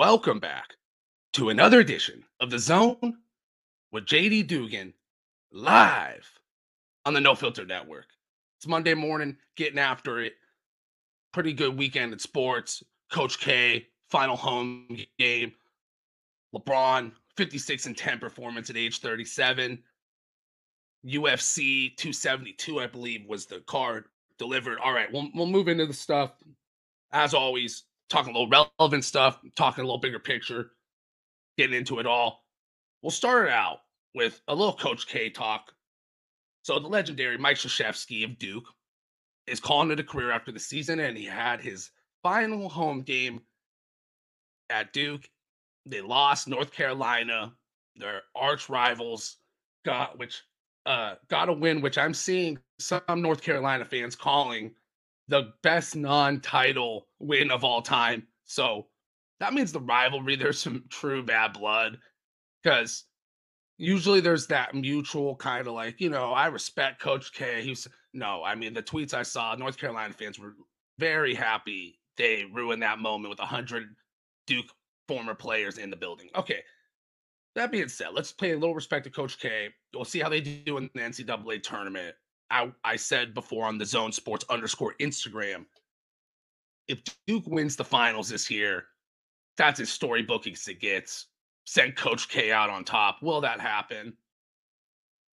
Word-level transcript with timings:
welcome 0.00 0.40
back 0.40 0.76
to 1.34 1.50
another 1.50 1.78
edition 1.78 2.24
of 2.40 2.48
The 2.48 2.58
Zone 2.58 3.18
with 3.92 4.06
JD 4.06 4.46
Dugan 4.46 4.94
live 5.52 6.26
on 7.04 7.12
the 7.12 7.20
No 7.20 7.34
Filter 7.34 7.66
Network. 7.66 8.06
It's 8.56 8.66
Monday 8.66 8.94
morning, 8.94 9.36
getting 9.58 9.78
after 9.78 10.20
it. 10.20 10.36
Pretty 11.34 11.52
good 11.52 11.76
weekend 11.76 12.14
at 12.14 12.22
sports. 12.22 12.82
Coach 13.12 13.40
K, 13.40 13.88
final 14.08 14.36
home 14.36 14.88
game. 15.18 15.52
LeBron, 16.54 17.12
56 17.36 17.84
and 17.84 17.94
10 17.94 18.20
performance 18.20 18.70
at 18.70 18.78
age 18.78 19.00
37. 19.00 19.78
UFC 21.04 21.94
272, 21.98 22.80
I 22.80 22.86
believe, 22.86 23.26
was 23.28 23.44
the 23.44 23.60
card 23.66 24.04
delivered. 24.38 24.78
All 24.78 24.94
right, 24.94 25.12
we'll, 25.12 25.28
we'll 25.34 25.44
move 25.44 25.68
into 25.68 25.84
the 25.84 25.92
stuff. 25.92 26.42
As 27.12 27.34
always, 27.34 27.82
talking 28.10 28.34
a 28.34 28.38
little 28.38 28.68
relevant 28.78 29.04
stuff, 29.04 29.40
talking 29.56 29.82
a 29.82 29.86
little 29.86 30.00
bigger 30.00 30.18
picture, 30.18 30.72
getting 31.56 31.76
into 31.76 32.00
it 32.00 32.06
all. 32.06 32.44
We'll 33.02 33.10
start 33.10 33.46
it 33.46 33.52
out 33.52 33.78
with 34.14 34.40
a 34.48 34.54
little 34.54 34.74
Coach 34.74 35.06
K 35.06 35.30
talk. 35.30 35.72
So 36.62 36.78
the 36.78 36.88
legendary 36.88 37.38
Mike 37.38 37.56
Krzyzewski 37.56 38.24
of 38.24 38.38
Duke 38.38 38.66
is 39.46 39.60
calling 39.60 39.90
it 39.90 40.00
a 40.00 40.04
career 40.04 40.30
after 40.30 40.52
the 40.52 40.60
season, 40.60 41.00
and 41.00 41.16
he 41.16 41.24
had 41.24 41.60
his 41.60 41.90
final 42.22 42.68
home 42.68 43.02
game 43.02 43.40
at 44.68 44.92
Duke. 44.92 45.28
They 45.86 46.02
lost 46.02 46.48
North 46.48 46.72
Carolina, 46.72 47.52
their 47.96 48.22
arch 48.34 48.68
rivals, 48.68 49.36
got 49.84 50.18
which 50.18 50.42
uh 50.84 51.14
got 51.28 51.48
a 51.48 51.52
win, 51.52 51.80
which 51.80 51.96
I'm 51.96 52.14
seeing 52.14 52.58
some 52.78 53.00
North 53.16 53.42
Carolina 53.42 53.84
fans 53.84 54.14
calling 54.14 54.74
the 55.30 55.52
best 55.62 55.96
non-title 55.96 57.06
win 57.20 57.50
of 57.50 57.64
all 57.64 57.80
time. 57.80 58.26
So 58.44 58.86
that 59.38 59.54
means 59.54 59.72
the 59.72 59.80
rivalry, 59.80 60.36
there's 60.36 60.58
some 60.58 60.84
true 60.90 61.22
bad 61.22 61.54
blood. 61.54 61.98
Because 62.62 63.04
usually 63.78 64.20
there's 64.20 64.48
that 64.48 64.74
mutual 64.74 65.36
kind 65.36 65.66
of 65.66 65.72
like, 65.72 66.00
you 66.00 66.10
know, 66.10 66.32
I 66.32 66.48
respect 66.48 67.00
Coach 67.00 67.32
K. 67.32 67.62
He's 67.62 67.88
no, 68.12 68.42
I 68.44 68.54
mean 68.54 68.74
the 68.74 68.82
tweets 68.82 69.14
I 69.14 69.22
saw, 69.22 69.54
North 69.54 69.78
Carolina 69.78 70.12
fans 70.12 70.38
were 70.38 70.56
very 70.98 71.32
happy 71.32 72.00
they 72.16 72.44
ruined 72.52 72.82
that 72.82 72.98
moment 72.98 73.30
with 73.30 73.38
hundred 73.38 73.94
Duke 74.46 74.66
former 75.08 75.34
players 75.34 75.78
in 75.78 75.88
the 75.88 75.96
building. 75.96 76.28
Okay. 76.34 76.62
That 77.54 77.72
being 77.72 77.88
said, 77.88 78.08
let's 78.12 78.30
pay 78.30 78.52
a 78.52 78.58
little 78.58 78.74
respect 78.74 79.04
to 79.04 79.10
Coach 79.10 79.38
K. 79.40 79.68
We'll 79.94 80.04
see 80.04 80.20
how 80.20 80.28
they 80.28 80.40
do 80.40 80.76
in 80.76 80.90
the 80.94 81.00
NCAA 81.00 81.62
tournament. 81.62 82.14
I, 82.50 82.72
I 82.84 82.96
said 82.96 83.34
before 83.34 83.66
on 83.66 83.78
the 83.78 83.86
zone 83.86 84.12
sports 84.12 84.44
underscore 84.50 84.94
Instagram, 85.00 85.66
if 86.88 87.00
Duke 87.26 87.46
wins 87.46 87.76
the 87.76 87.84
finals 87.84 88.28
this 88.28 88.50
year, 88.50 88.86
that's 89.56 89.80
as 89.80 89.88
storybooking 89.88 90.54
as 90.54 90.66
it 90.68 90.80
gets. 90.80 91.26
Send 91.64 91.94
Coach 91.96 92.28
K 92.28 92.50
out 92.50 92.70
on 92.70 92.84
top. 92.84 93.22
Will 93.22 93.40
that 93.42 93.60
happen? 93.60 94.14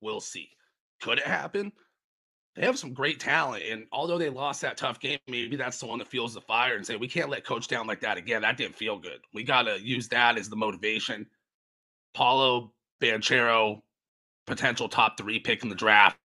We'll 0.01 0.19
see. 0.19 0.49
Could 1.01 1.17
it 1.17 1.25
happen? 1.25 1.71
They 2.55 2.65
have 2.65 2.77
some 2.77 2.93
great 2.93 3.19
talent. 3.19 3.63
And 3.69 3.85
although 3.91 4.17
they 4.17 4.29
lost 4.29 4.61
that 4.61 4.77
tough 4.77 4.99
game, 4.99 5.19
maybe 5.27 5.55
that's 5.55 5.79
the 5.79 5.85
one 5.85 5.99
that 5.99 6.07
fuels 6.07 6.33
the 6.33 6.41
fire 6.41 6.75
and 6.75 6.85
say, 6.85 6.95
we 6.95 7.07
can't 7.07 7.29
let 7.29 7.43
coach 7.45 7.67
down 7.67 7.88
like 7.88 8.01
that 8.01 8.17
again. 8.17 8.41
That 8.41 8.57
didn't 8.57 8.75
feel 8.75 8.97
good. 8.97 9.19
We 9.33 9.43
got 9.43 9.63
to 9.63 9.79
use 9.81 10.07
that 10.09 10.38
as 10.38 10.49
the 10.49 10.55
motivation. 10.55 11.27
Paolo 12.13 12.73
Banchero, 13.01 13.81
potential 14.47 14.89
top 14.89 15.17
three 15.17 15.39
pick 15.39 15.63
in 15.63 15.69
the 15.69 15.75
draft. 15.75 16.17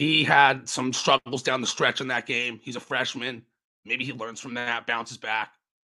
He 0.00 0.24
had 0.24 0.66
some 0.66 0.94
struggles 0.94 1.42
down 1.42 1.60
the 1.60 1.66
stretch 1.66 2.00
in 2.00 2.08
that 2.08 2.24
game. 2.24 2.58
He's 2.62 2.74
a 2.74 2.80
freshman. 2.80 3.42
Maybe 3.84 4.02
he 4.02 4.14
learns 4.14 4.40
from 4.40 4.54
that, 4.54 4.86
bounces 4.86 5.18
back. 5.18 5.52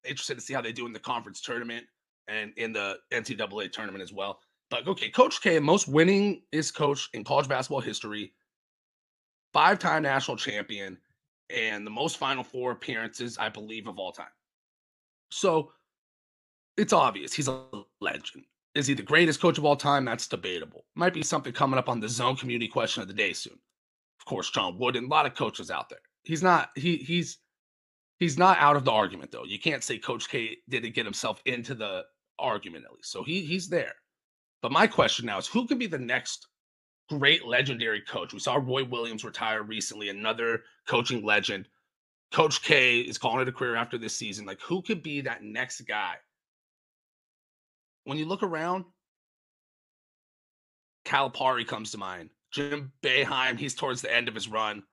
Interested 0.06 0.34
to 0.34 0.42
see 0.42 0.52
how 0.52 0.60
they 0.60 0.72
do 0.72 0.84
in 0.84 0.92
the 0.92 0.98
conference 0.98 1.40
tournament 1.40 1.86
and 2.28 2.52
in 2.58 2.74
the 2.74 2.98
NCAA 3.14 3.72
tournament 3.72 4.02
as 4.02 4.12
well. 4.12 4.40
But 4.68 4.86
okay, 4.86 5.08
Coach 5.08 5.40
K, 5.40 5.58
most 5.58 5.88
winning 5.88 6.42
is 6.52 6.70
coach 6.70 7.08
in 7.14 7.24
college 7.24 7.48
basketball 7.48 7.80
history, 7.80 8.34
five 9.54 9.78
time 9.78 10.02
national 10.02 10.36
champion, 10.36 10.98
and 11.48 11.86
the 11.86 11.90
most 11.90 12.18
Final 12.18 12.44
Four 12.44 12.72
appearances, 12.72 13.38
I 13.38 13.48
believe, 13.48 13.86
of 13.86 13.98
all 13.98 14.12
time. 14.12 14.26
So 15.30 15.72
it's 16.76 16.92
obvious 16.92 17.32
he's 17.32 17.48
a 17.48 17.64
legend. 18.02 18.44
Is 18.74 18.86
he 18.86 18.92
the 18.92 19.02
greatest 19.02 19.40
coach 19.40 19.56
of 19.56 19.64
all 19.64 19.76
time? 19.76 20.04
That's 20.04 20.28
debatable. 20.28 20.84
Might 20.94 21.14
be 21.14 21.22
something 21.22 21.54
coming 21.54 21.78
up 21.78 21.88
on 21.88 22.00
the 22.00 22.08
zone 22.10 22.36
community 22.36 22.68
question 22.68 23.00
of 23.00 23.08
the 23.08 23.14
day 23.14 23.32
soon 23.32 23.58
of 24.24 24.30
course, 24.30 24.50
John 24.50 24.78
Wooden, 24.78 25.04
a 25.04 25.08
lot 25.08 25.26
of 25.26 25.34
coaches 25.34 25.70
out 25.70 25.90
there. 25.90 25.98
He's 26.22 26.42
not 26.42 26.70
he 26.76 26.96
he's 26.96 27.36
he's 28.18 28.38
not 28.38 28.56
out 28.58 28.74
of 28.74 28.86
the 28.86 28.90
argument 28.90 29.30
though. 29.30 29.44
You 29.44 29.58
can't 29.58 29.84
say 29.84 29.98
Coach 29.98 30.30
K 30.30 30.56
didn't 30.66 30.94
get 30.94 31.04
himself 31.04 31.42
into 31.44 31.74
the 31.74 32.04
argument 32.38 32.86
at 32.86 32.92
least. 32.94 33.12
So 33.12 33.22
he 33.22 33.44
he's 33.44 33.68
there. 33.68 33.92
But 34.62 34.72
my 34.72 34.86
question 34.86 35.26
now 35.26 35.36
is 35.36 35.46
who 35.46 35.66
could 35.66 35.78
be 35.78 35.86
the 35.86 35.98
next 35.98 36.46
great 37.10 37.44
legendary 37.44 38.00
coach? 38.00 38.32
We 38.32 38.38
saw 38.38 38.54
Roy 38.54 38.84
Williams 38.84 39.24
retire 39.24 39.62
recently, 39.62 40.08
another 40.08 40.62
coaching 40.88 41.22
legend. 41.22 41.68
Coach 42.32 42.62
K 42.62 43.00
is 43.00 43.18
calling 43.18 43.42
it 43.42 43.48
a 43.48 43.52
career 43.52 43.76
after 43.76 43.98
this 43.98 44.16
season. 44.16 44.46
Like, 44.46 44.60
who 44.62 44.80
could 44.80 45.02
be 45.02 45.20
that 45.20 45.44
next 45.44 45.82
guy? 45.82 46.14
When 48.04 48.16
you 48.16 48.24
look 48.24 48.42
around, 48.42 48.86
Calipari 51.04 51.66
comes 51.66 51.90
to 51.90 51.98
mind. 51.98 52.30
Jim 52.54 52.92
Boeheim, 53.02 53.58
he's 53.58 53.74
towards 53.74 54.00
the 54.00 54.14
end 54.14 54.28
of 54.28 54.34
his 54.34 54.46
run. 54.46 54.84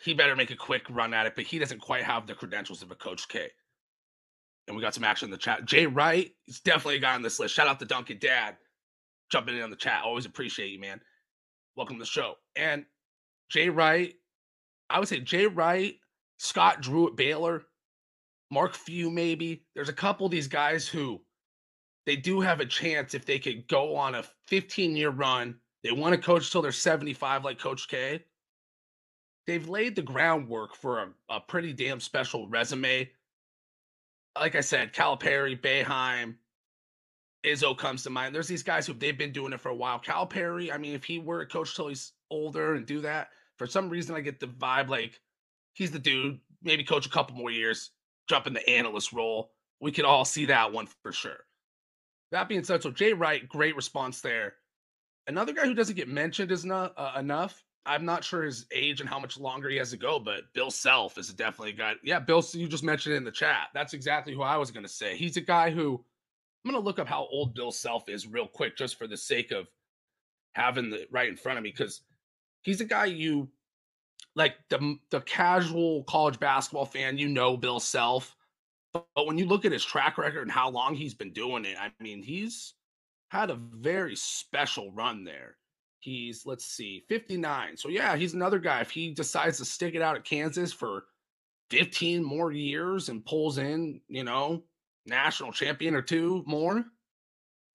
He 0.00 0.14
better 0.14 0.36
make 0.36 0.52
a 0.52 0.56
quick 0.56 0.84
run 0.88 1.12
at 1.12 1.26
it, 1.26 1.34
but 1.34 1.44
he 1.44 1.58
doesn't 1.58 1.80
quite 1.80 2.04
have 2.04 2.26
the 2.26 2.34
credentials 2.34 2.82
of 2.82 2.92
a 2.92 2.94
Coach 2.94 3.28
K. 3.28 3.50
And 4.68 4.76
we 4.76 4.82
got 4.82 4.94
some 4.94 5.02
action 5.02 5.26
in 5.26 5.32
the 5.32 5.36
chat. 5.36 5.64
Jay 5.64 5.86
Wright 5.86 6.30
is 6.46 6.60
definitely 6.60 6.96
a 6.96 7.00
guy 7.00 7.14
on 7.14 7.22
this 7.22 7.40
list. 7.40 7.52
Shout 7.52 7.66
out 7.66 7.80
to 7.80 7.84
Duncan 7.84 8.18
Dad 8.20 8.56
jumping 9.30 9.56
in 9.56 9.62
on 9.62 9.70
the 9.70 9.76
chat. 9.76 10.02
Always 10.04 10.24
appreciate 10.24 10.68
you, 10.68 10.78
man. 10.78 11.00
Welcome 11.76 11.96
to 11.96 12.02
the 12.02 12.06
show. 12.06 12.34
And 12.54 12.84
Jay 13.50 13.68
Wright, 13.68 14.14
I 14.88 15.00
would 15.00 15.08
say 15.08 15.18
Jay 15.18 15.48
Wright, 15.48 15.96
Scott 16.38 16.80
Drew 16.80 17.08
at 17.08 17.16
Baylor, 17.16 17.64
Mark 18.52 18.74
Few, 18.74 19.10
maybe. 19.10 19.64
There's 19.74 19.88
a 19.88 19.92
couple 19.92 20.26
of 20.26 20.32
these 20.32 20.48
guys 20.48 20.86
who 20.86 21.20
they 22.06 22.14
do 22.14 22.40
have 22.40 22.60
a 22.60 22.66
chance 22.66 23.14
if 23.14 23.26
they 23.26 23.40
could 23.40 23.66
go 23.66 23.96
on 23.96 24.14
a 24.14 24.24
15 24.46 24.94
year 24.94 25.10
run 25.10 25.56
they 25.84 25.92
want 25.92 26.14
to 26.14 26.20
coach 26.20 26.50
till 26.50 26.62
they're 26.62 26.72
75, 26.72 27.44
like 27.44 27.58
Coach 27.58 27.88
K. 27.88 28.24
They've 29.46 29.68
laid 29.68 29.94
the 29.94 30.02
groundwork 30.02 30.74
for 30.74 31.00
a, 31.00 31.08
a 31.28 31.40
pretty 31.40 31.74
damn 31.74 32.00
special 32.00 32.48
resume. 32.48 33.10
Like 34.34 34.54
I 34.54 34.62
said, 34.62 34.94
Calipari, 34.94 35.60
Boeheim, 35.60 36.36
Izzo 37.44 37.76
comes 37.76 38.02
to 38.02 38.10
mind. 38.10 38.34
There's 38.34 38.48
these 38.48 38.62
guys 38.62 38.86
who 38.86 38.94
they've 38.94 39.16
been 39.16 39.32
doing 39.32 39.52
it 39.52 39.60
for 39.60 39.68
a 39.68 39.74
while. 39.74 40.00
Calipari, 40.00 40.72
I 40.72 40.78
mean, 40.78 40.94
if 40.94 41.04
he 41.04 41.18
were 41.18 41.42
a 41.42 41.46
coach 41.46 41.76
till 41.76 41.88
he's 41.88 42.12
older 42.30 42.74
and 42.74 42.86
do 42.86 43.02
that, 43.02 43.28
for 43.58 43.66
some 43.66 43.90
reason 43.90 44.16
I 44.16 44.20
get 44.22 44.40
the 44.40 44.46
vibe 44.46 44.88
like 44.88 45.20
he's 45.74 45.90
the 45.90 45.98
dude. 45.98 46.40
Maybe 46.62 46.82
coach 46.82 47.04
a 47.04 47.10
couple 47.10 47.36
more 47.36 47.50
years, 47.50 47.90
jump 48.26 48.46
in 48.46 48.54
the 48.54 48.68
analyst 48.68 49.12
role. 49.12 49.52
We 49.80 49.92
could 49.92 50.06
all 50.06 50.24
see 50.24 50.46
that 50.46 50.72
one 50.72 50.88
for 51.02 51.12
sure. 51.12 51.44
That 52.32 52.48
being 52.48 52.64
said, 52.64 52.82
so 52.82 52.90
Jay 52.90 53.12
Wright, 53.12 53.46
great 53.46 53.76
response 53.76 54.22
there. 54.22 54.54
Another 55.26 55.52
guy 55.52 55.64
who 55.64 55.74
doesn't 55.74 55.96
get 55.96 56.08
mentioned 56.08 56.52
is 56.52 56.64
not 56.64 56.92
uh, 56.96 57.12
enough. 57.18 57.64
I'm 57.86 58.04
not 58.04 58.24
sure 58.24 58.42
his 58.42 58.66
age 58.72 59.00
and 59.00 59.08
how 59.08 59.18
much 59.18 59.38
longer 59.38 59.68
he 59.68 59.76
has 59.76 59.90
to 59.90 59.96
go, 59.96 60.18
but 60.18 60.52
Bill 60.54 60.70
Self 60.70 61.18
is 61.18 61.28
definitely 61.32 61.70
a 61.70 61.76
guy. 61.76 61.94
Yeah, 62.02 62.18
Bill, 62.18 62.42
you 62.52 62.66
just 62.66 62.84
mentioned 62.84 63.14
it 63.14 63.18
in 63.18 63.24
the 63.24 63.30
chat. 63.30 63.68
That's 63.74 63.92
exactly 63.92 64.34
who 64.34 64.42
I 64.42 64.56
was 64.56 64.70
going 64.70 64.84
to 64.84 64.92
say. 64.92 65.16
He's 65.16 65.36
a 65.36 65.42
guy 65.42 65.70
who 65.70 66.02
I'm 66.64 66.70
going 66.70 66.80
to 66.80 66.84
look 66.84 66.98
up 66.98 67.08
how 67.08 67.26
old 67.30 67.54
Bill 67.54 67.72
Self 67.72 68.08
is 68.08 68.26
real 68.26 68.46
quick, 68.46 68.76
just 68.76 68.96
for 68.98 69.06
the 69.06 69.16
sake 69.16 69.50
of 69.50 69.68
having 70.54 70.88
the 70.88 71.06
right 71.10 71.28
in 71.28 71.36
front 71.36 71.58
of 71.58 71.64
me, 71.64 71.70
because 71.70 72.00
he's 72.62 72.80
a 72.80 72.86
guy 72.86 73.04
you 73.04 73.48
like 74.34 74.54
the 74.70 74.96
the 75.10 75.20
casual 75.22 76.04
college 76.04 76.40
basketball 76.40 76.86
fan. 76.86 77.18
You 77.18 77.28
know 77.28 77.56
Bill 77.56 77.80
Self, 77.80 78.34
but, 78.94 79.06
but 79.14 79.26
when 79.26 79.36
you 79.36 79.44
look 79.44 79.66
at 79.66 79.72
his 79.72 79.84
track 79.84 80.16
record 80.16 80.42
and 80.42 80.50
how 80.50 80.70
long 80.70 80.94
he's 80.94 81.14
been 81.14 81.32
doing 81.34 81.66
it, 81.66 81.76
I 81.78 81.92
mean, 82.02 82.22
he's 82.22 82.72
had 83.28 83.50
a 83.50 83.54
very 83.56 84.16
special 84.16 84.92
run 84.92 85.24
there. 85.24 85.56
He's, 86.00 86.44
let's 86.44 86.66
see, 86.66 87.04
59. 87.08 87.76
So, 87.76 87.88
yeah, 87.88 88.16
he's 88.16 88.34
another 88.34 88.58
guy. 88.58 88.80
If 88.80 88.90
he 88.90 89.12
decides 89.12 89.58
to 89.58 89.64
stick 89.64 89.94
it 89.94 90.02
out 90.02 90.16
at 90.16 90.24
Kansas 90.24 90.72
for 90.72 91.04
15 91.70 92.22
more 92.22 92.52
years 92.52 93.08
and 93.08 93.24
pulls 93.24 93.58
in, 93.58 94.00
you 94.08 94.22
know, 94.22 94.64
national 95.06 95.52
champion 95.52 95.94
or 95.94 96.02
two 96.02 96.44
more, 96.46 96.84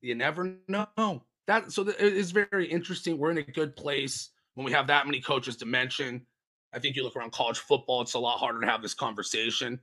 you 0.02 0.16
never 0.16 0.56
know. 0.68 1.24
That 1.48 1.72
so 1.72 1.88
it 1.88 2.00
is 2.00 2.32
very 2.32 2.68
interesting. 2.68 3.18
We're 3.18 3.32
in 3.32 3.40
a 3.40 3.44
good 3.44 3.76
place 3.76 4.30
when 4.54 4.66
we 4.66 4.72
have 4.72 4.88
that 4.88 5.08
many 5.08 5.20
coaches 5.20 5.56
to 5.58 5.66
mention. 5.66 6.26
I 6.72 6.78
think 6.78 6.96
you 6.96 7.04
look 7.04 7.16
around 7.16 7.32
college 7.32 7.58
football, 7.58 8.02
it's 8.02 8.14
a 8.14 8.20
lot 8.20 8.38
harder 8.38 8.62
to 8.62 8.68
have 8.68 8.84
this 8.84 8.94
conversation. 8.94 9.80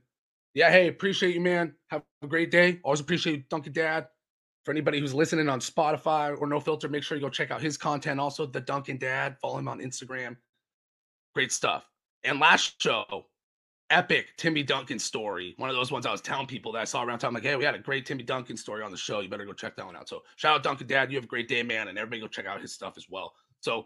Yeah, 0.53 0.71
hey, 0.71 0.87
appreciate 0.87 1.35
you, 1.35 1.41
man. 1.41 1.75
Have 1.87 2.03
a 2.21 2.27
great 2.27 2.49
day. 2.49 2.79
Always 2.83 3.01
appreciate 3.01 3.35
you, 3.35 3.43
Duncan 3.49 3.73
Dad 3.73 4.07
for 4.67 4.71
anybody 4.71 4.99
who's 4.99 5.13
listening 5.13 5.47
on 5.47 5.61
Spotify 5.61 6.37
or 6.37 6.45
No 6.45 6.59
Filter, 6.59 6.89
make 6.89 7.01
sure 7.01 7.15
you 7.15 7.23
go 7.23 7.29
check 7.29 7.51
out 7.51 7.61
his 7.61 7.77
content. 7.77 8.19
Also, 8.19 8.45
the 8.45 8.59
Duncan 8.59 8.97
Dad, 8.97 9.37
follow 9.39 9.59
him 9.59 9.69
on 9.69 9.79
Instagram. 9.79 10.35
Great 11.33 11.53
stuff. 11.53 11.89
And 12.25 12.37
last 12.37 12.81
show, 12.81 13.27
epic 13.91 14.33
Timmy 14.35 14.63
Duncan 14.63 14.99
story. 14.99 15.53
One 15.55 15.69
of 15.69 15.75
those 15.77 15.89
ones 15.89 16.05
I 16.05 16.11
was 16.11 16.19
telling 16.19 16.47
people 16.47 16.73
that 16.73 16.79
I 16.79 16.83
saw 16.83 17.01
around 17.01 17.19
town. 17.19 17.33
like, 17.33 17.43
hey, 17.43 17.55
we 17.55 17.63
had 17.63 17.75
a 17.75 17.79
great 17.79 18.05
Timmy 18.05 18.23
Duncan 18.23 18.57
story 18.57 18.83
on 18.83 18.91
the 18.91 18.97
show. 18.97 19.21
You 19.21 19.29
better 19.29 19.45
go 19.45 19.53
check 19.53 19.77
that 19.77 19.85
one 19.85 19.95
out. 19.95 20.09
So 20.09 20.23
shout 20.35 20.55
out 20.55 20.63
Duncan 20.63 20.85
Dad. 20.85 21.09
You 21.13 21.15
have 21.15 21.23
a 21.23 21.27
great 21.27 21.47
day, 21.47 21.63
man. 21.63 21.87
And 21.87 21.97
everybody 21.97 22.19
go 22.19 22.27
check 22.27 22.45
out 22.45 22.59
his 22.59 22.73
stuff 22.73 22.95
as 22.97 23.09
well. 23.09 23.35
So 23.61 23.85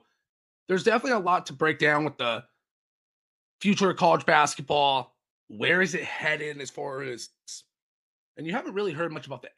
there's 0.68 0.84
definitely 0.84 1.12
a 1.12 1.20
lot 1.20 1.46
to 1.46 1.54
break 1.54 1.78
down 1.78 2.06
with 2.06 2.18
the 2.18 2.44
future 3.60 3.92
of 3.92 3.98
college 3.98 4.26
basketball. 4.26 5.16
Where 5.48 5.84
is 5.84 5.94
it 5.94 6.06
headed 6.06 6.60
as 6.60 6.72
far 6.72 7.04
as 7.04 7.30
and 8.42 8.48
you 8.48 8.54
haven't 8.56 8.74
really 8.74 8.92
heard 8.92 9.12
much 9.12 9.28
about 9.28 9.44
the 9.44 9.50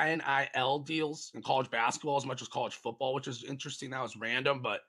NIL 0.00 0.78
deals 0.78 1.32
in 1.34 1.42
college 1.42 1.68
basketball 1.68 2.16
as 2.16 2.24
much 2.24 2.40
as 2.40 2.46
college 2.46 2.74
football, 2.74 3.12
which 3.12 3.26
is 3.26 3.42
interesting 3.42 3.90
now. 3.90 4.04
It's 4.04 4.16
random, 4.16 4.62
but 4.62 4.82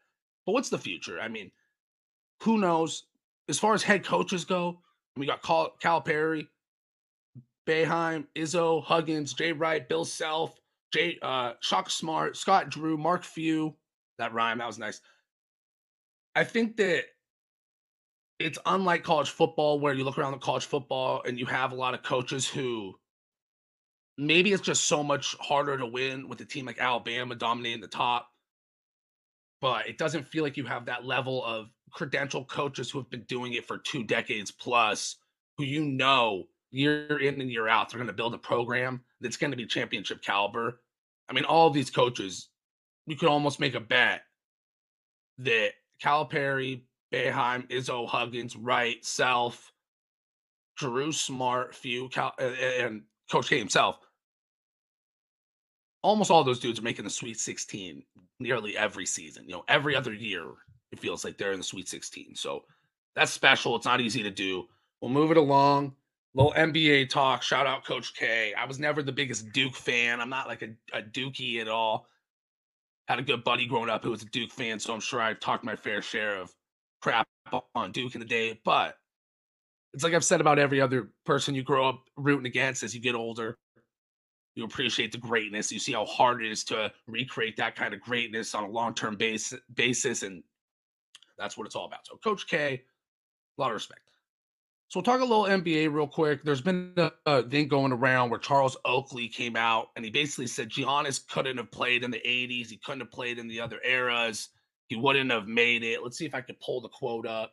but 0.45 0.51
what's 0.51 0.69
the 0.69 0.77
future? 0.77 1.19
I 1.19 1.27
mean, 1.27 1.49
who 2.43 2.59
knows? 2.59 3.05
as 3.49 3.59
far 3.59 3.73
as 3.73 3.83
head 3.83 4.05
coaches 4.05 4.45
go, 4.45 4.79
we 5.17 5.25
got 5.25 5.41
Cal- 5.41 6.01
Perry, 6.01 6.47
Boeheim, 7.67 8.25
Izzo, 8.35 8.83
Huggins, 8.83 9.33
Jay 9.33 9.51
Wright, 9.51 9.87
Bill 9.87 10.05
Self, 10.05 10.59
Jay 10.93 11.17
uh, 11.21 11.53
Shaka 11.61 11.89
Smart, 11.89 12.37
Scott 12.37 12.69
Drew, 12.69 12.97
Mark 12.97 13.23
Few. 13.23 13.75
That 14.19 14.33
rhyme, 14.33 14.59
that 14.59 14.67
was 14.67 14.79
nice. 14.79 15.01
I 16.35 16.43
think 16.43 16.77
that 16.77 17.05
it's 18.43 18.59
unlike 18.65 19.03
college 19.03 19.29
football 19.29 19.79
where 19.79 19.93
you 19.93 20.03
look 20.03 20.17
around 20.17 20.33
the 20.33 20.37
college 20.37 20.65
football 20.65 21.23
and 21.25 21.39
you 21.39 21.45
have 21.45 21.71
a 21.71 21.75
lot 21.75 21.93
of 21.93 22.03
coaches 22.03 22.47
who 22.47 22.93
maybe 24.17 24.51
it's 24.51 24.61
just 24.61 24.85
so 24.85 25.01
much 25.01 25.35
harder 25.39 25.77
to 25.77 25.85
win 25.85 26.27
with 26.27 26.41
a 26.41 26.45
team 26.45 26.65
like 26.65 26.79
Alabama 26.79 27.35
dominating 27.35 27.81
the 27.81 27.87
top. 27.87 28.27
But 29.61 29.87
it 29.87 29.97
doesn't 29.97 30.27
feel 30.27 30.43
like 30.43 30.57
you 30.57 30.65
have 30.65 30.85
that 30.85 31.05
level 31.05 31.43
of 31.45 31.69
credential 31.91 32.43
coaches 32.43 32.91
who 32.91 32.99
have 32.99 33.09
been 33.09 33.23
doing 33.29 33.53
it 33.53 33.65
for 33.65 33.77
two 33.77 34.03
decades 34.03 34.51
plus, 34.51 35.15
who 35.57 35.63
you 35.63 35.85
know 35.85 36.43
year 36.69 37.19
in 37.19 37.39
and 37.39 37.49
year 37.49 37.69
out, 37.69 37.89
they're 37.89 37.99
going 37.99 38.07
to 38.07 38.13
build 38.13 38.33
a 38.33 38.37
program 38.37 39.01
that's 39.21 39.37
going 39.37 39.51
to 39.51 39.57
be 39.57 39.65
championship 39.65 40.21
caliber. 40.21 40.81
I 41.29 41.33
mean, 41.33 41.45
all 41.45 41.69
these 41.69 41.89
coaches, 41.89 42.49
you 43.05 43.15
could 43.15 43.29
almost 43.29 43.59
make 43.59 43.75
a 43.75 43.79
bet 43.79 44.23
that 45.37 45.69
Calipari, 46.03 46.81
Boeheim, 47.13 47.69
Izzo, 47.69 48.07
Huggins, 48.07 48.55
Wright, 48.55 49.03
Self, 49.05 49.71
Drew 50.77 51.11
Smart, 51.11 51.75
Few, 51.75 52.09
Cal- 52.09 52.33
and 52.39 53.03
Coach 53.31 53.49
K 53.49 53.59
himself. 53.59 53.99
Almost 56.01 56.31
all 56.31 56.43
those 56.43 56.59
dudes 56.59 56.79
are 56.79 56.83
making 56.83 57.05
the 57.05 57.11
Sweet 57.11 57.39
16 57.39 58.03
nearly 58.39 58.75
every 58.75 59.05
season. 59.05 59.45
You 59.45 59.53
know, 59.53 59.63
every 59.67 59.95
other 59.95 60.13
year 60.13 60.45
it 60.91 60.99
feels 60.99 61.23
like 61.23 61.37
they're 61.37 61.53
in 61.53 61.59
the 61.59 61.63
Sweet 61.63 61.87
16. 61.87 62.35
So 62.35 62.63
that's 63.15 63.31
special. 63.31 63.75
It's 63.75 63.85
not 63.85 64.01
easy 64.01 64.23
to 64.23 64.31
do. 64.31 64.65
We'll 64.99 65.11
move 65.11 65.31
it 65.31 65.37
along. 65.37 65.95
Little 66.33 66.53
NBA 66.53 67.09
talk. 67.09 67.43
Shout 67.43 67.67
out 67.67 67.85
Coach 67.85 68.15
K. 68.15 68.53
I 68.55 68.65
was 68.65 68.79
never 68.79 69.03
the 69.03 69.11
biggest 69.11 69.51
Duke 69.53 69.75
fan. 69.75 70.19
I'm 70.19 70.29
not 70.29 70.47
like 70.47 70.63
a, 70.63 70.97
a 70.97 71.03
Dookie 71.03 71.61
at 71.61 71.67
all. 71.67 72.07
Had 73.07 73.19
a 73.19 73.23
good 73.23 73.43
buddy 73.43 73.67
growing 73.67 73.89
up 73.89 74.03
who 74.03 74.09
was 74.09 74.23
a 74.23 74.27
Duke 74.27 74.51
fan, 74.51 74.79
so 74.79 74.93
I'm 74.93 74.99
sure 74.99 75.21
I've 75.21 75.39
talked 75.39 75.63
my 75.63 75.75
fair 75.75 76.01
share 76.01 76.37
of 76.37 76.51
crap 77.03 77.27
on 77.75 77.91
Duke 77.91 78.15
in 78.15 78.19
the 78.19 78.25
day. 78.25 78.59
But 78.63 78.95
it's 79.93 80.03
like 80.03 80.13
I've 80.13 80.23
said 80.23 80.41
about 80.41 80.57
every 80.57 80.81
other 80.81 81.11
person 81.25 81.53
you 81.53 81.63
grow 81.63 81.87
up 81.87 82.03
rooting 82.17 82.45
against 82.45 82.81
as 82.81 82.95
you 82.95 83.01
get 83.01 83.15
older. 83.15 83.57
You 84.55 84.65
appreciate 84.65 85.11
the 85.11 85.17
greatness. 85.17 85.71
You 85.71 85.79
see 85.79 85.93
how 85.93 86.05
hard 86.05 86.43
it 86.43 86.51
is 86.51 86.63
to 86.65 86.91
recreate 87.07 87.57
that 87.57 87.75
kind 87.75 87.93
of 87.93 88.01
greatness 88.01 88.55
on 88.55 88.63
a 88.63 88.69
long 88.69 88.93
term 88.93 89.15
base, 89.15 89.53
basis. 89.73 90.23
And 90.23 90.43
that's 91.37 91.57
what 91.57 91.65
it's 91.65 91.75
all 91.75 91.85
about. 91.85 92.05
So, 92.05 92.17
Coach 92.23 92.47
K, 92.47 92.83
a 93.57 93.61
lot 93.61 93.69
of 93.69 93.73
respect. 93.73 94.01
So 94.89 94.99
we'll 94.99 95.05
talk 95.05 95.21
a 95.21 95.25
little 95.25 95.45
NBA 95.45 95.91
real 95.91 96.05
quick. 96.05 96.43
There's 96.43 96.61
been 96.61 96.93
a, 96.97 97.11
a, 97.25 97.41
thing 97.41 97.67
going 97.67 97.91
around 97.91 98.29
where 98.29 98.37
Charles 98.37 98.77
Oakley 98.85 99.27
came 99.27 99.55
out 99.55 99.87
and 99.95 100.05
he 100.05 100.11
basically 100.11 100.45
said 100.45 100.69
Giannis 100.69 101.27
couldn't 101.27 101.57
have 101.57 101.71
played 101.71 102.03
in 102.03 102.11
the 102.11 102.21
80s. 102.23 102.67
He 102.67 102.77
couldn't 102.77 102.99
have 102.99 103.11
played 103.11 103.39
in 103.39 103.47
the 103.47 103.59
other 103.59 103.79
eras. 103.83 104.49
He 104.93 104.99
wouldn't 104.99 105.31
have 105.31 105.47
made 105.47 105.83
it. 105.83 106.03
Let's 106.03 106.19
see 106.19 106.25
if 106.25 106.35
I 106.35 106.41
can 106.41 106.55
pull 106.63 106.79
the 106.79 106.87
quote 106.87 107.25
up 107.25 107.51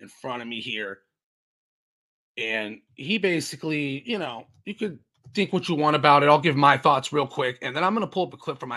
in 0.00 0.08
front 0.08 0.40
of 0.40 0.48
me 0.48 0.62
here. 0.62 1.00
And 2.38 2.80
he 2.94 3.18
basically, 3.18 4.02
you 4.06 4.18
know, 4.18 4.46
you 4.64 4.74
could 4.74 4.98
think 5.34 5.52
what 5.52 5.68
you 5.68 5.74
want 5.74 5.94
about 5.94 6.22
it. 6.22 6.30
I'll 6.30 6.40
give 6.40 6.56
my 6.56 6.78
thoughts 6.78 7.12
real 7.12 7.26
quick. 7.26 7.58
And 7.60 7.76
then 7.76 7.84
I'm 7.84 7.94
going 7.94 8.06
to 8.06 8.10
pull 8.10 8.28
up 8.28 8.32
a 8.32 8.38
clip 8.38 8.58
from 8.58 8.72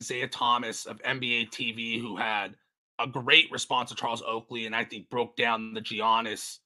Isaiah 0.00 0.28
Thomas 0.28 0.86
of 0.86 1.02
NBA 1.02 1.50
TV 1.50 2.00
who 2.00 2.16
had 2.16 2.54
a 2.98 3.06
great 3.06 3.52
response 3.52 3.90
to 3.90 3.96
Charles 3.96 4.22
Oakley, 4.26 4.64
and 4.64 4.74
I 4.74 4.84
think 4.84 5.10
broke 5.10 5.36
down 5.36 5.74
the 5.74 5.82
Giannis 5.82 6.60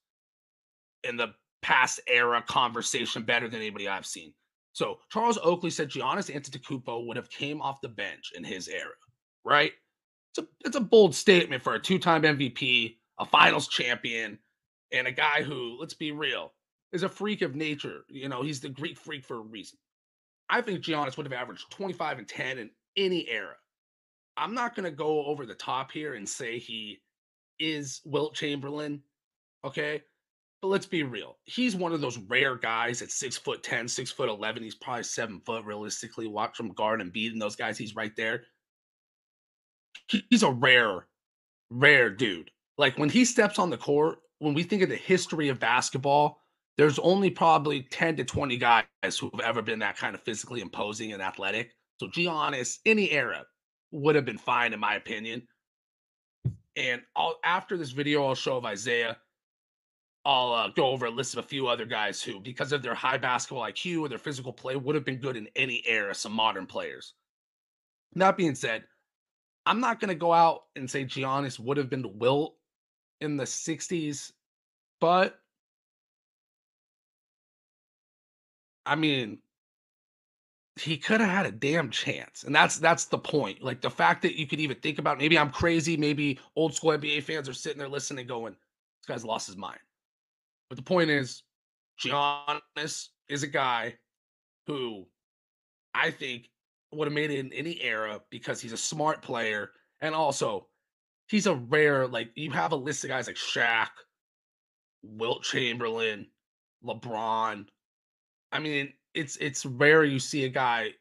in 1.03 1.17
the 1.17 1.33
past 1.61 1.99
era 2.07 2.41
conversation 2.47 3.23
better 3.23 3.49
than 3.49 3.59
anybody 3.59 3.89
I've 3.89 4.05
seen. 4.05 4.33
So 4.71 4.99
Charles 5.11 5.37
Oakley 5.43 5.69
said 5.69 5.89
Giannis 5.89 6.33
Antetokounmpo 6.33 7.07
would 7.07 7.17
have 7.17 7.29
came 7.29 7.61
off 7.61 7.81
the 7.81 7.89
bench 7.89 8.31
in 8.35 8.45
his 8.45 8.69
era, 8.69 8.93
right? 9.43 9.73
It's 10.37 10.47
a 10.47 10.67
it's 10.67 10.75
a 10.75 10.81
bold 10.81 11.15
statement 11.15 11.63
for 11.63 11.73
a 11.73 11.79
two-time 11.79 12.21
MVP, 12.21 12.97
a 13.19 13.25
Finals 13.25 13.67
champion, 13.67 14.37
and 14.91 15.07
a 15.07 15.11
guy 15.11 15.41
who, 15.41 15.77
let's 15.79 15.93
be 15.93 16.11
real, 16.11 16.53
is 16.91 17.03
a 17.03 17.09
freak 17.09 17.41
of 17.41 17.55
nature. 17.55 18.05
You 18.09 18.29
know, 18.29 18.43
he's 18.43 18.59
the 18.59 18.69
Greek 18.69 18.97
freak 18.97 19.25
for 19.25 19.37
a 19.37 19.41
reason. 19.41 19.79
I 20.49 20.61
think 20.61 20.81
Giannis 20.81 21.17
would 21.17 21.25
have 21.25 21.33
averaged 21.33 21.71
25 21.71 22.19
and 22.19 22.27
10 22.27 22.59
in 22.59 22.69
any 22.95 23.27
era. 23.29 23.55
I'm 24.37 24.53
not 24.53 24.75
going 24.75 24.85
to 24.85 24.95
go 24.95 25.25
over 25.25 25.45
the 25.45 25.55
top 25.55 25.91
here 25.91 26.13
and 26.13 26.29
say 26.29 26.59
he 26.59 27.01
is 27.59 28.01
Wilt 28.05 28.35
Chamberlain. 28.35 29.01
Okay. 29.65 30.03
But 30.61 30.69
let's 30.69 30.85
be 30.85 31.03
real. 31.03 31.37
He's 31.45 31.75
one 31.75 31.93
of 31.93 32.01
those 32.01 32.17
rare 32.17 32.55
guys 32.55 33.01
at 33.01 33.11
six 33.11 33.37
foot 33.37 33.61
10, 33.63 33.87
six 33.87 34.11
foot 34.11 34.29
11. 34.29 34.63
He's 34.63 34.75
probably 34.75 35.03
seven 35.03 35.41
foot 35.45 35.65
realistically. 35.65 36.27
Watch 36.27 36.59
him 36.59 36.69
guard 36.69 37.01
and 37.01 37.11
beating 37.11 37.39
those 37.39 37.55
guys. 37.55 37.77
He's 37.77 37.95
right 37.95 38.15
there. 38.15 38.43
He's 40.07 40.43
a 40.43 40.51
rare, 40.51 41.07
rare 41.69 42.09
dude. 42.09 42.51
Like 42.77 42.97
when 42.97 43.09
he 43.09 43.25
steps 43.25 43.59
on 43.59 43.69
the 43.69 43.77
court, 43.77 44.19
when 44.39 44.53
we 44.53 44.63
think 44.63 44.83
of 44.83 44.89
the 44.89 44.95
history 44.95 45.49
of 45.49 45.59
basketball, 45.59 46.41
there's 46.77 46.99
only 46.99 47.31
probably 47.31 47.83
10 47.83 48.17
to 48.17 48.23
20 48.23 48.57
guys 48.57 48.85
who 49.19 49.31
have 49.33 49.41
ever 49.41 49.61
been 49.61 49.79
that 49.79 49.97
kind 49.97 50.13
of 50.13 50.21
physically 50.21 50.61
imposing 50.61 51.11
and 51.11 51.21
athletic. 51.21 51.71
So 51.99 52.07
Giannis, 52.07 52.77
any 52.85 53.09
era, 53.11 53.43
would 53.91 54.15
have 54.15 54.25
been 54.25 54.37
fine 54.37 54.73
in 54.73 54.79
my 54.79 54.95
opinion. 54.95 55.47
And 56.75 57.01
I'll, 57.15 57.39
after 57.43 57.75
this 57.77 57.91
video, 57.91 58.27
I'll 58.27 58.35
show 58.35 58.57
of 58.57 58.65
Isaiah. 58.65 59.17
I'll 60.23 60.53
uh, 60.53 60.67
go 60.69 60.87
over 60.87 61.07
a 61.07 61.11
list 61.11 61.33
of 61.33 61.43
a 61.43 61.47
few 61.47 61.67
other 61.67 61.85
guys 61.85 62.21
who, 62.21 62.39
because 62.39 62.71
of 62.73 62.83
their 62.83 62.93
high 62.93 63.17
basketball 63.17 63.63
IQ 63.63 64.01
or 64.01 64.09
their 64.09 64.17
physical 64.17 64.53
play, 64.53 64.75
would 64.75 64.93
have 64.93 65.05
been 65.05 65.19
good 65.19 65.37
in 65.37 65.47
any 65.55 65.81
era. 65.87 66.13
Some 66.13 66.33
modern 66.33 66.67
players. 66.67 67.13
That 68.13 68.37
being 68.37 68.53
said, 68.53 68.83
I'm 69.67 69.81
not 69.81 69.99
going 69.99 70.07
to 70.09 70.15
go 70.15 70.31
out 70.31 70.63
and 70.77 70.89
say 70.89 71.03
Giannis 71.03 71.59
would 71.59 71.75
have 71.75 71.89
been 71.89 72.17
Wilt 72.17 72.55
in 73.19 73.35
the 73.35 73.43
60s, 73.43 74.31
but 75.01 75.41
I 78.85 78.95
mean, 78.95 79.39
he 80.79 80.95
could 80.95 81.19
have 81.19 81.29
had 81.29 81.45
a 81.45 81.51
damn 81.51 81.89
chance. 81.89 82.43
And 82.43 82.55
that's 82.55 82.77
that's 82.77 83.05
the 83.05 83.17
point. 83.17 83.61
Like 83.61 83.81
the 83.81 83.89
fact 83.89 84.21
that 84.21 84.39
you 84.39 84.47
could 84.47 84.61
even 84.61 84.77
think 84.77 84.99
about 84.99 85.17
maybe 85.17 85.37
I'm 85.37 85.49
crazy, 85.49 85.97
maybe 85.97 86.39
old 86.55 86.73
school 86.73 86.91
NBA 86.91 87.23
fans 87.23 87.49
are 87.49 87.53
sitting 87.53 87.77
there 87.77 87.89
listening 87.89 88.25
going, 88.25 88.53
this 88.53 89.07
guy's 89.07 89.25
lost 89.25 89.47
his 89.47 89.57
mind. 89.57 89.79
But 90.69 90.77
the 90.77 90.83
point 90.83 91.09
is, 91.09 91.43
Giannis 91.99 93.09
is 93.27 93.43
a 93.43 93.47
guy 93.47 93.95
who 94.65 95.05
I 95.93 96.11
think 96.11 96.49
would 96.91 97.07
have 97.07 97.13
made 97.13 97.31
it 97.31 97.39
in 97.39 97.53
any 97.53 97.81
era 97.81 98.21
because 98.29 98.61
he's 98.61 98.73
a 98.73 98.77
smart 98.77 99.21
player 99.21 99.71
and 100.01 100.15
also 100.15 100.67
he's 101.27 101.47
a 101.47 101.55
rare 101.55 102.07
like 102.07 102.29
you 102.35 102.51
have 102.51 102.71
a 102.71 102.75
list 102.75 103.03
of 103.03 103.09
guys 103.09 103.27
like 103.27 103.35
Shaq, 103.35 103.89
Wilt 105.03 105.43
Chamberlain, 105.43 106.27
LeBron. 106.83 107.65
I 108.51 108.59
mean, 108.59 108.93
it's 109.13 109.35
it's 109.37 109.65
rare 109.65 110.03
you 110.03 110.19
see 110.19 110.45
a 110.45 110.49
guy 110.49 110.91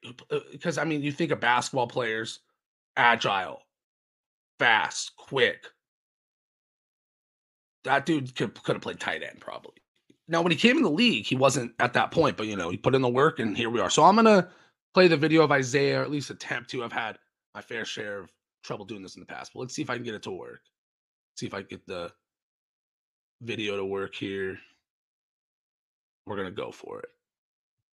because 0.52 0.78
uh, 0.78 0.80
I 0.80 0.84
mean 0.84 1.02
you 1.02 1.12
think 1.12 1.30
of 1.30 1.40
basketball 1.40 1.86
players, 1.86 2.40
agile, 2.96 3.60
fast, 4.58 5.12
quick. 5.16 5.66
That 7.84 8.06
dude 8.06 8.34
could 8.34 8.60
could 8.62 8.76
have 8.76 8.82
played 8.82 9.00
tight 9.00 9.22
end 9.22 9.40
probably. 9.40 9.74
Now 10.28 10.42
when 10.42 10.50
he 10.50 10.58
came 10.58 10.76
in 10.76 10.82
the 10.82 10.90
league, 10.90 11.24
he 11.24 11.36
wasn't 11.36 11.72
at 11.78 11.92
that 11.92 12.10
point, 12.10 12.36
but 12.36 12.48
you 12.48 12.56
know 12.56 12.70
he 12.70 12.76
put 12.76 12.94
in 12.96 13.02
the 13.02 13.08
work, 13.08 13.38
and 13.38 13.56
here 13.56 13.70
we 13.70 13.80
are. 13.80 13.90
So 13.90 14.02
I'm 14.02 14.16
gonna 14.16 14.48
play 14.96 15.08
the 15.08 15.16
video 15.16 15.42
of 15.42 15.52
Isaiah, 15.52 16.00
or 16.00 16.02
at 16.02 16.10
least 16.10 16.30
attempt 16.30 16.70
to. 16.70 16.82
I've 16.82 16.90
had 16.90 17.18
my 17.54 17.60
fair 17.60 17.84
share 17.84 18.18
of 18.18 18.30
trouble 18.64 18.86
doing 18.86 19.02
this 19.02 19.14
in 19.14 19.20
the 19.20 19.26
past, 19.26 19.52
but 19.52 19.60
let's 19.60 19.74
see 19.74 19.82
if 19.82 19.90
I 19.90 19.96
can 19.96 20.04
get 20.04 20.14
it 20.14 20.22
to 20.22 20.30
work. 20.30 20.62
See 21.36 21.44
if 21.44 21.52
I 21.52 21.58
can 21.58 21.68
get 21.68 21.86
the 21.86 22.10
video 23.42 23.76
to 23.76 23.84
work 23.84 24.14
here. 24.14 24.58
We're 26.26 26.38
gonna 26.38 26.50
go 26.50 26.72
for 26.72 27.00
it. 27.00 27.10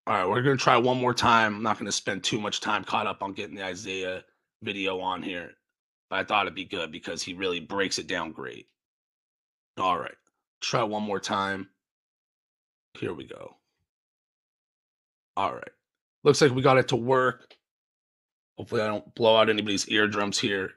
All 0.08 0.14
right, 0.16 0.30
we're 0.30 0.44
gonna 0.44 0.56
try 0.56 0.78
one 0.78 0.98
more 0.98 1.14
time. 1.14 1.58
I'm 1.58 1.62
not 1.62 1.78
gonna 1.78 1.92
spend 1.92 2.24
too 2.24 2.40
much 2.40 2.62
time 2.62 2.86
caught 2.86 3.06
up 3.06 3.22
on 3.22 3.34
getting 3.34 3.58
the 3.58 3.66
Isaiah 3.66 4.24
video 4.62 5.02
on 5.02 5.22
here, 5.22 5.52
but 6.10 6.20
I 6.20 6.24
thought 6.24 6.46
it'd 6.46 6.56
be 6.56 6.64
good 6.64 6.90
because 6.90 7.22
he 7.22 7.34
really 7.34 7.60
breaks 7.60 8.00
it 8.00 8.08
down 8.08 8.32
great. 8.32 8.70
All 9.78 10.00
right, 10.00 10.16
Try 10.62 10.84
one 10.84 11.04
more 11.04 11.20
time. 11.20 11.68
Here 12.98 13.14
we 13.14 13.26
go. 13.26 13.58
All 15.36 15.54
right. 15.54 15.72
Looks 16.24 16.42
like 16.42 16.54
we 16.54 16.62
got 16.62 16.78
it 16.78 16.90
to 16.90 16.96
work. 16.96 17.56
Hopefully, 18.58 18.82
I 18.82 18.88
don't 18.88 19.14
blow 19.16 19.38
out 19.38 19.50
anybody's 19.50 19.90
eardrums 19.90 20.40
here. 20.40 20.74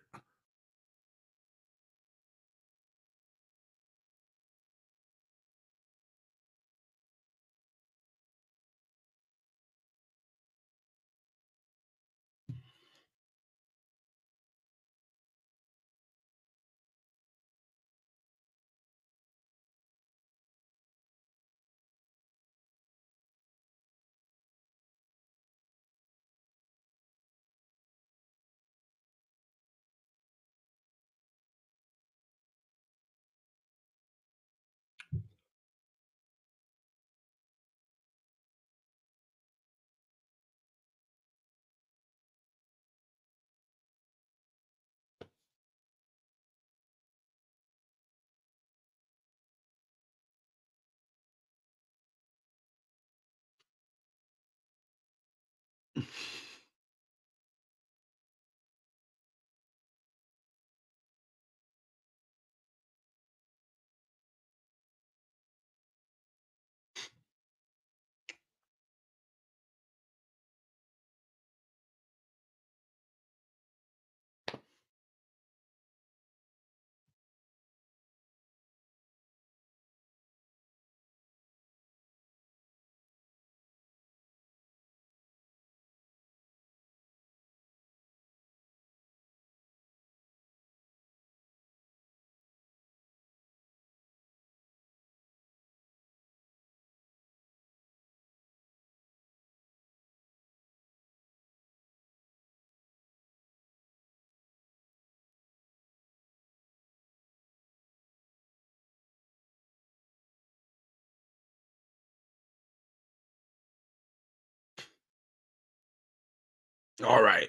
All 117.05 117.23
right. 117.23 117.49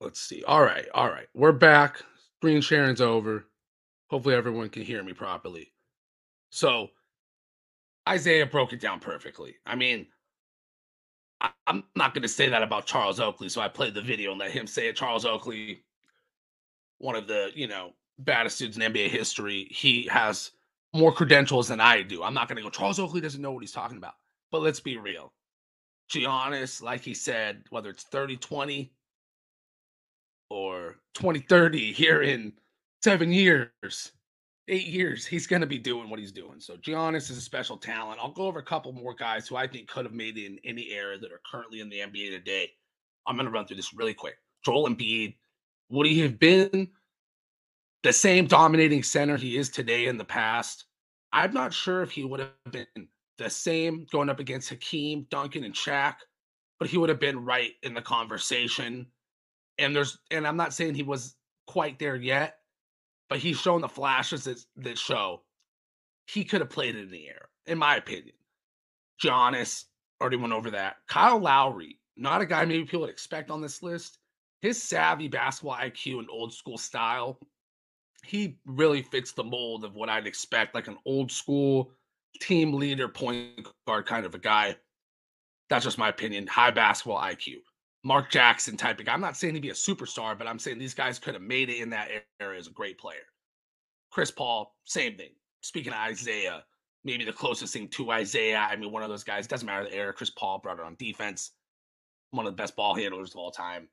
Let's 0.00 0.20
see. 0.20 0.42
All 0.44 0.62
right. 0.62 0.86
All 0.94 1.08
right. 1.08 1.28
We're 1.34 1.52
back. 1.52 2.02
Screen 2.38 2.60
sharing's 2.60 3.00
over. 3.00 3.46
Hopefully, 4.10 4.34
everyone 4.34 4.68
can 4.68 4.82
hear 4.82 5.02
me 5.02 5.12
properly. 5.12 5.72
So, 6.50 6.88
Isaiah 8.08 8.46
broke 8.46 8.72
it 8.72 8.80
down 8.80 9.00
perfectly. 9.00 9.56
I 9.64 9.74
mean, 9.74 10.06
I, 11.40 11.50
am 11.66 11.84
not 11.94 12.14
going 12.14 12.22
to 12.22 12.28
say 12.28 12.48
that 12.48 12.62
about 12.62 12.86
Charles 12.86 13.20
Oakley. 13.20 13.48
So, 13.48 13.60
I 13.60 13.68
played 13.68 13.94
the 13.94 14.02
video 14.02 14.32
and 14.32 14.40
let 14.40 14.50
him 14.50 14.66
say 14.66 14.88
it. 14.88 14.96
Charles 14.96 15.24
Oakley, 15.24 15.84
one 16.98 17.16
of 17.16 17.26
the, 17.26 17.50
you 17.54 17.68
know, 17.68 17.92
baddest 18.18 18.58
dudes 18.58 18.76
in 18.76 18.92
NBA 18.92 19.08
history, 19.08 19.68
he 19.70 20.08
has 20.08 20.50
more 20.92 21.12
credentials 21.12 21.68
than 21.68 21.80
I 21.80 22.02
do. 22.02 22.22
I'm 22.22 22.34
not 22.34 22.48
going 22.48 22.56
to 22.56 22.62
go, 22.62 22.70
Charles 22.70 22.98
Oakley 22.98 23.20
doesn't 23.20 23.42
know 23.42 23.52
what 23.52 23.62
he's 23.62 23.72
talking 23.72 23.98
about. 23.98 24.14
But 24.50 24.62
let's 24.62 24.80
be 24.80 24.96
real. 24.96 25.32
Giannis, 26.10 26.82
like 26.82 27.02
he 27.02 27.14
said, 27.14 27.62
whether 27.70 27.90
it's 27.90 28.04
30 28.04 28.36
20 28.36 28.92
or 30.50 30.96
2030 31.14 31.92
here 31.92 32.22
in 32.22 32.52
seven 33.02 33.32
years, 33.32 34.12
eight 34.68 34.86
years, 34.86 35.26
he's 35.26 35.46
going 35.46 35.60
to 35.60 35.66
be 35.66 35.78
doing 35.78 36.08
what 36.08 36.18
he's 36.18 36.32
doing. 36.32 36.60
So 36.60 36.76
Giannis 36.76 37.30
is 37.30 37.38
a 37.38 37.40
special 37.40 37.76
talent. 37.76 38.20
I'll 38.22 38.32
go 38.32 38.46
over 38.46 38.60
a 38.60 38.64
couple 38.64 38.92
more 38.92 39.14
guys 39.14 39.48
who 39.48 39.56
I 39.56 39.66
think 39.66 39.88
could 39.88 40.04
have 40.04 40.14
made 40.14 40.38
it 40.38 40.46
in 40.46 40.58
any 40.64 40.90
era 40.90 41.18
that 41.18 41.32
are 41.32 41.40
currently 41.50 41.80
in 41.80 41.88
the 41.88 42.00
NBA 42.00 42.30
today. 42.30 42.70
I'm 43.26 43.36
going 43.36 43.46
to 43.46 43.52
run 43.52 43.66
through 43.66 43.76
this 43.76 43.94
really 43.94 44.14
quick. 44.14 44.36
Joel 44.64 44.88
Embiid, 44.88 45.34
would 45.90 46.06
he 46.06 46.20
have 46.20 46.38
been 46.38 46.88
the 48.02 48.12
same 48.12 48.46
dominating 48.46 49.02
center 49.02 49.36
he 49.36 49.56
is 49.56 49.68
today 49.68 50.06
in 50.06 50.16
the 50.16 50.24
past? 50.24 50.84
I'm 51.32 51.52
not 51.52 51.72
sure 51.72 52.02
if 52.02 52.10
he 52.10 52.24
would 52.24 52.40
have 52.40 52.52
been 52.70 53.08
the 53.38 53.50
same 53.50 54.06
going 54.10 54.28
up 54.28 54.40
against 54.40 54.70
Hakeem, 54.70 55.26
Duncan, 55.30 55.64
and 55.64 55.74
Shaq, 55.74 56.16
but 56.78 56.88
he 56.88 56.98
would 56.98 57.08
have 57.08 57.20
been 57.20 57.44
right 57.44 57.72
in 57.82 57.94
the 57.94 58.02
conversation. 58.02 59.06
And 59.78 59.94
there's, 59.94 60.18
and 60.30 60.46
I'm 60.46 60.56
not 60.56 60.72
saying 60.72 60.94
he 60.94 61.02
was 61.02 61.36
quite 61.66 61.98
there 61.98 62.16
yet, 62.16 62.58
but 63.28 63.38
he's 63.38 63.58
shown 63.58 63.80
the 63.80 63.88
flashes 63.88 64.44
that, 64.44 64.64
that 64.76 64.98
show 64.98 65.42
he 66.26 66.44
could 66.44 66.60
have 66.60 66.70
played 66.70 66.96
it 66.96 67.02
in 67.02 67.10
the 67.10 67.28
air, 67.28 67.48
in 67.66 67.78
my 67.78 67.96
opinion. 67.96 68.34
Giannis 69.22 69.84
already 70.20 70.36
went 70.36 70.52
over 70.52 70.70
that. 70.70 70.96
Kyle 71.08 71.38
Lowry, 71.38 71.98
not 72.16 72.40
a 72.40 72.46
guy 72.46 72.64
maybe 72.64 72.84
people 72.84 73.00
would 73.00 73.10
expect 73.10 73.50
on 73.50 73.60
this 73.60 73.82
list. 73.82 74.18
His 74.62 74.82
savvy 74.82 75.28
basketball 75.28 75.76
IQ 75.76 76.18
and 76.18 76.28
old 76.30 76.52
school 76.52 76.78
style, 76.78 77.38
he 78.24 78.58
really 78.66 79.02
fits 79.02 79.32
the 79.32 79.44
mold 79.44 79.84
of 79.84 79.94
what 79.94 80.08
I'd 80.08 80.26
expect, 80.26 80.74
like 80.74 80.88
an 80.88 80.98
old 81.04 81.30
school 81.30 81.92
team 82.38 82.72
leader, 82.72 83.08
point 83.08 83.66
guard 83.86 84.06
kind 84.06 84.26
of 84.26 84.34
a 84.34 84.38
guy. 84.38 84.76
That's 85.68 85.84
just 85.84 85.98
my 85.98 86.08
opinion. 86.08 86.46
High 86.46 86.70
basketball 86.70 87.20
IQ. 87.20 87.56
Mark 88.04 88.30
Jackson 88.30 88.76
type 88.76 89.00
of 89.00 89.06
guy. 89.06 89.12
I'm 89.12 89.20
not 89.20 89.36
saying 89.36 89.54
he'd 89.54 89.60
be 89.60 89.70
a 89.70 89.74
superstar, 89.74 90.38
but 90.38 90.46
I'm 90.46 90.60
saying 90.60 90.78
these 90.78 90.94
guys 90.94 91.18
could 91.18 91.34
have 91.34 91.42
made 91.42 91.70
it 91.70 91.80
in 91.80 91.90
that 91.90 92.08
area 92.40 92.58
as 92.58 92.68
a 92.68 92.72
great 92.72 92.98
player. 92.98 93.26
Chris 94.12 94.30
Paul, 94.30 94.74
same 94.84 95.16
thing. 95.16 95.30
Speaking 95.62 95.92
of 95.92 95.98
Isaiah, 95.98 96.62
maybe 97.04 97.24
the 97.24 97.32
closest 97.32 97.72
thing 97.72 97.88
to 97.88 98.12
Isaiah. 98.12 98.66
I 98.70 98.76
mean, 98.76 98.92
one 98.92 99.02
of 99.02 99.08
those 99.08 99.24
guys, 99.24 99.46
doesn't 99.46 99.66
matter 99.66 99.84
the 99.84 99.94
era. 99.94 100.12
Chris 100.12 100.30
Paul 100.30 100.58
brought 100.58 100.78
it 100.78 100.84
on 100.84 100.94
defense. 100.98 101.52
One 102.30 102.46
of 102.46 102.52
the 102.52 102.62
best 102.62 102.76
ball 102.76 102.94
handlers 102.94 103.32
of 103.32 103.38
all 103.38 103.50
time. 103.50 103.88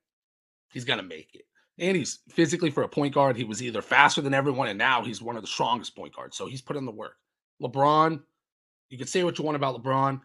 He's 0.71 0.85
going 0.85 1.00
to 1.00 1.03
make 1.03 1.31
it. 1.33 1.45
And 1.79 1.97
he's 1.97 2.19
physically, 2.29 2.69
for 2.69 2.83
a 2.83 2.88
point 2.88 3.15
guard, 3.15 3.35
he 3.35 3.43
was 3.43 3.63
either 3.63 3.81
faster 3.81 4.21
than 4.21 4.33
everyone, 4.33 4.67
and 4.67 4.77
now 4.77 5.03
he's 5.03 5.21
one 5.21 5.35
of 5.35 5.41
the 5.41 5.47
strongest 5.47 5.95
point 5.95 6.15
guards. 6.15 6.38
So 6.38 6.45
he's 6.45 6.62
put 6.62 6.75
in 6.75 6.85
the 6.85 6.91
work. 6.91 7.15
LeBron, 7.62 8.21
you 8.93 9.00
can 9.00 9.07
say 9.07 9.23
what 9.23 9.39
you 9.39 9.43
want 9.43 9.55
about 9.55 9.81
LeBron. 9.81 10.21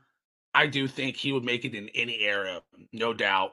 I 0.52 0.66
do 0.66 0.87
think 0.87 1.16
he 1.16 1.32
would 1.32 1.42
make 1.42 1.64
it 1.64 1.75
in 1.75 1.88
any 1.94 2.20
era, 2.20 2.60
no 2.92 3.14
doubt. 3.14 3.52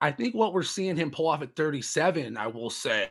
I 0.00 0.10
think 0.10 0.34
what 0.34 0.52
we're 0.52 0.64
seeing 0.64 0.96
him 0.96 1.12
pull 1.12 1.28
off 1.28 1.40
at 1.40 1.54
37, 1.54 2.36
I 2.36 2.48
will 2.48 2.68
say, 2.68 3.08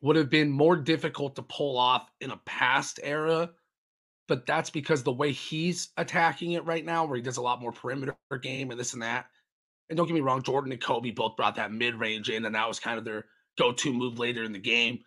would 0.00 0.16
have 0.16 0.30
been 0.30 0.50
more 0.50 0.74
difficult 0.74 1.36
to 1.36 1.42
pull 1.42 1.76
off 1.76 2.10
in 2.22 2.30
a 2.30 2.40
past 2.46 2.98
era. 3.02 3.50
But 4.26 4.46
that's 4.46 4.70
because 4.70 5.02
the 5.02 5.12
way 5.12 5.32
he's 5.32 5.90
attacking 5.98 6.52
it 6.52 6.64
right 6.64 6.84
now, 6.84 7.04
where 7.04 7.16
he 7.16 7.22
does 7.22 7.36
a 7.36 7.42
lot 7.42 7.60
more 7.60 7.70
perimeter 7.70 8.16
game 8.40 8.70
and 8.70 8.80
this 8.80 8.94
and 8.94 9.02
that. 9.02 9.26
And 9.90 9.98
don't 9.98 10.06
get 10.06 10.14
me 10.14 10.22
wrong, 10.22 10.42
Jordan 10.42 10.72
and 10.72 10.80
Kobe 10.80 11.10
both 11.10 11.36
brought 11.36 11.56
that 11.56 11.72
mid 11.72 11.94
range 11.94 12.30
in, 12.30 12.46
and 12.46 12.54
that 12.54 12.68
was 12.68 12.80
kind 12.80 12.96
of 12.96 13.04
their 13.04 13.26
go 13.58 13.72
to 13.72 13.92
move 13.92 14.18
later 14.18 14.44
in 14.44 14.52
the 14.52 14.58
game. 14.58 15.00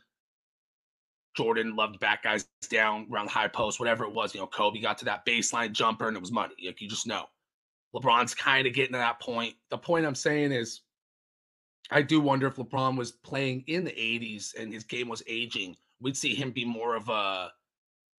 Jordan 1.36 1.76
loved 1.76 2.00
back 2.00 2.24
guys 2.24 2.48
down 2.70 3.08
around 3.12 3.26
the 3.26 3.32
high 3.32 3.48
post, 3.48 3.80
whatever 3.80 4.04
it 4.04 4.14
was. 4.14 4.34
You 4.34 4.42
know, 4.42 4.48
Kobe 4.48 4.82
got 4.82 4.98
to 5.00 5.06
that 5.06 5.26
baseline 5.26 5.72
jumper 5.72 6.08
and 6.08 6.18
it 6.18 6.22
was 6.22 6.32
money. 6.32 6.56
Like 6.66 6.82
you 6.82 6.90
just 6.90 7.08
know. 7.08 7.26
LeBron's 7.96 8.34
kind 8.34 8.68
of 8.68 8.74
getting 8.74 8.94
to 8.94 9.00
that 9.00 9.20
point. 9.20 9.56
The 9.70 9.78
point 9.78 10.06
I'm 10.06 10.16
saying 10.16 10.52
is, 10.52 10.82
I 11.90 12.02
do 12.02 12.22
wonder 12.22 12.48
if 12.48 12.56
LeBron 12.56 12.98
was 12.98 13.12
playing 13.12 13.66
in 13.68 13.84
the 13.84 13.92
80s 13.92 14.56
and 14.58 14.74
his 14.74 14.86
game 14.86 15.10
was 15.10 15.24
aging, 15.28 15.76
we'd 16.00 16.16
see 16.16 16.34
him 16.34 16.52
be 16.52 16.64
more 16.64 16.96
of 16.96 17.10
a 17.10 17.50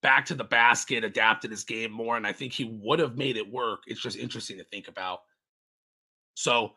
back 0.02 0.26
to 0.26 0.35
the 0.35 0.45
basket, 0.45 1.04
adapted 1.04 1.50
his 1.50 1.64
game 1.64 1.90
more. 1.90 2.16
And 2.16 2.26
I 2.26 2.33
think 2.33 2.52
he 2.52 2.64
would 2.83 2.99
have 2.99 3.16
made 3.16 3.37
it 3.37 3.50
work. 3.50 3.85
It's 3.87 4.02
just 4.02 4.19
interesting 4.19 4.59
to 4.59 4.64
think 4.64 4.88
about. 4.88 5.21
So, 6.35 6.73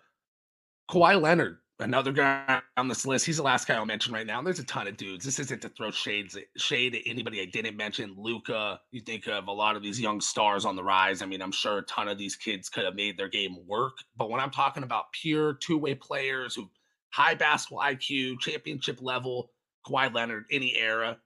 Kawhi 0.90 1.20
Leonard, 1.22 1.58
another 1.80 2.12
guy 2.12 2.62
on 2.78 2.88
this 2.88 3.06
list. 3.06 3.26
He's 3.26 3.38
the 3.38 3.44
last 3.44 3.68
guy 3.68 3.76
I'll 3.76 3.86
mention 3.86 4.14
right 4.14 4.26
now. 4.26 4.42
There's 4.42 4.60
a 4.60 4.66
ton 4.66 4.88
of 4.88 4.98
dudes. 4.98 5.26
This 5.26 5.40
isn't 5.40 5.62
to 5.62 5.70
throw 5.70 5.92
shades 5.92 6.38
shade 6.58 6.96
at 6.96 7.02
anybody 7.06 7.42
I 7.42 7.46
didn't 7.46 7.76
mention. 7.76 8.16
Luka, 8.18 8.80
you 8.92 9.02
think 9.02 9.28
of 9.28 9.48
a 9.48 9.52
lot 9.52 9.76
of 9.76 9.84
these 9.84 10.00
young 10.00 10.22
stars 10.22 10.66
on 10.66 10.76
the 10.76 10.84
rise. 10.84 11.22
I 11.22 11.26
mean, 11.26 11.42
I'm 11.42 11.52
sure 11.52 11.80
a 11.80 11.84
ton 11.84 12.08
of 12.08 12.18
these 12.18 12.36
kids 12.36 12.70
could 12.70 12.86
have 12.86 12.96
made 12.96 13.18
their 13.18 13.28
game 13.28 13.58
work. 13.68 13.98
But 14.16 14.30
when 14.30 14.40
I'm 14.40 14.52
talking 14.52 14.84
about 14.84 15.12
pure 15.12 15.54
two-way 15.54 15.96
players 15.96 16.56
who 16.56 16.70
high 17.12 17.36
basketball 17.36 17.84
IQ, 17.84 18.40
championship 18.40 19.00
level, 19.02 19.52
Kawhi 19.88 20.14
Leonard, 20.14 20.46
any 20.52 20.76
era, 20.76 21.18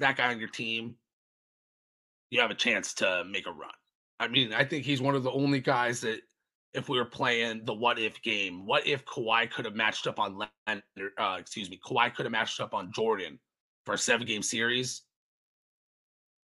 that 0.00 0.16
guy 0.16 0.30
on 0.30 0.38
your 0.38 0.48
team, 0.48 0.96
you 2.30 2.40
have 2.40 2.50
a 2.50 2.54
chance 2.54 2.94
to 2.94 3.24
make 3.24 3.46
a 3.46 3.52
run. 3.52 3.70
I 4.20 4.28
mean, 4.28 4.52
I 4.52 4.64
think 4.64 4.84
he's 4.84 5.02
one 5.02 5.14
of 5.14 5.22
the 5.22 5.30
only 5.30 5.60
guys 5.60 6.00
that 6.02 6.20
if 6.74 6.88
we 6.88 6.98
were 6.98 7.04
playing 7.04 7.64
the 7.64 7.72
what 7.72 7.98
if 7.98 8.20
game. 8.22 8.66
What 8.66 8.86
if 8.86 9.04
Kawhi 9.04 9.50
could 9.50 9.64
have 9.64 9.76
matched 9.76 10.06
up 10.06 10.18
on 10.18 10.36
Leonard, 10.66 10.82
uh, 11.18 11.36
excuse 11.38 11.70
me, 11.70 11.80
Kawhi 11.84 12.14
could 12.14 12.26
have 12.26 12.32
matched 12.32 12.60
up 12.60 12.74
on 12.74 12.92
Jordan 12.92 13.38
for 13.86 13.94
a 13.94 13.98
seven 13.98 14.26
game 14.26 14.42
series? 14.42 15.02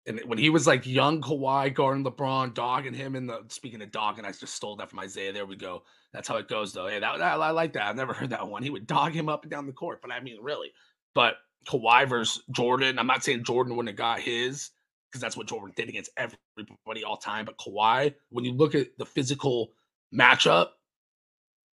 And 0.07 0.21
when 0.27 0.39
he 0.39 0.51
was 0.51 0.67
like 0.67 0.87
young 0.87 1.23
Kawhi 1.23 1.73
guarding 1.73 2.05
LeBron, 2.05 2.55
dogging 2.55 2.95
him 2.95 3.17
in 3.17 3.27
the 3.27 3.43
speaking 3.49 3.83
of 3.83 3.91
dogging, 3.91 4.25
I 4.25 4.33
just 4.33 4.55
stole 4.55 4.77
that 4.77 4.91
from 4.91 4.99
Isaiah. 4.99 5.33
There 5.33 5.47
we 5.47 5.57
go. 5.57 5.83
That's 6.13 6.29
how 6.29 6.37
it 6.37 6.49
goes, 6.49 6.73
though. 6.73 6.89
That, 6.89 7.01
that 7.01 7.23
I 7.23 7.51
like 7.51 7.73
that. 7.75 7.87
I've 7.87 7.97
never 7.97 8.13
heard 8.13 8.31
that 8.31 8.47
one. 8.47 8.63
He 8.63 8.71
would 8.71 8.87
dog 8.87 9.13
him 9.13 9.29
up 9.29 9.45
and 9.45 9.51
down 9.51 9.67
the 9.67 9.73
court, 9.73 10.01
but 10.03 10.11
I 10.11 10.21
mean, 10.21 10.39
really. 10.43 10.73
But 11.15 11.37
Kawhi 11.67 12.09
versus 12.09 12.43
Jordan. 12.51 12.99
I'm 12.99 13.07
not 13.07 13.25
saying 13.25 13.45
Jordan 13.45 13.77
wouldn't 13.77 13.91
have 13.91 13.97
got 13.99 14.21
his 14.21 14.71
because 15.11 15.23
that's 15.23 15.37
what 15.37 15.49
Jordan 15.49 15.73
did 15.77 15.89
against 15.89 16.11
everybody 16.17 17.05
all 17.05 17.17
time. 17.17 17.45
But 17.45 17.59
Kawhi, 17.59 18.15
when 18.31 18.45
you 18.45 18.53
look 18.53 18.75
at 18.75 18.89
the 18.99 19.07
physical 19.07 19.71
matchup, 20.15 20.69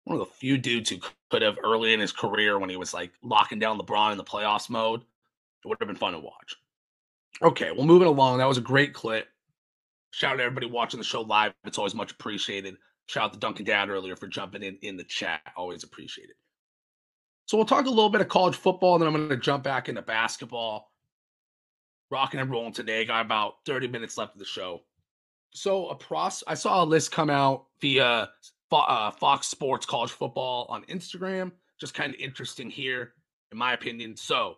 one 0.06 0.20
of 0.20 0.28
the 0.28 0.34
few 0.34 0.58
dudes 0.58 0.90
who 0.90 0.98
could 1.30 1.42
have 1.42 1.58
early 1.64 1.94
in 1.94 2.00
his 2.00 2.12
career 2.12 2.60
when 2.60 2.70
he 2.70 2.76
was 2.76 2.94
like 2.94 3.12
locking 3.24 3.60
down 3.60 3.80
LeBron 3.80 4.12
in 4.12 4.18
the 4.18 4.24
playoffs 4.24 4.70
mode. 4.70 5.02
It 5.02 5.68
would 5.68 5.78
have 5.80 5.88
been 5.88 5.96
fun 5.96 6.14
to 6.14 6.20
watch. 6.20 6.56
Okay, 7.42 7.72
well, 7.72 7.86
moving 7.86 8.08
along. 8.08 8.40
That 8.40 8.48
was 8.48 8.58
a 8.58 8.62
great 8.62 8.94
clip. 8.94 9.28
Shout 10.12 10.34
out 10.34 10.38
to 10.38 10.44
everybody 10.44 10.68
watching 10.68 11.00
the 11.00 11.04
show 11.04 11.22
live. 11.22 11.54
It's 11.64 11.78
always 11.78 11.96
much 11.96 12.12
appreciated. 12.12 12.76
Shout 13.08 13.26
out 13.26 13.34
to 13.34 13.40
Duncan 13.40 13.66
Dad 13.66 13.90
earlier 13.90 14.16
for 14.16 14.28
jumping 14.28 14.64
in 14.64 14.78
in 14.82 14.98
the 14.98 15.04
chat. 15.04 15.42
Always 15.56 15.84
appreciated. 15.84 16.36
So 17.46 17.58
we'll 17.58 17.66
talk 17.66 17.86
a 17.86 17.90
little 17.90 18.10
bit 18.10 18.22
of 18.22 18.28
college 18.28 18.56
football, 18.56 18.96
and 18.96 19.02
then 19.02 19.08
I'm 19.08 19.16
going 19.16 19.30
to 19.30 19.38
jump 19.38 19.64
back 19.64 19.90
into 19.90 20.02
basketball. 20.02 20.92
Rocking 22.10 22.40
and 22.40 22.52
rolling 22.52 22.74
today. 22.74 23.06
Got 23.06 23.26
about 23.26 23.56
30 23.66 23.88
minutes 23.88 24.18
left 24.18 24.34
of 24.34 24.40
the 24.40 24.46
show. 24.46 24.82
So 25.54 25.90
a 25.90 25.96
pros, 25.96 26.44
I 26.48 26.54
saw 26.54 26.84
a 26.84 26.86
list 26.86 27.12
come 27.12 27.30
out 27.30 27.66
via 27.82 28.30
uh, 28.72 29.12
Fox 29.12 29.48
Sports 29.48 29.86
College 29.86 30.12
Football 30.12 30.66
on 30.70 30.84
Instagram. 30.86 31.52
Just 31.80 31.94
kind 31.94 32.14
of 32.14 32.20
interesting 32.20 32.70
here, 32.70 33.14
in 33.52 33.58
my 33.58 33.74
opinion. 33.74 34.16
So 34.16 34.58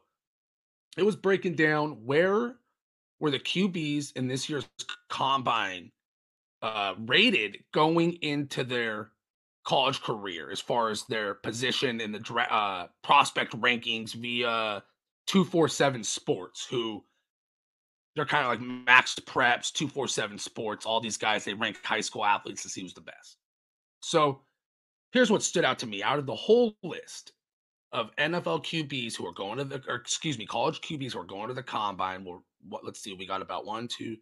it 0.97 1.03
was 1.03 1.15
breaking 1.15 1.55
down 1.55 2.05
where 2.05 2.55
were 3.19 3.31
the 3.31 3.39
QBs 3.39 4.15
in 4.15 4.27
this 4.27 4.50
year's 4.50 4.67
combine 5.09 5.91
uh, 6.62 6.93
rated 7.05 7.57
going 7.73 8.13
into 8.21 8.63
their 8.63 9.12
college 9.65 10.01
career 10.01 10.50
as 10.51 10.59
far 10.59 10.89
as 10.89 11.03
their 11.05 11.35
position 11.35 12.01
in 12.01 12.12
the 12.12 12.47
uh, 12.50 12.88
prospect 13.01 13.59
rankings 13.59 14.13
via 14.13 14.83
247 15.27 16.03
Sports, 16.03 16.67
who 16.69 17.03
they're 18.15 18.25
kind 18.25 18.46
of 18.46 18.51
like 18.51 18.86
MaxPreps, 18.88 19.74
247 19.74 20.38
sports, 20.38 20.86
all 20.86 21.01
these 21.01 21.17
guys, 21.17 21.43
they 21.43 21.53
rank 21.53 21.77
high 21.84 22.01
school 22.01 22.25
athletes 22.25 22.62
to 22.63 22.70
see 22.70 22.82
who's 22.82 22.93
the 22.93 23.01
best. 23.01 23.38
So 24.01 24.41
here's 25.12 25.32
what 25.32 25.43
stood 25.43 25.65
out 25.65 25.79
to 25.79 25.88
me 25.88 26.03
out 26.03 26.20
of 26.20 26.25
the 26.25 26.36
whole 26.36 26.75
list 26.84 27.34
of 27.91 28.15
NFL 28.17 28.65
QBs 28.65 29.15
who 29.15 29.25
are 29.27 29.34
going 29.34 29.58
to 29.58 29.63
the, 29.63 29.82
or 29.88 29.96
excuse 29.96 30.38
me, 30.38 30.46
college 30.46 30.82
QBs 30.82 31.13
who 31.13 31.20
are 31.20 31.25
going 31.25 31.48
to 31.48 31.53
the 31.53 31.63
combine. 31.63 32.24
We're, 32.24 32.39
what, 32.67 32.86
let's 32.86 33.01
see, 33.01 33.13
we 33.13 33.25
got 33.25 33.41
about 33.41 33.65
one, 33.65 33.88
two, 33.88 34.17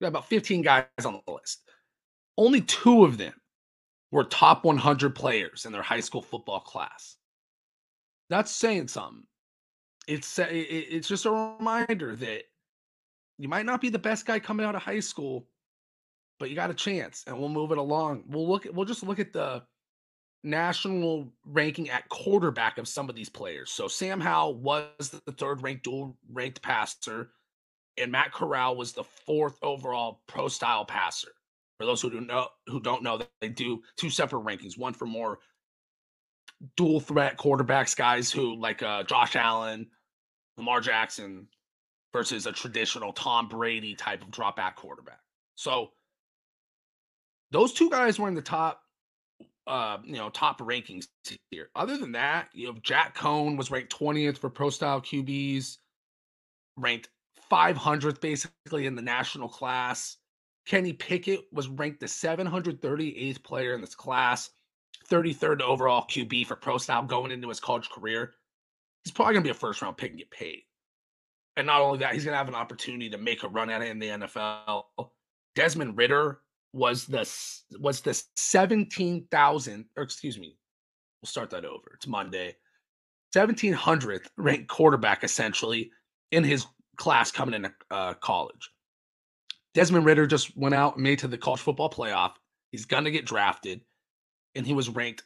we 0.00 0.04
got 0.04 0.08
about 0.08 0.28
15 0.28 0.62
guys 0.62 0.84
on 1.04 1.20
the 1.26 1.32
list. 1.32 1.62
Only 2.36 2.60
two 2.60 3.04
of 3.04 3.18
them 3.18 3.34
were 4.10 4.24
top 4.24 4.64
100 4.64 5.14
players 5.14 5.66
in 5.66 5.72
their 5.72 5.82
high 5.82 6.00
school 6.00 6.22
football 6.22 6.60
class. 6.60 7.16
That's 8.30 8.50
saying 8.50 8.88
something 8.88 9.24
it's 10.08 10.38
it's 10.38 11.06
just 11.06 11.26
a 11.26 11.30
reminder 11.30 12.16
that 12.16 12.44
you 13.38 13.48
might 13.48 13.66
not 13.66 13.80
be 13.80 13.90
the 13.90 13.98
best 13.98 14.26
guy 14.26 14.40
coming 14.40 14.64
out 14.66 14.74
of 14.74 14.82
high 14.82 15.00
school, 15.00 15.46
but 16.40 16.48
you 16.48 16.56
got 16.56 16.70
a 16.70 16.74
chance, 16.74 17.22
and 17.26 17.38
we'll 17.38 17.50
move 17.50 17.70
it 17.72 17.78
along. 17.78 18.24
We'll 18.26 18.48
look. 18.48 18.64
At, 18.66 18.74
we'll 18.74 18.86
just 18.86 19.02
look 19.02 19.20
at 19.20 19.34
the 19.34 19.62
national 20.42 21.30
ranking 21.44 21.90
at 21.90 22.08
quarterback 22.08 22.78
of 22.78 22.88
some 22.88 23.10
of 23.10 23.14
these 23.14 23.28
players. 23.28 23.70
So 23.70 23.86
Sam 23.86 24.18
Howell 24.18 24.54
was 24.54 25.10
the 25.26 25.32
third 25.32 25.62
ranked 25.62 25.84
dual 25.84 26.16
ranked 26.32 26.62
passer, 26.62 27.30
and 27.98 28.10
Matt 28.10 28.32
Corral 28.32 28.76
was 28.76 28.92
the 28.92 29.04
fourth 29.04 29.58
overall 29.62 30.22
pro 30.26 30.48
style 30.48 30.86
passer. 30.86 31.32
For 31.78 31.84
those 31.84 32.00
who 32.00 32.08
don't 32.08 32.26
know, 32.26 32.48
who 32.66 32.80
don't 32.80 33.02
know, 33.02 33.20
they 33.42 33.50
do 33.50 33.82
two 33.96 34.08
separate 34.08 34.42
rankings. 34.42 34.78
One 34.78 34.94
for 34.94 35.06
more 35.06 35.38
dual 36.76 36.98
threat 36.98 37.36
quarterbacks, 37.36 37.94
guys 37.94 38.32
who 38.32 38.56
like 38.56 38.82
uh, 38.82 39.02
Josh 39.04 39.36
Allen, 39.36 39.86
Lamar 40.58 40.80
Jackson 40.80 41.46
versus 42.12 42.46
a 42.46 42.52
traditional 42.52 43.12
Tom 43.12 43.48
Brady 43.48 43.94
type 43.94 44.22
of 44.22 44.30
drop 44.30 44.56
back 44.56 44.76
quarterback. 44.76 45.20
So 45.54 45.90
those 47.50 47.72
two 47.72 47.88
guys 47.88 48.18
were 48.18 48.28
in 48.28 48.34
the 48.34 48.42
top 48.42 48.82
uh, 49.66 49.98
you 50.02 50.14
know, 50.14 50.30
top 50.30 50.58
rankings 50.60 51.08
here. 51.50 51.68
Other 51.76 51.98
than 51.98 52.12
that, 52.12 52.48
you 52.54 52.66
know, 52.66 52.74
Jack 52.82 53.14
Coan 53.14 53.56
was 53.58 53.70
ranked 53.70 53.94
20th 53.94 54.38
for 54.38 54.48
pro 54.48 54.70
style 54.70 55.00
QBs, 55.00 55.76
ranked 56.78 57.10
500th 57.52 58.20
basically 58.20 58.86
in 58.86 58.94
the 58.94 59.02
national 59.02 59.48
class. 59.48 60.16
Kenny 60.66 60.94
Pickett 60.94 61.44
was 61.52 61.68
ranked 61.68 62.00
the 62.00 62.06
738th 62.06 63.42
player 63.42 63.74
in 63.74 63.82
this 63.82 63.94
class, 63.94 64.50
33rd 65.10 65.60
overall 65.60 66.06
QB 66.08 66.46
for 66.46 66.56
pro 66.56 66.78
style 66.78 67.02
going 67.02 67.30
into 67.30 67.50
his 67.50 67.60
college 67.60 67.90
career 67.90 68.32
he's 69.04 69.12
probably 69.12 69.34
going 69.34 69.44
to 69.44 69.48
be 69.48 69.52
a 69.52 69.54
first 69.54 69.82
round 69.82 69.96
pick 69.96 70.10
and 70.10 70.18
get 70.18 70.30
paid. 70.30 70.62
And 71.56 71.66
not 71.66 71.80
only 71.80 71.98
that, 71.98 72.14
he's 72.14 72.24
going 72.24 72.34
to 72.34 72.38
have 72.38 72.48
an 72.48 72.54
opportunity 72.54 73.10
to 73.10 73.18
make 73.18 73.42
a 73.42 73.48
run 73.48 73.70
at 73.70 73.82
it 73.82 73.88
in 73.88 73.98
the 73.98 74.08
NFL. 74.08 74.84
Desmond 75.56 75.96
Ridder 75.96 76.38
was 76.72 77.06
the 77.06 77.28
was 77.80 78.00
the 78.00 78.22
seventeen 78.36 79.26
thousand, 79.30 79.86
or 79.96 80.02
excuse 80.02 80.38
me, 80.38 80.56
we'll 81.20 81.28
start 81.28 81.50
that 81.50 81.64
over. 81.64 81.92
It's 81.94 82.06
Monday, 82.06 82.54
seventeen 83.32 83.72
hundredth 83.72 84.30
ranked 84.36 84.68
quarterback 84.68 85.24
essentially 85.24 85.90
in 86.30 86.44
his 86.44 86.66
class 86.96 87.32
coming 87.32 87.54
into 87.54 87.72
uh, 87.90 88.14
college. 88.14 88.70
Desmond 89.74 90.04
Ridder 90.04 90.26
just 90.26 90.56
went 90.56 90.74
out 90.74 90.94
and 90.94 91.02
made 91.02 91.18
to 91.20 91.28
the 91.28 91.38
college 91.38 91.60
football 91.60 91.90
playoff. 91.90 92.32
He's 92.70 92.84
gonna 92.84 93.10
get 93.10 93.26
drafted, 93.26 93.80
and 94.54 94.66
he 94.66 94.74
was 94.74 94.88
ranked 94.88 95.24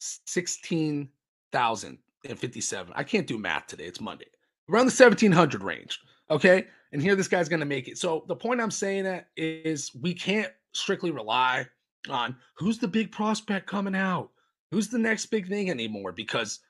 sixteen 0.00 1.08
thousand 1.52 1.98
and 2.30 2.38
57. 2.38 2.92
I 2.96 3.04
can't 3.04 3.26
do 3.26 3.38
math 3.38 3.66
today. 3.66 3.84
It's 3.84 4.00
Monday. 4.00 4.26
Around 4.68 4.86
the 4.86 5.04
1700 5.04 5.62
range. 5.62 6.00
Okay. 6.30 6.66
And 6.92 7.02
here 7.02 7.14
this 7.14 7.28
guy's 7.28 7.48
going 7.48 7.60
to 7.60 7.66
make 7.66 7.88
it. 7.88 7.98
So 7.98 8.24
the 8.28 8.36
point 8.36 8.60
I'm 8.60 8.70
saying 8.70 9.04
that 9.04 9.28
is 9.36 9.90
we 10.00 10.14
can't 10.14 10.52
strictly 10.72 11.10
rely 11.10 11.66
on 12.08 12.36
who's 12.56 12.78
the 12.78 12.88
big 12.88 13.10
prospect 13.10 13.66
coming 13.66 13.94
out, 13.94 14.30
who's 14.70 14.88
the 14.88 14.98
next 14.98 15.26
big 15.26 15.48
thing 15.48 15.70
anymore. 15.70 16.12
Because 16.12 16.60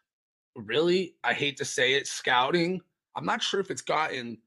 really, 0.55 1.15
I 1.23 1.33
hate 1.33 1.57
to 1.59 1.65
say 1.65 1.95
it, 1.95 2.07
scouting, 2.07 2.81
I'm 3.15 3.25
not 3.25 3.43
sure 3.43 3.61
if 3.61 3.71
it's 3.71 3.83
gotten, 3.83 4.39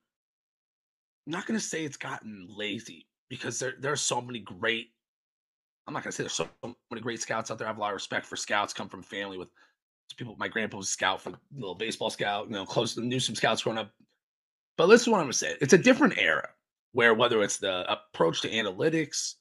I'm 1.27 1.31
not 1.31 1.45
going 1.45 1.59
to 1.59 1.65
say 1.65 1.85
it's 1.85 1.97
gotten 1.97 2.47
lazy 2.49 3.07
because 3.29 3.59
there, 3.59 3.73
there 3.79 3.91
are 3.91 3.97
so 3.97 4.21
many 4.21 4.39
great, 4.39 4.89
I'm 5.87 5.93
not 5.93 6.03
to 6.03 6.11
say 6.11 6.23
there's 6.23 6.33
so 6.33 6.49
many 6.63 7.01
great 7.01 7.21
scouts 7.21 7.49
out 7.49 7.57
there. 7.57 7.67
I 7.67 7.69
have 7.69 7.77
a 7.77 7.81
lot 7.81 7.89
of 7.89 7.95
respect 7.95 8.25
for 8.25 8.35
scouts, 8.35 8.73
come 8.73 8.89
from 8.89 9.01
family 9.01 9.37
with 9.37 9.49
people. 10.13 10.35
My 10.37 10.47
grandpa 10.47 10.77
was 10.77 10.87
a 10.87 10.91
scout 10.91 11.21
for 11.21 11.33
little 11.55 11.75
baseball 11.75 12.09
scout. 12.09 12.47
You 12.47 12.53
know, 12.53 12.65
close 12.65 12.95
to 12.95 13.01
knew 13.01 13.19
some 13.19 13.35
scouts 13.35 13.63
growing 13.63 13.77
up. 13.77 13.91
But 14.77 14.87
listen, 14.87 15.11
what 15.11 15.19
I'm 15.19 15.25
gonna 15.25 15.33
say. 15.33 15.55
It's 15.61 15.73
a 15.73 15.77
different 15.77 16.17
era 16.17 16.49
where 16.93 17.13
whether 17.13 17.41
it's 17.43 17.57
the 17.57 17.91
approach 17.91 18.41
to 18.41 18.49
analytics 18.49 19.35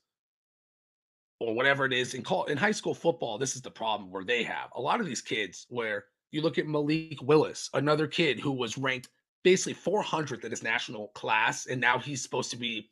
or 1.40 1.54
whatever 1.54 1.84
it 1.84 1.92
is 1.92 2.14
in 2.14 2.22
call 2.22 2.44
in 2.44 2.56
high 2.56 2.72
school 2.72 2.94
football, 2.94 3.38
this 3.38 3.56
is 3.56 3.62
the 3.62 3.70
problem 3.70 4.10
where 4.10 4.24
they 4.24 4.42
have 4.42 4.70
a 4.74 4.80
lot 4.80 5.00
of 5.00 5.06
these 5.06 5.22
kids 5.22 5.66
where 5.68 6.06
you 6.30 6.42
look 6.42 6.58
at 6.58 6.66
Malik 6.66 7.22
Willis, 7.22 7.70
another 7.74 8.06
kid 8.06 8.38
who 8.38 8.52
was 8.52 8.76
ranked 8.76 9.08
basically 9.44 9.74
400th 9.74 10.44
in 10.44 10.50
his 10.50 10.62
national 10.62 11.08
class, 11.08 11.66
and 11.66 11.80
now 11.80 11.98
he's 11.98 12.22
supposed 12.22 12.50
to 12.50 12.56
be 12.56 12.90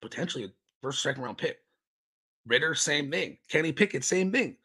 potentially 0.00 0.44
a 0.44 0.48
first, 0.80 1.02
second 1.02 1.22
round 1.22 1.38
pick. 1.38 1.58
Ridder, 2.46 2.74
same 2.74 3.10
thing. 3.10 3.38
Kenny 3.48 3.72
Pickett, 3.72 4.04
same 4.04 4.30
thing 4.30 4.56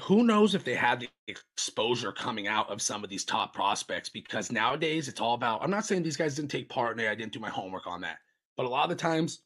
who 0.00 0.24
knows 0.24 0.54
if 0.54 0.64
they 0.64 0.74
had 0.74 1.00
the 1.00 1.08
exposure 1.28 2.12
coming 2.12 2.48
out 2.48 2.70
of 2.70 2.80
some 2.80 3.04
of 3.04 3.10
these 3.10 3.24
top 3.24 3.54
prospects 3.54 4.08
because 4.08 4.50
nowadays 4.50 5.08
it's 5.08 5.20
all 5.20 5.34
about 5.34 5.62
i'm 5.62 5.70
not 5.70 5.84
saying 5.84 6.02
these 6.02 6.16
guys 6.16 6.34
didn't 6.34 6.50
take 6.50 6.68
part 6.68 6.98
and 6.98 7.06
i 7.06 7.14
didn't 7.14 7.32
do 7.32 7.40
my 7.40 7.50
homework 7.50 7.86
on 7.86 8.00
that 8.00 8.18
but 8.56 8.64
a 8.64 8.68
lot 8.68 8.84
of 8.84 8.90
the 8.90 9.02
times 9.02 9.40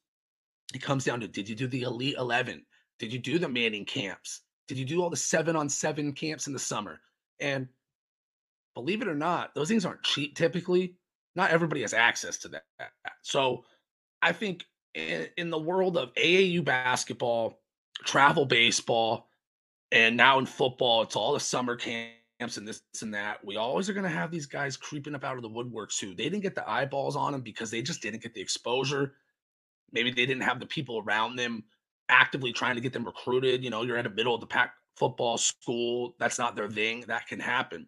it 0.74 0.80
comes 0.80 1.04
down 1.04 1.18
to 1.18 1.26
did 1.26 1.48
you 1.48 1.54
do 1.54 1.66
the 1.66 1.82
elite 1.82 2.14
11 2.18 2.64
did 3.02 3.12
you 3.12 3.18
do 3.18 3.36
the 3.36 3.48
manning 3.48 3.84
camps 3.84 4.42
Did 4.68 4.78
you 4.78 4.84
do 4.84 5.02
all 5.02 5.10
the 5.10 5.16
seven 5.16 5.56
on 5.56 5.68
seven 5.68 6.12
camps 6.12 6.46
in 6.46 6.52
the 6.52 6.58
summer? 6.60 7.00
And 7.40 7.66
believe 8.74 9.02
it 9.02 9.08
or 9.08 9.14
not, 9.16 9.52
those 9.56 9.68
things 9.68 9.84
aren't 9.84 10.04
cheap 10.04 10.36
typically. 10.36 10.94
Not 11.34 11.50
everybody 11.50 11.80
has 11.80 11.94
access 11.94 12.36
to 12.38 12.48
that. 12.50 12.62
So 13.22 13.64
I 14.22 14.32
think 14.32 14.64
in, 14.94 15.26
in 15.36 15.50
the 15.50 15.58
world 15.58 15.96
of 15.96 16.14
AAU 16.14 16.64
basketball, 16.64 17.60
travel 18.04 18.46
baseball, 18.46 19.26
and 19.92 20.16
now 20.16 20.38
in 20.38 20.46
football, 20.46 21.02
it's 21.02 21.14
all 21.14 21.34
the 21.34 21.40
summer 21.40 21.76
camps 21.76 22.56
and 22.56 22.66
this 22.66 22.82
and 23.02 23.12
that. 23.14 23.44
We 23.44 23.56
always 23.56 23.88
are 23.88 23.92
going 23.92 24.04
to 24.04 24.10
have 24.10 24.30
these 24.30 24.46
guys 24.46 24.76
creeping 24.76 25.14
up 25.14 25.22
out 25.22 25.36
of 25.36 25.42
the 25.42 25.48
woodwork 25.48 25.90
too. 25.90 26.14
They 26.14 26.24
didn't 26.24 26.40
get 26.40 26.54
the 26.54 26.68
eyeballs 26.68 27.14
on 27.14 27.32
them 27.32 27.42
because 27.42 27.70
they 27.70 27.82
just 27.82 28.00
didn't 28.02 28.22
get 28.22 28.34
the 28.34 28.40
exposure. 28.40 29.12
Maybe 29.92 30.10
they 30.10 30.24
didn't 30.24 30.42
have 30.42 30.58
the 30.58 30.66
people 30.66 31.02
around 31.06 31.36
them 31.36 31.62
actively 32.08 32.52
trying 32.52 32.74
to 32.74 32.80
get 32.80 32.94
them 32.94 33.04
recruited. 33.04 33.62
You 33.62 33.68
know, 33.70 33.82
you're 33.82 33.98
at 33.98 34.04
the 34.04 34.10
middle 34.10 34.34
of 34.34 34.40
the 34.40 34.46
pack 34.46 34.72
football 34.96 35.36
school. 35.36 36.14
That's 36.18 36.38
not 36.38 36.56
their 36.56 36.70
thing. 36.70 37.04
That 37.06 37.26
can 37.26 37.38
happen. 37.38 37.86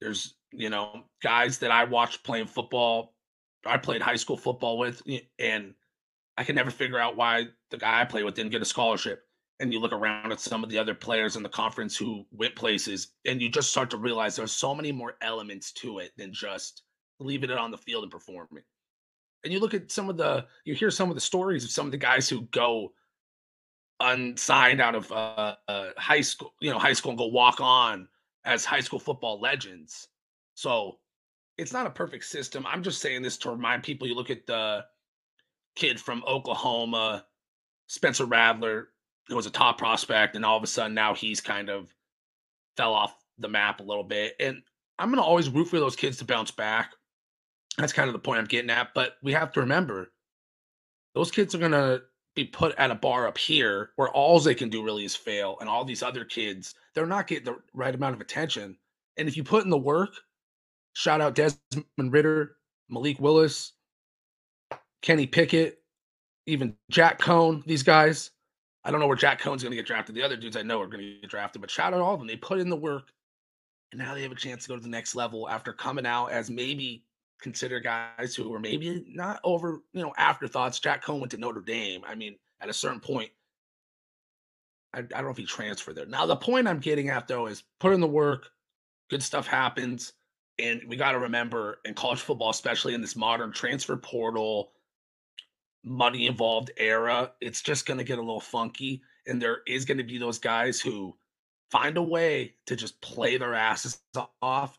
There's, 0.00 0.34
you 0.52 0.68
know, 0.68 1.04
guys 1.22 1.58
that 1.58 1.70
I 1.70 1.84
watched 1.84 2.24
playing 2.24 2.48
football. 2.48 3.14
I 3.64 3.78
played 3.78 4.02
high 4.02 4.16
school 4.16 4.36
football 4.36 4.78
with, 4.78 5.02
and 5.38 5.74
I 6.36 6.44
can 6.44 6.56
never 6.56 6.70
figure 6.70 6.98
out 6.98 7.16
why 7.16 7.46
the 7.70 7.78
guy 7.78 8.00
I 8.00 8.04
played 8.04 8.24
with 8.24 8.34
didn't 8.34 8.52
get 8.52 8.62
a 8.62 8.66
scholarship. 8.66 9.25
And 9.58 9.72
you 9.72 9.80
look 9.80 9.92
around 9.92 10.32
at 10.32 10.40
some 10.40 10.62
of 10.62 10.68
the 10.68 10.78
other 10.78 10.94
players 10.94 11.36
in 11.36 11.42
the 11.42 11.48
conference 11.48 11.96
who 11.96 12.26
went 12.30 12.54
places, 12.54 13.08
and 13.24 13.40
you 13.40 13.48
just 13.48 13.70
start 13.70 13.88
to 13.90 13.96
realize 13.96 14.36
there's 14.36 14.52
so 14.52 14.74
many 14.74 14.92
more 14.92 15.16
elements 15.22 15.72
to 15.72 15.98
it 15.98 16.12
than 16.18 16.32
just 16.32 16.82
leaving 17.20 17.50
it 17.50 17.56
on 17.56 17.70
the 17.70 17.78
field 17.78 18.04
and 18.04 18.12
performing. 18.12 18.64
And 19.44 19.52
you 19.52 19.60
look 19.60 19.74
at 19.74 19.90
some 19.90 20.10
of 20.10 20.16
the, 20.16 20.44
you 20.64 20.74
hear 20.74 20.90
some 20.90 21.08
of 21.08 21.14
the 21.14 21.20
stories 21.20 21.64
of 21.64 21.70
some 21.70 21.86
of 21.86 21.92
the 21.92 21.98
guys 21.98 22.28
who 22.28 22.42
go 22.50 22.92
unsigned 24.00 24.80
out 24.80 24.94
of 24.94 25.10
uh, 25.10 25.54
uh, 25.68 25.90
high 25.96 26.20
school, 26.20 26.52
you 26.60 26.70
know, 26.70 26.78
high 26.78 26.92
school 26.92 27.12
and 27.12 27.18
go 27.18 27.26
walk 27.26 27.60
on 27.60 28.08
as 28.44 28.64
high 28.64 28.80
school 28.80 28.98
football 28.98 29.40
legends. 29.40 30.08
So 30.54 30.98
it's 31.56 31.72
not 31.72 31.86
a 31.86 31.90
perfect 31.90 32.24
system. 32.24 32.66
I'm 32.66 32.82
just 32.82 33.00
saying 33.00 33.22
this 33.22 33.38
to 33.38 33.50
remind 33.50 33.82
people. 33.82 34.06
You 34.06 34.14
look 34.14 34.30
at 34.30 34.46
the 34.46 34.84
kid 35.76 35.98
from 35.98 36.22
Oklahoma, 36.26 37.24
Spencer 37.86 38.26
Rattler, 38.26 38.88
who 39.28 39.36
was 39.36 39.46
a 39.46 39.50
top 39.50 39.78
prospect, 39.78 40.36
and 40.36 40.44
all 40.44 40.56
of 40.56 40.62
a 40.62 40.66
sudden 40.66 40.94
now 40.94 41.14
he's 41.14 41.40
kind 41.40 41.68
of 41.68 41.92
fell 42.76 42.94
off 42.94 43.16
the 43.38 43.48
map 43.48 43.80
a 43.80 43.84
little 43.84 44.04
bit. 44.04 44.34
And 44.40 44.62
I'm 44.98 45.10
to 45.14 45.22
always 45.22 45.48
root 45.48 45.68
for 45.68 45.78
those 45.78 45.96
kids 45.96 46.18
to 46.18 46.24
bounce 46.24 46.50
back. 46.50 46.92
That's 47.78 47.92
kind 47.92 48.08
of 48.08 48.12
the 48.12 48.18
point 48.18 48.38
I'm 48.38 48.46
getting 48.46 48.70
at. 48.70 48.94
But 48.94 49.16
we 49.22 49.32
have 49.32 49.52
to 49.52 49.60
remember 49.60 50.12
those 51.14 51.30
kids 51.30 51.54
are 51.54 51.58
to 51.72 52.02
be 52.34 52.44
put 52.44 52.74
at 52.76 52.90
a 52.90 52.94
bar 52.94 53.26
up 53.26 53.38
here 53.38 53.90
where 53.96 54.10
all 54.10 54.38
they 54.38 54.54
can 54.54 54.68
do 54.68 54.84
really 54.84 55.04
is 55.04 55.16
fail. 55.16 55.56
And 55.60 55.68
all 55.68 55.84
these 55.84 56.02
other 56.02 56.24
kids, 56.24 56.74
they're 56.94 57.06
not 57.06 57.26
getting 57.26 57.44
the 57.44 57.58
right 57.74 57.94
amount 57.94 58.14
of 58.14 58.20
attention. 58.20 58.76
And 59.16 59.28
if 59.28 59.36
you 59.36 59.44
put 59.44 59.64
in 59.64 59.70
the 59.70 59.78
work, 59.78 60.14
shout 60.92 61.20
out 61.20 61.34
Desmond 61.34 62.12
Ridder, 62.12 62.56
Malik 62.88 63.18
Willis, 63.18 63.72
Kenny 65.02 65.26
Pickett, 65.26 65.78
even 66.46 66.76
Jack 66.90 67.20
Coan, 67.20 67.64
these 67.64 67.82
guys. 67.82 68.30
I 68.86 68.92
don't 68.92 69.00
know 69.00 69.08
where 69.08 69.16
Jack 69.16 69.40
Coan's 69.40 69.64
going 69.64 69.72
to 69.72 69.76
get 69.76 69.84
drafted. 69.84 70.14
The 70.14 70.22
other 70.22 70.36
dudes 70.36 70.56
I 70.56 70.62
know 70.62 70.80
are 70.80 70.86
going 70.86 71.04
to 71.04 71.20
get 71.20 71.28
drafted, 71.28 71.60
but 71.60 71.72
shout 71.72 71.92
out 71.92 72.00
all 72.00 72.14
of 72.14 72.20
them. 72.20 72.28
They 72.28 72.36
put 72.36 72.60
in 72.60 72.70
the 72.70 72.76
work, 72.76 73.10
and 73.90 73.98
now 73.98 74.14
they 74.14 74.22
have 74.22 74.30
a 74.30 74.36
chance 74.36 74.62
to 74.62 74.68
go 74.68 74.76
to 74.76 74.82
the 74.82 74.88
next 74.88 75.16
level 75.16 75.48
after 75.48 75.72
coming 75.72 76.06
out 76.06 76.28
as 76.28 76.50
maybe 76.50 77.02
consider 77.40 77.80
guys 77.80 78.36
who 78.36 78.48
were 78.48 78.60
maybe 78.60 79.04
not 79.08 79.40
over, 79.42 79.80
you 79.92 80.02
know, 80.02 80.14
afterthoughts. 80.16 80.78
Jack 80.78 81.04
Coan 81.04 81.18
went 81.18 81.32
to 81.32 81.36
Notre 81.36 81.60
Dame. 81.60 82.02
I 82.06 82.14
mean, 82.14 82.36
at 82.60 82.68
a 82.68 82.72
certain 82.72 83.00
point, 83.00 83.30
I, 84.94 85.00
I 85.00 85.02
don't 85.02 85.24
know 85.24 85.30
if 85.30 85.36
he 85.36 85.46
transferred 85.46 85.96
there. 85.96 86.06
Now, 86.06 86.24
the 86.24 86.36
point 86.36 86.68
I'm 86.68 86.78
getting 86.78 87.08
at 87.08 87.26
though 87.26 87.48
is 87.48 87.64
put 87.80 87.92
in 87.92 88.00
the 88.00 88.06
work, 88.06 88.50
good 89.10 89.22
stuff 89.22 89.48
happens. 89.48 90.12
And 90.60 90.80
we 90.86 90.96
got 90.96 91.12
to 91.12 91.18
remember 91.18 91.80
in 91.84 91.94
college 91.94 92.20
football, 92.20 92.50
especially 92.50 92.94
in 92.94 93.00
this 93.00 93.16
modern 93.16 93.52
transfer 93.52 93.96
portal, 93.96 94.70
money 95.86 96.26
involved 96.26 96.72
era, 96.76 97.32
it's 97.40 97.62
just 97.62 97.86
going 97.86 97.98
to 97.98 98.04
get 98.04 98.18
a 98.18 98.22
little 98.22 98.40
funky. 98.40 99.02
And 99.26 99.40
there 99.40 99.58
is 99.66 99.84
going 99.84 99.98
to 99.98 100.04
be 100.04 100.18
those 100.18 100.38
guys 100.38 100.80
who 100.80 101.16
find 101.70 101.96
a 101.96 102.02
way 102.02 102.54
to 102.66 102.76
just 102.76 103.00
play 103.00 103.38
their 103.38 103.54
asses 103.54 103.98
off 104.42 104.78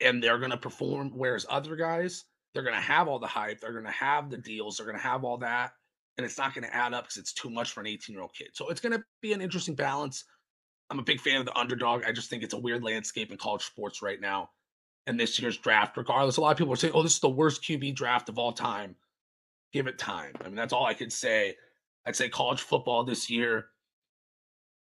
and 0.00 0.22
they're 0.22 0.38
going 0.38 0.50
to 0.50 0.56
perform. 0.56 1.12
Whereas 1.14 1.46
other 1.48 1.76
guys, 1.76 2.24
they're 2.52 2.62
going 2.62 2.74
to 2.74 2.80
have 2.80 3.08
all 3.08 3.18
the 3.18 3.26
hype, 3.26 3.60
they're 3.60 3.72
going 3.72 3.84
to 3.84 3.90
have 3.90 4.28
the 4.28 4.38
deals, 4.38 4.76
they're 4.76 4.86
going 4.86 4.98
to 4.98 5.02
have 5.02 5.24
all 5.24 5.38
that, 5.38 5.72
and 6.16 6.24
it's 6.24 6.38
not 6.38 6.54
going 6.54 6.64
to 6.64 6.74
add 6.74 6.94
up 6.94 7.04
because 7.04 7.16
it's 7.16 7.32
too 7.32 7.50
much 7.50 7.72
for 7.72 7.80
an 7.80 7.86
18 7.86 8.12
year 8.12 8.22
old 8.22 8.34
kid. 8.34 8.48
So 8.52 8.68
it's 8.68 8.80
going 8.80 8.92
to 8.92 9.04
be 9.20 9.32
an 9.32 9.40
interesting 9.40 9.74
balance. 9.74 10.24
I'm 10.90 10.98
a 10.98 11.04
big 11.04 11.20
fan 11.20 11.38
of 11.38 11.46
the 11.46 11.56
underdog. 11.56 12.04
I 12.04 12.12
just 12.12 12.28
think 12.28 12.42
it's 12.42 12.54
a 12.54 12.58
weird 12.58 12.82
landscape 12.82 13.30
in 13.30 13.38
college 13.38 13.64
sports 13.64 14.02
right 14.02 14.20
now. 14.20 14.50
And 15.06 15.18
this 15.18 15.38
year's 15.38 15.56
draft, 15.56 15.96
regardless, 15.96 16.36
a 16.36 16.40
lot 16.40 16.50
of 16.50 16.58
people 16.58 16.72
are 16.72 16.76
saying, 16.76 16.92
"Oh, 16.94 17.02
this 17.02 17.14
is 17.14 17.20
the 17.20 17.28
worst 17.28 17.62
QB 17.62 17.94
draft 17.94 18.28
of 18.28 18.38
all 18.38 18.52
time." 18.52 18.96
Give 19.72 19.86
it 19.86 19.98
time. 19.98 20.32
I 20.40 20.44
mean, 20.44 20.56
that's 20.56 20.72
all 20.72 20.86
I 20.86 20.94
could 20.94 21.12
say. 21.12 21.56
I'd 22.06 22.16
say 22.16 22.28
college 22.28 22.62
football 22.62 23.04
this 23.04 23.30
year 23.30 23.66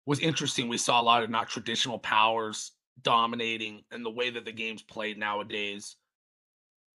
was 0.06 0.20
interesting. 0.20 0.68
We 0.68 0.78
saw 0.78 1.00
a 1.00 1.02
lot 1.02 1.22
of 1.22 1.30
not 1.30 1.48
traditional 1.48 1.98
powers 1.98 2.72
dominating 3.02 3.82
and 3.90 4.04
the 4.04 4.10
way 4.10 4.30
that 4.30 4.44
the 4.44 4.52
game's 4.52 4.82
played 4.82 5.18
nowadays. 5.18 5.96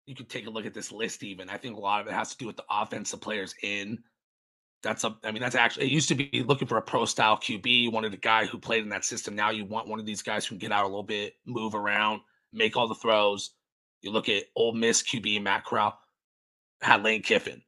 You 0.06 0.16
could 0.16 0.30
take 0.30 0.48
a 0.48 0.50
look 0.50 0.66
at 0.66 0.74
this 0.74 0.92
list, 0.92 1.24
even. 1.24 1.50
I 1.50 1.58
think 1.58 1.76
a 1.76 1.80
lot 1.80 2.02
of 2.02 2.08
it 2.08 2.14
has 2.14 2.32
to 2.32 2.38
do 2.38 2.48
with 2.48 2.58
the 2.58 2.64
offensive 2.70 3.22
players 3.22 3.54
in. 3.64 4.00
That's 4.82 5.04
a, 5.04 5.16
I 5.24 5.32
mean, 5.32 5.42
that's 5.42 5.56
actually, 5.56 5.88
it 5.88 5.92
used 5.92 6.08
to 6.10 6.16
be 6.16 6.44
looking 6.48 6.68
for 6.68 6.78
a 6.78 6.82
pro 6.82 7.06
style 7.06 7.38
QB. 7.38 7.66
You 7.66 7.92
wanted 7.92 8.14
a 8.14 8.18
guy 8.18 8.46
who 8.46 8.58
played 8.58 8.84
in 8.84 8.90
that 8.90 9.06
system. 9.06 9.36
Now 9.36 9.50
you 9.50 9.66
want 9.66 9.88
one 9.88 10.00
of 10.00 10.06
these 10.06 10.22
guys 10.22 10.46
who 10.46 10.56
can 10.56 10.60
get 10.60 10.72
out 10.72 10.86
a 10.86 10.88
little 10.88 11.04
bit, 11.04 11.34
move 11.46 11.76
around, 11.76 12.22
make 12.54 12.78
all 12.78 12.88
the 12.88 12.96
throws. 12.96 13.52
You 14.02 14.12
look 14.12 14.30
at 14.30 14.46
Ole 14.56 14.74
Miss 14.74 15.04
QB 15.04 15.44
Matt 15.44 15.66
Corral, 15.66 16.00
had 16.82 17.04
Lane 17.04 17.22
Kiffin. 17.22 17.62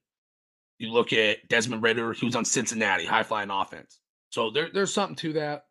You 0.82 0.91
look 0.91 1.13
at 1.13 1.48
Desmond 1.48 1.84
Ridder, 1.84 2.12
he 2.13 2.26
was 2.26 2.36
on 2.36 2.44
Cincinnati, 2.44 3.06
high 3.06 3.22
flying 3.22 3.52
offense. 3.52 4.00
So 4.32 4.50
there, 4.50 4.70
there's 4.74 4.91
something 4.91 5.15
to 5.17 5.34
that. 5.34 5.65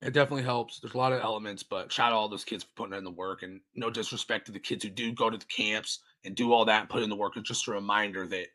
It 0.00 0.12
definitely 0.12 0.44
helps. 0.44 0.78
There's 0.78 0.94
a 0.94 0.98
lot 0.98 1.12
of 1.12 1.20
elements, 1.20 1.64
but 1.64 1.90
shout 1.90 2.12
out 2.12 2.16
all 2.16 2.28
those 2.28 2.44
kids 2.44 2.62
for 2.62 2.70
putting 2.76 2.96
in 2.96 3.02
the 3.02 3.10
work. 3.10 3.42
And 3.42 3.60
no 3.74 3.90
disrespect 3.90 4.46
to 4.46 4.52
the 4.52 4.60
kids 4.60 4.84
who 4.84 4.90
do 4.90 5.12
go 5.12 5.28
to 5.28 5.36
the 5.36 5.44
camps 5.46 5.98
and 6.24 6.36
do 6.36 6.52
all 6.52 6.64
that 6.66 6.82
and 6.82 6.88
put 6.88 7.02
in 7.02 7.10
the 7.10 7.16
work. 7.16 7.32
It's 7.36 7.48
just 7.48 7.66
a 7.66 7.72
reminder 7.72 8.28
that 8.28 8.46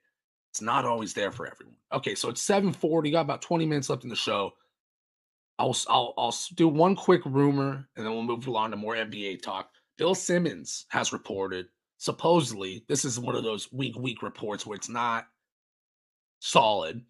it's 0.52 0.62
not 0.62 0.86
always 0.86 1.13
there 1.13 1.34
for 1.34 1.48
everyone. 1.48 1.76
Okay, 1.91 2.15
so 2.15 2.30
it's 2.30 2.41
740. 2.41 3.12
Got 3.12 3.22
about 3.22 3.41
20 3.41 3.65
minutes 3.65 3.89
left 3.89 4.06
in 4.06 4.10
the 4.10 4.15
show. 4.15 4.54
I'll, 5.60 5.76
I'll, 5.89 6.13
I'll 6.17 6.36
do 6.56 6.69
one 6.69 6.96
quick 6.96 7.26
rumor 7.26 7.89
and 7.98 8.06
then 8.06 8.13
we'll 8.13 8.24
move 8.24 8.48
along 8.48 8.72
to 8.72 8.78
more 8.78 8.96
NBA 8.96 9.41
talk. 9.41 9.69
Bill 9.98 10.15
Simmons 10.15 10.86
has 10.91 11.12
reported, 11.12 11.65
supposedly, 11.98 12.86
this 12.88 13.04
is 13.04 13.19
one 13.19 13.36
of 13.36 13.43
those 13.43 13.69
week 13.74 13.98
week 13.98 14.24
reports 14.24 14.65
where 14.65 14.78
it's 14.78 14.89
not 14.89 15.28
solid, 16.43 17.01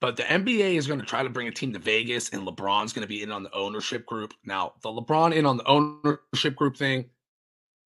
but 0.00 0.16
the 0.16 0.22
NBA 0.22 0.76
is 0.76 0.86
going 0.86 1.00
to 1.00 1.06
try 1.06 1.22
to 1.22 1.30
bring 1.30 1.48
a 1.48 1.52
team 1.52 1.72
to 1.72 1.78
Vegas, 1.78 2.28
and 2.30 2.46
LeBron's 2.46 2.92
going 2.92 3.02
to 3.02 3.08
be 3.08 3.22
in 3.22 3.32
on 3.32 3.42
the 3.42 3.54
ownership 3.54 4.06
group. 4.06 4.34
Now, 4.44 4.74
the 4.82 4.90
LeBron 4.90 5.34
in 5.34 5.46
on 5.46 5.56
the 5.56 5.66
ownership 5.66 6.56
group 6.56 6.76
thing, 6.76 7.06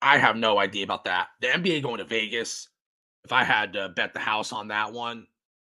I 0.02 0.18
have 0.18 0.37
no 0.37 0.58
idea 0.58 0.84
about 0.84 1.04
that. 1.04 1.28
The 1.40 1.48
NBA 1.48 1.82
going 1.82 1.98
to 1.98 2.04
Vegas, 2.04 2.68
if 3.24 3.32
I 3.32 3.44
had 3.44 3.72
to 3.74 3.88
bet 3.90 4.14
the 4.14 4.20
house 4.20 4.52
on 4.52 4.68
that 4.68 4.92
one, 4.92 5.26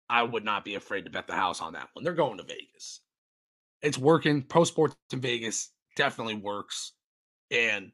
I 0.10 0.24
would 0.24 0.46
not 0.46 0.64
be 0.64 0.76
afraid 0.76 1.06
to 1.06 1.12
bet 1.12 1.28
the 1.28 1.34
house 1.34 1.62
on 1.62 1.74
that 1.74 1.90
one. 1.94 2.04
They're 2.04 2.14
going 2.14 2.38
to 2.38 2.44
Vegas. 2.44 3.02
It's 3.82 3.98
working. 3.98 4.44
Pro 4.44 4.64
sports 4.64 4.96
in 5.12 5.20
Vegas 5.20 5.70
definitely 5.96 6.36
works. 6.36 6.94
And 7.50 7.92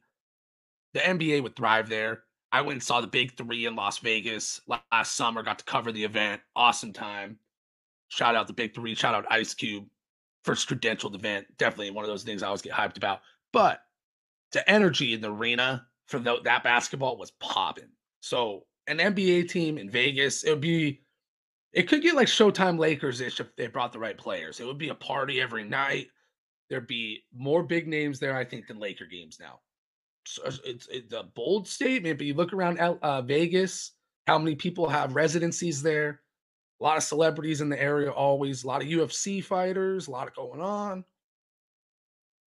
the 0.93 0.99
NBA 0.99 1.41
would 1.43 1.55
thrive 1.55 1.89
there. 1.89 2.23
I 2.51 2.61
went 2.61 2.73
and 2.73 2.83
saw 2.83 3.01
the 3.01 3.07
big 3.07 3.35
three 3.35 3.65
in 3.65 3.75
Las 3.75 3.99
Vegas 3.99 4.61
last 4.67 5.15
summer, 5.15 5.43
got 5.43 5.59
to 5.59 5.65
cover 5.65 5.91
the 5.91 6.03
event. 6.03 6.41
Awesome 6.55 6.93
time. 6.93 7.39
Shout 8.07 8.35
out 8.35 8.47
the 8.47 8.53
big 8.53 8.73
three. 8.73 8.95
Shout 8.95 9.13
out 9.13 9.25
Ice 9.29 9.53
Cube. 9.53 9.85
First 10.45 10.69
credentialed 10.69 11.15
event. 11.15 11.45
Definitely 11.57 11.91
one 11.91 12.05
of 12.05 12.09
those 12.09 12.23
things 12.23 12.41
I 12.41 12.47
always 12.47 12.61
get 12.61 12.71
hyped 12.71 12.97
about. 12.97 13.19
But 13.51 13.81
the 14.53 14.69
energy 14.69 15.13
in 15.13 15.21
the 15.21 15.31
arena 15.31 15.85
for 16.05 16.19
the, 16.19 16.37
that 16.43 16.63
basketball 16.63 17.17
was 17.17 17.31
popping. 17.31 17.89
So 18.21 18.63
an 18.87 18.99
NBA 18.99 19.49
team 19.49 19.77
in 19.77 19.89
Vegas, 19.89 20.43
it 20.43 20.51
would 20.51 20.61
be, 20.61 21.01
it 21.73 21.83
could 21.83 22.01
get 22.01 22.15
like 22.15 22.27
Showtime 22.27 22.79
Lakers 22.79 23.19
ish 23.19 23.41
if 23.41 23.53
they 23.57 23.67
brought 23.67 23.91
the 23.91 23.99
right 23.99 24.17
players. 24.17 24.61
It 24.61 24.65
would 24.65 24.77
be 24.77 24.89
a 24.89 24.95
party 24.95 25.41
every 25.41 25.65
night. 25.65 26.07
There'd 26.69 26.87
be 26.87 27.23
more 27.35 27.63
big 27.63 27.87
names 27.87 28.19
there, 28.19 28.35
I 28.35 28.45
think, 28.45 28.67
than 28.67 28.79
Laker 28.79 29.05
games 29.05 29.37
now. 29.39 29.59
So 30.27 30.43
it's, 30.65 30.87
it's 30.91 31.13
a 31.13 31.23
bold 31.23 31.67
statement, 31.67 32.17
but 32.17 32.27
you 32.27 32.33
look 32.33 32.53
around 32.53 32.79
uh, 32.79 33.21
Vegas, 33.21 33.91
how 34.25 34.37
many 34.37 34.55
people 34.55 34.89
have 34.89 35.15
residencies 35.15 35.81
there? 35.81 36.21
a 36.79 36.83
lot 36.83 36.97
of 36.97 37.03
celebrities 37.03 37.61
in 37.61 37.69
the 37.69 37.81
area 37.81 38.11
always 38.11 38.63
a 38.63 38.67
lot 38.67 38.81
of 38.81 38.87
ufc 38.87 39.43
fighters 39.43 40.07
a 40.07 40.11
lot 40.11 40.27
of 40.27 40.35
going 40.35 40.61
on. 40.61 41.03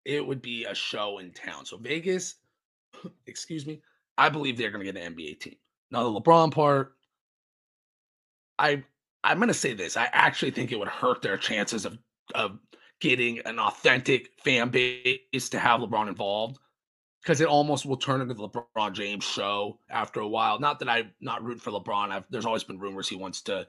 It 0.05 0.27
would 0.27 0.41
be 0.41 0.65
a 0.65 0.75
show 0.75 1.19
in 1.19 1.31
town. 1.33 1.67
So 1.67 1.77
vegas 1.77 2.37
excuse 3.27 3.67
me 3.67 3.83
i 4.19 4.29
believe 4.29 4.57
they're 4.57 4.71
going 4.71 4.85
to 4.85 4.93
get 4.93 5.03
an 5.03 5.15
nba 5.15 5.41
team. 5.41 5.57
Now 5.91 6.05
the 6.05 6.21
lebron 6.21 6.53
part. 6.53 6.95
I 8.59 8.85
i'm 9.25 9.39
going 9.39 9.49
to 9.49 9.55
say 9.55 9.75
this 9.75 9.97
i 9.97 10.09
actually 10.13 10.51
think 10.51 10.73
it 10.73 10.79
would 10.79 10.89
hurt 10.89 11.23
their 11.23 11.37
chances 11.37 11.85
of 11.85 11.99
of 12.35 12.59
getting 13.01 13.39
an 13.41 13.59
authentic 13.59 14.31
fan 14.45 14.69
base 14.69 15.49
to 15.49 15.59
have 15.59 15.81
LeBron 15.81 16.07
involved 16.07 16.59
because 17.23 17.41
it 17.41 17.49
almost 17.49 17.85
will 17.85 17.97
turn 17.97 18.21
into 18.21 18.35
the 18.35 18.49
LeBron 18.49 18.93
James 18.93 19.25
show 19.25 19.79
after 19.91 20.21
a 20.21 20.29
while. 20.29 20.59
Not 20.59 20.79
that 20.79 20.89
I'm 20.89 21.13
not 21.21 21.43
rooting 21.45 21.61
for 21.61 21.71
LeBron. 21.71 22.11
I've, 22.11 22.25
there's 22.31 22.47
always 22.47 22.65
been 22.65 22.79
rumors 22.79 23.09
he 23.09 23.17
wants 23.17 23.43
to 23.43 23.67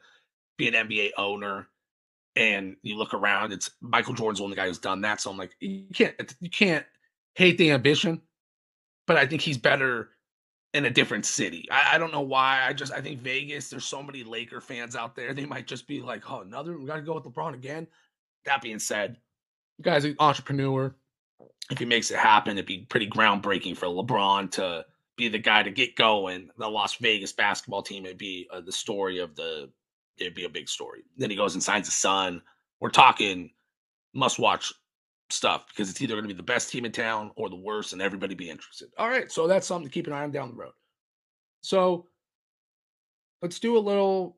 be 0.58 0.68
an 0.68 0.74
NBA 0.74 1.12
owner, 1.18 1.68
and 2.36 2.78
you 2.82 2.98
look 2.98 3.14
around, 3.14 3.52
it's 3.52 3.72
Michael 3.82 4.14
Jordan's 4.14 4.40
the 4.40 4.46
only 4.46 4.56
guy 4.56 4.68
who's 4.68 4.80
done 4.80 5.02
that. 5.02 5.20
So 5.20 5.32
I'm 5.32 5.38
like, 5.38 5.56
you 5.60 5.86
can't 5.94 6.16
you 6.40 6.50
can't 6.50 6.86
hate 7.36 7.58
the 7.58 7.72
ambition, 7.72 8.22
but 9.08 9.18
I 9.18 9.26
think 9.26 9.42
he's 9.42 9.58
better 9.58 10.10
in 10.74 10.86
a 10.86 10.90
different 10.90 11.26
city. 11.26 11.68
I, 11.70 11.96
I 11.96 11.98
don't 11.98 12.14
know 12.14 12.22
why. 12.22 12.64
I 12.66 12.74
just 12.74 12.94
I 12.94 13.02
think 13.02 13.20
Vegas. 13.20 13.70
There's 13.70 13.86
so 13.86 14.02
many 14.02 14.24
Laker 14.24 14.62
fans 14.62 14.96
out 14.96 15.16
there. 15.16 15.34
They 15.34 15.46
might 15.46 15.68
just 15.68 15.88
be 15.88 16.02
like, 16.02 16.30
oh, 16.32 16.42
another. 16.42 16.78
We 16.78 16.86
got 16.86 16.96
to 16.96 17.02
go 17.02 17.16
with 17.16 17.26
LeBron 17.26 17.54
again. 17.54 17.88
That 18.46 18.62
being 18.62 18.80
said, 18.80 19.18
guys 19.82 20.06
an 20.06 20.16
entrepreneur. 20.20 20.96
If 21.70 21.80
he 21.80 21.86
makes 21.86 22.12
it 22.12 22.18
happen, 22.18 22.54
it'd 22.54 22.66
be 22.66 22.86
pretty 22.90 23.08
groundbreaking 23.08 23.78
for 23.78 23.88
LeBron 23.88 24.52
to 24.52 24.86
be 25.18 25.30
the 25.30 25.40
guy 25.40 25.64
to 25.64 25.72
get 25.72 25.96
going. 25.96 26.50
The 26.58 26.68
Las 26.68 26.96
Vegas 26.96 27.32
basketball 27.32 27.82
team. 27.82 28.06
It'd 28.06 28.18
be 28.18 28.48
uh, 28.52 28.62
the 28.62 28.72
story 28.72 29.20
of 29.20 29.36
the. 29.36 29.70
It'd 30.18 30.36
be 30.36 30.46
a 30.46 30.50
big 30.50 30.70
story. 30.70 31.04
Then 31.18 31.30
he 31.30 31.36
goes 31.36 31.54
and 31.54 31.64
signs 31.64 31.88
a 31.88 31.92
son. 31.92 32.42
We're 32.80 32.90
talking 32.90 33.52
must 34.14 34.40
watch 34.40 34.74
stuff 35.30 35.66
because 35.68 35.90
it's 35.90 36.02
either 36.02 36.16
going 36.16 36.24
to 36.24 36.34
be 36.34 36.38
the 36.38 36.44
best 36.44 36.70
team 36.70 36.86
in 36.86 36.92
town 36.92 37.32
or 37.36 37.50
the 37.50 37.56
worst, 37.56 37.94
and 37.94 38.02
everybody 38.02 38.36
be 38.36 38.50
interested. 38.50 38.90
All 38.98 39.10
right, 39.10 39.32
so 39.32 39.48
that's 39.48 39.68
something 39.68 39.88
to 39.88 39.94
keep 39.94 40.08
an 40.08 40.14
eye 40.14 40.24
on 40.24 40.32
down 40.32 40.50
the 40.50 40.56
road. 40.56 40.74
So 41.62 42.08
let's 43.42 43.60
do 43.60 43.78
a 43.78 43.80
little 43.80 44.38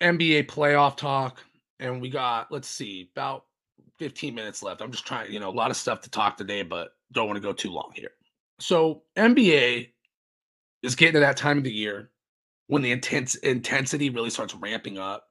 NBA 0.00 0.46
playoff 0.46 0.96
talk, 0.96 1.42
and 1.78 2.00
we 2.00 2.10
got 2.10 2.50
let's 2.50 2.68
see 2.68 3.10
about 3.12 3.44
15 3.98 4.34
minutes 4.34 4.62
left. 4.62 4.80
I'm 4.80 4.92
just 4.92 5.06
trying, 5.06 5.32
you 5.32 5.40
know, 5.40 5.50
a 5.50 5.52
lot 5.52 5.70
of 5.70 5.76
stuff 5.76 6.00
to 6.02 6.10
talk 6.10 6.36
today, 6.36 6.62
but 6.62 6.90
don't 7.12 7.26
want 7.26 7.36
to 7.36 7.42
go 7.42 7.52
too 7.52 7.70
long 7.70 7.90
here. 7.94 8.10
So 8.60 9.02
NBA 9.16 9.90
is 10.82 10.94
getting 10.94 11.14
to 11.14 11.20
that 11.20 11.36
time 11.36 11.58
of 11.58 11.64
the 11.64 11.72
year 11.72 12.10
when 12.66 12.82
the 12.82 12.92
intense 12.92 13.34
intensity 13.36 14.10
really 14.10 14.30
starts 14.30 14.54
ramping 14.54 14.98
up. 14.98 15.24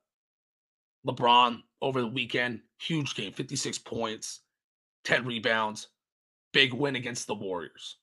LeBron 1.05 1.62
over 1.81 2.01
the 2.01 2.07
weekend, 2.07 2.62
huge 2.79 3.15
game, 3.15 3.31
56 3.31 3.77
points, 3.79 4.41
10 5.05 5.25
rebounds, 5.25 5.88
big 6.51 6.73
win 6.73 6.95
against 6.95 7.27
the 7.27 7.36
Warriors. 7.36 7.97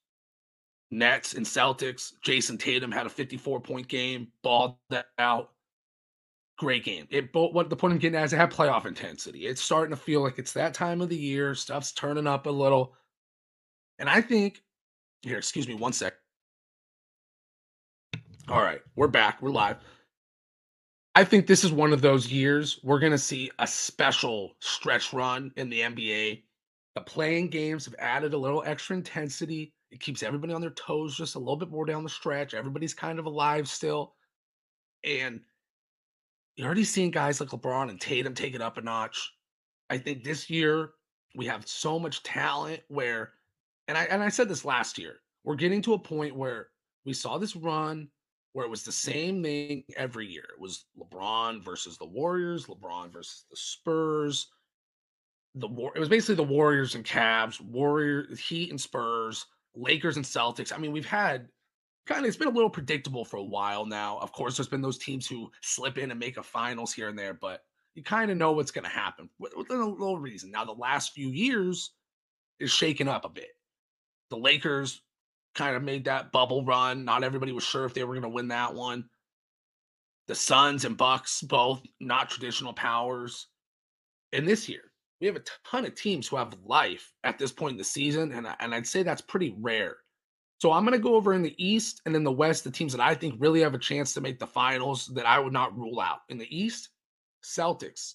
Nets 0.90 1.34
and 1.34 1.44
Celtics, 1.44 2.12
Jayson 2.24 2.56
Tatum 2.56 2.92
had 2.92 3.06
a 3.06 3.10
54 3.10 3.60
point 3.60 3.88
game, 3.88 4.28
balled 4.42 4.76
that 4.90 5.06
out. 5.18 5.53
Great 6.58 6.84
game. 6.84 7.06
It 7.10 7.32
both 7.32 7.52
what 7.52 7.68
the 7.68 7.76
point 7.76 7.92
I'm 7.92 7.98
getting 7.98 8.18
at 8.18 8.24
is 8.24 8.32
it 8.32 8.36
had 8.36 8.52
playoff 8.52 8.86
intensity. 8.86 9.46
It's 9.46 9.60
starting 9.60 9.90
to 9.90 10.00
feel 10.00 10.22
like 10.22 10.38
it's 10.38 10.52
that 10.52 10.74
time 10.74 11.00
of 11.00 11.08
the 11.08 11.16
year. 11.16 11.54
Stuff's 11.54 11.92
turning 11.92 12.26
up 12.26 12.46
a 12.46 12.50
little. 12.50 12.94
And 13.98 14.08
I 14.08 14.20
think 14.20 14.62
here, 15.22 15.38
excuse 15.38 15.66
me 15.66 15.74
one 15.74 15.92
sec. 15.92 16.14
All 18.48 18.62
right, 18.62 18.80
we're 18.94 19.08
back. 19.08 19.42
We're 19.42 19.50
live. 19.50 19.78
I 21.16 21.24
think 21.24 21.46
this 21.46 21.64
is 21.64 21.72
one 21.72 21.92
of 21.92 22.02
those 22.02 22.30
years 22.30 22.80
we're 22.82 22.98
going 22.98 23.12
to 23.12 23.18
see 23.18 23.50
a 23.58 23.66
special 23.66 24.56
stretch 24.60 25.12
run 25.12 25.52
in 25.56 25.70
the 25.70 25.80
NBA 25.80 26.42
the 26.94 27.00
play-in 27.00 27.48
games 27.48 27.84
have 27.84 27.96
added 27.98 28.34
a 28.34 28.38
little 28.38 28.62
extra 28.64 28.96
intensity. 28.96 29.72
It 29.90 30.00
keeps 30.00 30.22
everybody 30.22 30.52
on 30.52 30.60
their 30.60 30.70
toes 30.70 31.16
just 31.16 31.34
a 31.34 31.38
little 31.38 31.56
bit 31.56 31.70
more 31.70 31.84
down 31.84 32.04
the 32.04 32.08
stretch. 32.08 32.54
Everybody's 32.54 32.94
kind 32.94 33.18
of 33.18 33.26
alive 33.26 33.68
still. 33.68 34.14
And 35.02 35.40
you're 36.56 36.66
already 36.66 36.84
seeing 36.84 37.10
guys 37.10 37.40
like 37.40 37.50
LeBron 37.50 37.90
and 37.90 38.00
Tatum 38.00 38.34
take 38.34 38.54
it 38.54 38.62
up 38.62 38.76
a 38.76 38.80
notch. 38.80 39.32
I 39.90 39.98
think 39.98 40.22
this 40.22 40.48
year 40.48 40.90
we 41.34 41.46
have 41.46 41.66
so 41.66 41.98
much 41.98 42.22
talent 42.22 42.80
where 42.88 43.32
and 43.88 43.98
I 43.98 44.04
and 44.04 44.22
I 44.22 44.28
said 44.28 44.48
this 44.48 44.64
last 44.64 44.98
year. 44.98 45.16
We're 45.44 45.56
getting 45.56 45.82
to 45.82 45.94
a 45.94 45.98
point 45.98 46.36
where 46.36 46.68
we 47.04 47.12
saw 47.12 47.38
this 47.38 47.54
run 47.54 48.08
where 48.52 48.64
it 48.64 48.70
was 48.70 48.84
the 48.84 48.92
same 48.92 49.42
thing 49.42 49.84
every 49.96 50.26
year. 50.26 50.44
It 50.54 50.60
was 50.60 50.86
LeBron 50.98 51.62
versus 51.62 51.98
the 51.98 52.06
Warriors, 52.06 52.66
LeBron 52.66 53.12
versus 53.12 53.44
the 53.50 53.56
Spurs, 53.56 54.48
the 55.56 55.66
war. 55.66 55.92
It 55.94 55.98
was 55.98 56.08
basically 56.08 56.36
the 56.36 56.44
Warriors 56.44 56.94
and 56.94 57.04
Cavs, 57.04 57.60
Warriors, 57.60 58.38
Heat 58.38 58.70
and 58.70 58.80
Spurs, 58.80 59.44
Lakers 59.74 60.16
and 60.16 60.24
Celtics. 60.24 60.72
I 60.72 60.78
mean, 60.78 60.92
we've 60.92 61.04
had 61.04 61.48
kind 62.06 62.20
of 62.20 62.26
it's 62.26 62.36
been 62.36 62.48
a 62.48 62.52
little 62.52 62.70
predictable 62.70 63.24
for 63.24 63.36
a 63.36 63.44
while 63.44 63.86
now. 63.86 64.18
Of 64.18 64.32
course, 64.32 64.56
there's 64.56 64.68
been 64.68 64.82
those 64.82 64.98
teams 64.98 65.26
who 65.26 65.50
slip 65.62 65.98
in 65.98 66.10
and 66.10 66.20
make 66.20 66.36
a 66.36 66.42
finals 66.42 66.92
here 66.92 67.08
and 67.08 67.18
there, 67.18 67.34
but 67.34 67.64
you 67.94 68.02
kind 68.02 68.30
of 68.30 68.36
know 68.36 68.52
what's 68.52 68.70
going 68.70 68.84
to 68.84 68.90
happen 68.90 69.28
within 69.38 69.80
a 69.80 69.88
little 69.88 70.18
reason. 70.18 70.50
Now, 70.50 70.64
the 70.64 70.72
last 70.72 71.12
few 71.12 71.28
years 71.28 71.92
is 72.58 72.70
shaken 72.70 73.08
up 73.08 73.24
a 73.24 73.28
bit. 73.28 73.50
The 74.30 74.36
Lakers 74.36 75.02
kind 75.54 75.76
of 75.76 75.82
made 75.82 76.04
that 76.04 76.32
bubble 76.32 76.64
run. 76.64 77.04
Not 77.04 77.22
everybody 77.22 77.52
was 77.52 77.64
sure 77.64 77.84
if 77.84 77.94
they 77.94 78.04
were 78.04 78.14
going 78.14 78.22
to 78.22 78.28
win 78.28 78.48
that 78.48 78.74
one. 78.74 79.08
The 80.26 80.34
Suns 80.34 80.84
and 80.84 80.96
Bucks 80.96 81.42
both 81.42 81.82
not 82.00 82.30
traditional 82.30 82.72
powers. 82.72 83.48
And 84.32 84.48
this 84.48 84.68
year, 84.68 84.90
we 85.20 85.26
have 85.26 85.36
a 85.36 85.44
ton 85.70 85.84
of 85.84 85.94
teams 85.94 86.26
who 86.26 86.36
have 86.36 86.56
life 86.64 87.12
at 87.22 87.38
this 87.38 87.52
point 87.52 87.72
in 87.72 87.78
the 87.78 87.84
season, 87.84 88.32
and 88.32 88.46
and 88.58 88.74
I'd 88.74 88.86
say 88.86 89.02
that's 89.02 89.20
pretty 89.20 89.54
rare. 89.58 89.96
So 90.64 90.72
I'm 90.72 90.86
going 90.86 90.96
to 90.96 90.98
go 90.98 91.14
over 91.14 91.34
in 91.34 91.42
the 91.42 91.54
East 91.62 92.00
and 92.06 92.16
in 92.16 92.24
the 92.24 92.32
West 92.32 92.64
the 92.64 92.70
teams 92.70 92.92
that 92.92 93.00
I 93.02 93.14
think 93.14 93.34
really 93.36 93.60
have 93.60 93.74
a 93.74 93.78
chance 93.78 94.14
to 94.14 94.22
make 94.22 94.38
the 94.38 94.46
finals 94.46 95.08
that 95.08 95.26
I 95.26 95.38
would 95.38 95.52
not 95.52 95.76
rule 95.76 96.00
out. 96.00 96.20
In 96.30 96.38
the 96.38 96.48
East, 96.48 96.88
Celtics. 97.42 98.14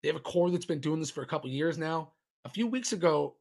They 0.00 0.08
have 0.08 0.14
a 0.14 0.20
core 0.20 0.48
that's 0.48 0.64
been 0.64 0.78
doing 0.78 1.00
this 1.00 1.10
for 1.10 1.22
a 1.22 1.26
couple 1.26 1.50
years 1.50 1.76
now. 1.76 2.12
A 2.44 2.48
few 2.48 2.68
weeks 2.68 2.92
ago, 2.92 3.34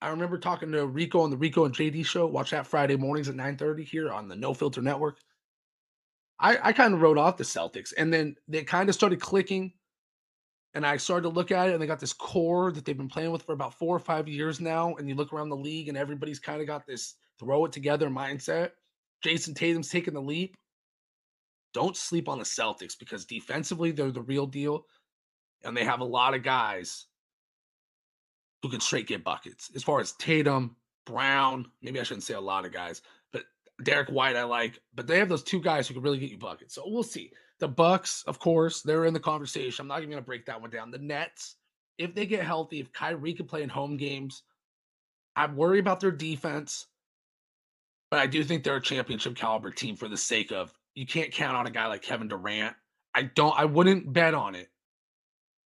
I 0.00 0.10
remember 0.10 0.38
talking 0.38 0.70
to 0.70 0.86
Rico 0.86 1.22
on 1.22 1.30
the 1.30 1.36
Rico 1.36 1.64
and 1.64 1.74
JD 1.74 2.06
show. 2.06 2.24
Watch 2.28 2.52
that 2.52 2.68
Friday 2.68 2.94
mornings 2.94 3.28
at 3.28 3.34
9:30 3.34 3.82
here 3.84 4.12
on 4.12 4.28
the 4.28 4.36
No 4.36 4.54
Filter 4.54 4.80
Network. 4.80 5.18
I, 6.38 6.68
I 6.68 6.72
kind 6.72 6.94
of 6.94 7.02
wrote 7.02 7.18
off 7.18 7.36
the 7.36 7.42
Celtics, 7.42 7.92
and 7.98 8.14
then 8.14 8.36
they 8.46 8.62
kind 8.62 8.88
of 8.88 8.94
started 8.94 9.20
clicking 9.20 9.72
and 10.74 10.86
I 10.86 10.98
started 10.98 11.22
to 11.22 11.34
look 11.34 11.50
at 11.50 11.68
it, 11.68 11.72
and 11.72 11.82
they 11.82 11.88
got 11.88 11.98
this 11.98 12.12
core 12.12 12.70
that 12.70 12.84
they've 12.84 12.96
been 12.96 13.08
playing 13.08 13.32
with 13.32 13.42
for 13.42 13.54
about 13.54 13.74
four 13.74 13.96
or 13.96 14.00
five 14.00 14.28
years 14.28 14.60
now. 14.60 14.94
And 14.94 15.08
you 15.08 15.16
look 15.16 15.32
around 15.32 15.48
the 15.48 15.56
league, 15.56 15.88
and 15.88 15.98
everybody's 15.98 16.38
kind 16.38 16.60
of 16.60 16.68
got 16.68 16.86
this 16.86 17.16
throw 17.38 17.64
it 17.64 17.72
together 17.72 18.08
mindset. 18.08 18.70
Jayson 19.24 19.54
Tatum's 19.54 19.88
taking 19.88 20.14
the 20.14 20.20
leap. 20.20 20.54
Don't 21.72 21.96
sleep 21.96 22.28
on 22.28 22.38
the 22.38 22.44
Celtics 22.44 22.98
because 22.98 23.24
defensively, 23.24 23.90
they're 23.90 24.10
the 24.10 24.22
real 24.22 24.46
deal. 24.46 24.84
And 25.64 25.76
they 25.76 25.84
have 25.84 26.00
a 26.00 26.04
lot 26.04 26.34
of 26.34 26.42
guys 26.42 27.06
who 28.62 28.70
can 28.70 28.80
straight 28.80 29.06
get 29.06 29.24
buckets. 29.24 29.70
As 29.74 29.82
far 29.82 30.00
as 30.00 30.12
Tatum, 30.12 30.76
Brown, 31.06 31.66
maybe 31.82 32.00
I 32.00 32.02
shouldn't 32.02 32.24
say 32.24 32.34
a 32.34 32.40
lot 32.40 32.64
of 32.64 32.72
guys, 32.72 33.02
but 33.32 33.42
Derrick 33.82 34.08
White, 34.08 34.36
I 34.36 34.44
like. 34.44 34.78
But 34.94 35.06
they 35.06 35.18
have 35.18 35.28
those 35.28 35.42
two 35.42 35.60
guys 35.60 35.86
who 35.88 35.94
can 35.94 36.02
really 36.02 36.18
get 36.18 36.30
you 36.30 36.38
buckets. 36.38 36.74
So 36.74 36.82
we'll 36.86 37.02
see. 37.02 37.30
The 37.60 37.68
Bucks, 37.68 38.24
of 38.26 38.38
course, 38.38 38.82
they're 38.82 39.04
in 39.04 39.14
the 39.14 39.20
conversation. 39.20 39.82
I'm 39.82 39.88
not 39.88 39.98
even 39.98 40.10
going 40.10 40.22
to 40.22 40.26
break 40.26 40.46
that 40.46 40.60
one 40.60 40.70
down. 40.70 40.90
The 40.90 40.98
Nets, 40.98 41.56
if 41.98 42.14
they 42.14 42.26
get 42.26 42.44
healthy, 42.44 42.80
if 42.80 42.92
Kyrie 42.92 43.34
can 43.34 43.46
play 43.46 43.62
in 43.62 43.68
home 43.68 43.96
games, 43.96 44.42
I 45.36 45.46
worry 45.46 45.78
about 45.78 46.00
their 46.00 46.10
defense, 46.10 46.86
but 48.14 48.20
I 48.20 48.28
do 48.28 48.44
think 48.44 48.62
they're 48.62 48.76
a 48.76 48.80
championship 48.80 49.34
caliber 49.34 49.72
team 49.72 49.96
for 49.96 50.06
the 50.06 50.16
sake 50.16 50.52
of 50.52 50.72
you 50.94 51.04
can't 51.04 51.32
count 51.32 51.56
on 51.56 51.66
a 51.66 51.70
guy 51.72 51.88
like 51.88 52.02
Kevin 52.02 52.28
Durant. 52.28 52.76
I 53.12 53.24
don't. 53.24 53.58
I 53.58 53.64
wouldn't 53.64 54.12
bet 54.12 54.34
on 54.34 54.54
it, 54.54 54.68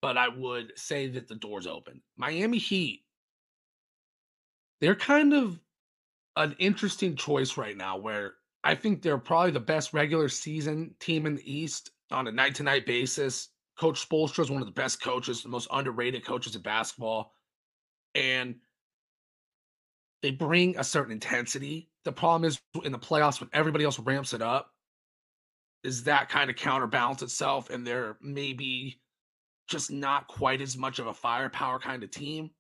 but 0.02 0.18
I 0.18 0.30
would 0.30 0.72
say 0.78 1.10
that 1.10 1.28
the 1.28 1.36
door's 1.36 1.68
open. 1.68 2.02
Miami 2.16 2.58
Heat, 2.58 3.04
they're 4.80 4.96
kind 4.96 5.34
of 5.34 5.60
an 6.38 6.56
interesting 6.58 7.18
choice 7.18 7.58
right 7.58 7.76
now 7.76 7.98
where 7.98 8.36
I 8.64 8.76
think 8.76 9.02
they're 9.02 9.18
probably 9.18 9.52
the 9.52 9.60
best 9.60 9.92
regular 9.94 10.30
season 10.30 10.96
team 11.02 11.26
in 11.26 11.36
the 11.36 11.54
East 11.54 11.92
on 12.12 12.28
a 12.28 12.32
night 12.32 12.56
to 12.56 12.64
night 12.64 12.86
basis. 12.86 13.50
Coach 13.78 14.08
Spoelstra 14.08 14.40
is 14.40 14.50
one 14.50 14.62
of 14.62 14.68
the 14.68 14.72
best 14.72 15.02
coaches, 15.02 15.44
the 15.44 15.50
most 15.50 15.68
underrated 15.70 16.26
coaches 16.26 16.56
in 16.56 16.62
basketball. 16.62 17.34
And 18.16 18.56
they 20.24 20.32
bring 20.32 20.78
a 20.78 20.84
certain 20.86 21.12
intensity. 21.12 21.90
The 22.08 22.14
problem 22.14 22.46
is 22.46 22.58
in 22.86 22.94
the 22.94 22.98
playoffs 22.98 23.42
when 23.42 23.50
everybody 23.52 23.84
else 23.84 24.00
ramps 24.00 24.32
it 24.32 24.42
up, 24.42 24.72
is 25.84 26.06
that 26.06 26.30
kind 26.30 26.50
of 26.50 26.56
counterbalance 26.56 27.22
itself, 27.22 27.70
and 27.70 27.86
they're 27.86 28.16
maybe 28.22 29.02
just 29.68 29.92
not 29.92 30.30
quite 30.30 30.62
as 30.62 30.78
much 30.78 31.00
of 31.00 31.08
a 31.08 31.14
firepower 31.14 31.80
kind 31.80 32.04
of 32.04 32.10
team. 32.10 32.52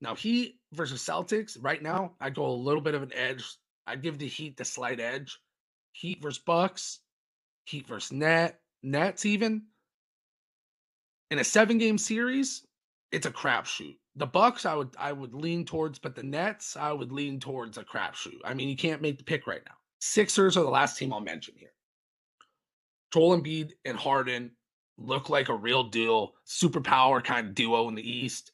Now, 0.00 0.16
Heat 0.16 0.58
versus 0.72 1.04
Celtics, 1.04 1.56
right 1.60 1.80
now, 1.80 2.16
I 2.20 2.30
go 2.30 2.46
a 2.46 2.50
little 2.50 2.80
bit 2.80 2.96
of 2.96 3.04
an 3.04 3.12
edge. 3.14 3.44
I'd 3.86 4.02
give 4.02 4.18
the 4.18 4.26
Heat 4.26 4.56
the 4.56 4.64
slight 4.64 4.98
edge. 4.98 5.38
Heat 5.92 6.20
versus 6.20 6.42
Bucks, 6.44 6.98
Heat 7.64 7.86
versus 7.86 8.10
Net, 8.10 8.58
Nets 8.82 9.24
even. 9.24 9.66
In 11.30 11.38
a 11.38 11.44
seven 11.44 11.78
game 11.78 11.96
series, 11.96 12.66
it's 13.12 13.26
a 13.26 13.30
crapshoot. 13.30 13.98
The 14.16 14.26
Bucks, 14.26 14.64
I 14.64 14.74
would 14.74 14.94
I 14.98 15.12
would 15.12 15.34
lean 15.34 15.64
towards, 15.64 15.98
but 15.98 16.14
the 16.14 16.22
Nets, 16.22 16.76
I 16.76 16.92
would 16.92 17.12
lean 17.12 17.38
towards 17.38 17.76
a 17.76 17.84
crapshoot. 17.84 18.40
I 18.44 18.54
mean, 18.54 18.68
you 18.68 18.76
can't 18.76 19.02
make 19.02 19.18
the 19.18 19.24
pick 19.24 19.46
right 19.46 19.62
now. 19.66 19.74
Sixers 20.00 20.56
are 20.56 20.64
the 20.64 20.70
last 20.70 20.96
team 20.96 21.12
I'll 21.12 21.20
mention 21.20 21.54
here. 21.56 21.72
Joel 23.12 23.40
Embiid 23.40 23.72
and 23.84 23.96
Harden 23.96 24.50
look 24.98 25.28
like 25.28 25.48
a 25.48 25.54
real 25.54 25.84
deal 25.84 26.32
superpower 26.46 27.22
kind 27.22 27.48
of 27.48 27.54
duo 27.54 27.88
in 27.88 27.94
the 27.94 28.10
East. 28.10 28.52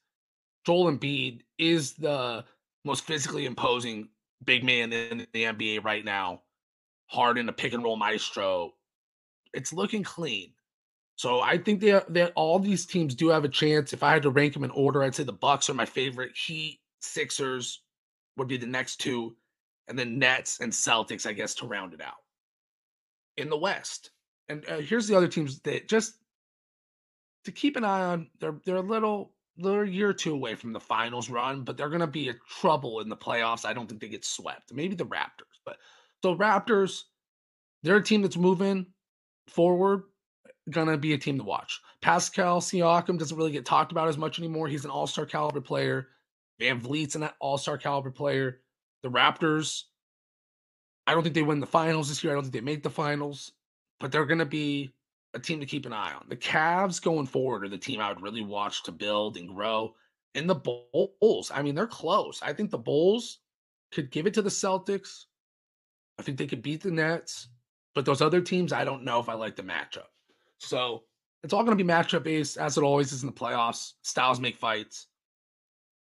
Joel 0.67 0.93
Embiid 0.93 1.43
is 1.59 1.95
the 1.95 2.45
most 2.85 3.05
physically 3.05 3.47
imposing 3.47 4.09
big 4.45 4.65
man 4.65 4.93
in 4.93 5.27
the 5.33 5.45
NBA 5.45 5.85
right 5.85 6.05
now. 6.05 6.43
Harden, 7.07 7.49
a 7.49 7.53
pick 7.53 7.73
and 7.73 7.85
roll 7.85 7.97
maestro. 7.97 8.73
It's 9.53 9.73
looking 9.73 10.03
clean. 10.03 10.53
So 11.23 11.41
I 11.41 11.57
think 11.57 11.81
that 11.83 12.13
that 12.15 12.33
all 12.35 12.59
these 12.59 12.85
teams 12.85 13.15
do 13.15 13.29
have 13.29 13.45
a 13.45 13.49
chance. 13.49 13.93
If 13.93 14.03
I 14.03 14.11
had 14.11 14.25
to 14.25 14.31
rank 14.31 14.55
them 14.55 14.65
in 14.65 14.73
order, 14.73 15.05
I'd 15.05 15.15
say 15.15 15.23
the 15.23 15.33
Bucks 15.33 15.71
are 15.71 15.75
my 15.75 15.85
favorite. 15.85 16.37
Heat, 16.37 16.81
Sixers 16.99 17.81
would 18.37 18.49
be 18.49 18.57
the 18.57 18.67
next 18.67 18.97
two, 18.97 19.37
and 19.87 19.97
then 19.97 20.19
Nets 20.19 20.59
and 20.59 20.73
Celtics, 20.73 21.25
I 21.25 21.33
guess, 21.33 21.55
to 21.55 21.67
round 21.69 21.95
it 21.95 22.01
out. 22.01 22.17
In 23.37 23.51
the 23.51 23.57
West, 23.57 24.11
and 24.49 24.69
uh, 24.69 24.79
here's 24.79 25.07
the 25.07 25.17
other 25.17 25.29
teams 25.29 25.61
that 25.61 25.89
just 25.89 26.15
to 27.45 27.53
keep 27.53 27.77
an 27.77 27.85
eye 27.85 28.03
on. 28.03 28.27
They're 28.41 28.61
they're 28.65 28.77
a 28.79 28.81
little 28.81 29.33
they're 29.57 29.85
a 29.85 29.89
year 29.89 30.09
or 30.09 30.15
two 30.15 30.35
away 30.35 30.57
from 30.57 30.73
the 30.73 30.81
finals 30.81 31.31
run, 31.31 31.63
but 31.63 31.77
they're 31.77 31.89
to 31.89 32.09
be 32.09 32.31
a 32.31 32.35
trouble 32.61 32.99
in 32.99 33.09
the 33.09 33.17
playoffs. 33.17 33.65
I 33.65 33.75
don't 33.75 33.89
think 33.89 34.01
they 34.01 34.09
get 34.09 34.25
swept. 34.25 34.75
Maybe 34.75 34.97
the 34.97 35.07
Raptors, 35.07 35.61
but 35.65 35.77
so 36.21 36.35
Raptors, 36.35 37.03
they're 37.85 37.99
a 37.99 38.03
team 38.03 38.23
that's 38.23 38.37
moving 38.37 38.87
forward. 39.47 40.03
To 40.71 40.97
be 40.97 41.13
a 41.13 41.19
team 41.19 41.39
to 41.39 41.45
watch. 41.45 41.81
Pascal 42.03 42.61
Siakam 42.61 43.19
doesn't 43.19 43.37
really 43.37 43.51
get 43.51 43.67
talked 43.67 43.91
about 43.91 44.09
as 44.09 44.17
much 44.17 44.39
anymore. 44.39 44.69
He's 44.69 44.85
an 44.85 44.91
All 44.91 45.09
Star 45.09 45.27
caliber 45.27 45.61
player. 45.61 46.09
VanVleet's 46.61 47.17
an 47.17 47.29
All 47.41 47.59
Star 47.59 47.77
caliber 47.77 48.11
player. 48.11 48.61
The 49.03 49.11
Raptors, 49.11 49.83
I 51.07 51.15
don't 51.15 51.25
think 51.25 51.35
they 51.35 51.43
win 51.43 51.59
the 51.59 51.67
finals 51.67 52.09
this 52.09 52.23
year. 52.23 52.33
I 52.33 52.35
don't 52.35 52.45
think 52.45 52.55
they 52.55 52.61
make 52.61 52.85
the 52.85 52.91
finals, 52.91 53.53
but 53.99 54.13
they're 54.13 54.25
to 54.25 54.47
be 54.47 54.95
a 55.35 55.41
team 55.41 55.59
to 55.61 55.67
keep 55.67 55.87
an 55.87 55.93
eye 55.93 56.13
on. 56.13 56.27
The 56.29 56.37
Cavs 56.37 57.03
going 57.03 57.27
forward 57.27 57.65
are 57.65 57.69
the 57.69 57.79
team 57.79 58.01
I 58.01 58.09
would 58.11 58.23
really 58.23 58.45
watch 58.45 58.85
to 58.85 58.93
build 58.93 59.37
and 59.37 59.49
grow. 59.49 59.95
And 60.35 60.49
the 60.49 60.55
Bulls, 60.55 61.51
I 61.53 61.63
mean, 61.63 61.75
they're 61.75 61.87
close. 61.87 62.41
I 62.43 62.53
think 62.53 62.71
the 62.71 62.79
Bulls 62.79 63.41
could 63.93 64.11
give 64.11 64.27
it 64.27 64.35
to 64.35 64.43
the 64.43 64.51
Celtics. 64.51 65.25
I 66.19 66.23
think 66.23 66.39
they 66.39 66.47
could 66.47 66.63
beat 66.63 66.83
the 66.83 66.91
Nets. 66.91 67.49
But 67.95 68.05
those 68.05 68.23
other 68.23 68.41
teams, 68.41 68.73
I 68.73 68.85
don't 68.85 69.05
know 69.05 69.21
if 69.21 69.29
I 69.29 69.35
like 69.35 69.57
the 69.57 69.63
matchup. 69.63 70.07
So 70.63 71.03
it's 71.43 71.53
all 71.53 71.65
going 71.65 71.77
to 71.77 71.85
be 71.85 71.89
matchup 71.89 72.23
based, 72.23 72.57
as 72.57 72.79
it 72.79 72.85
always 72.85 73.13
is 73.13 73.23
in 73.23 73.27
the 73.27 73.33
playoffs. 73.33 73.93
Styles 74.03 74.41
make 74.41 74.57
fights. 74.57 75.09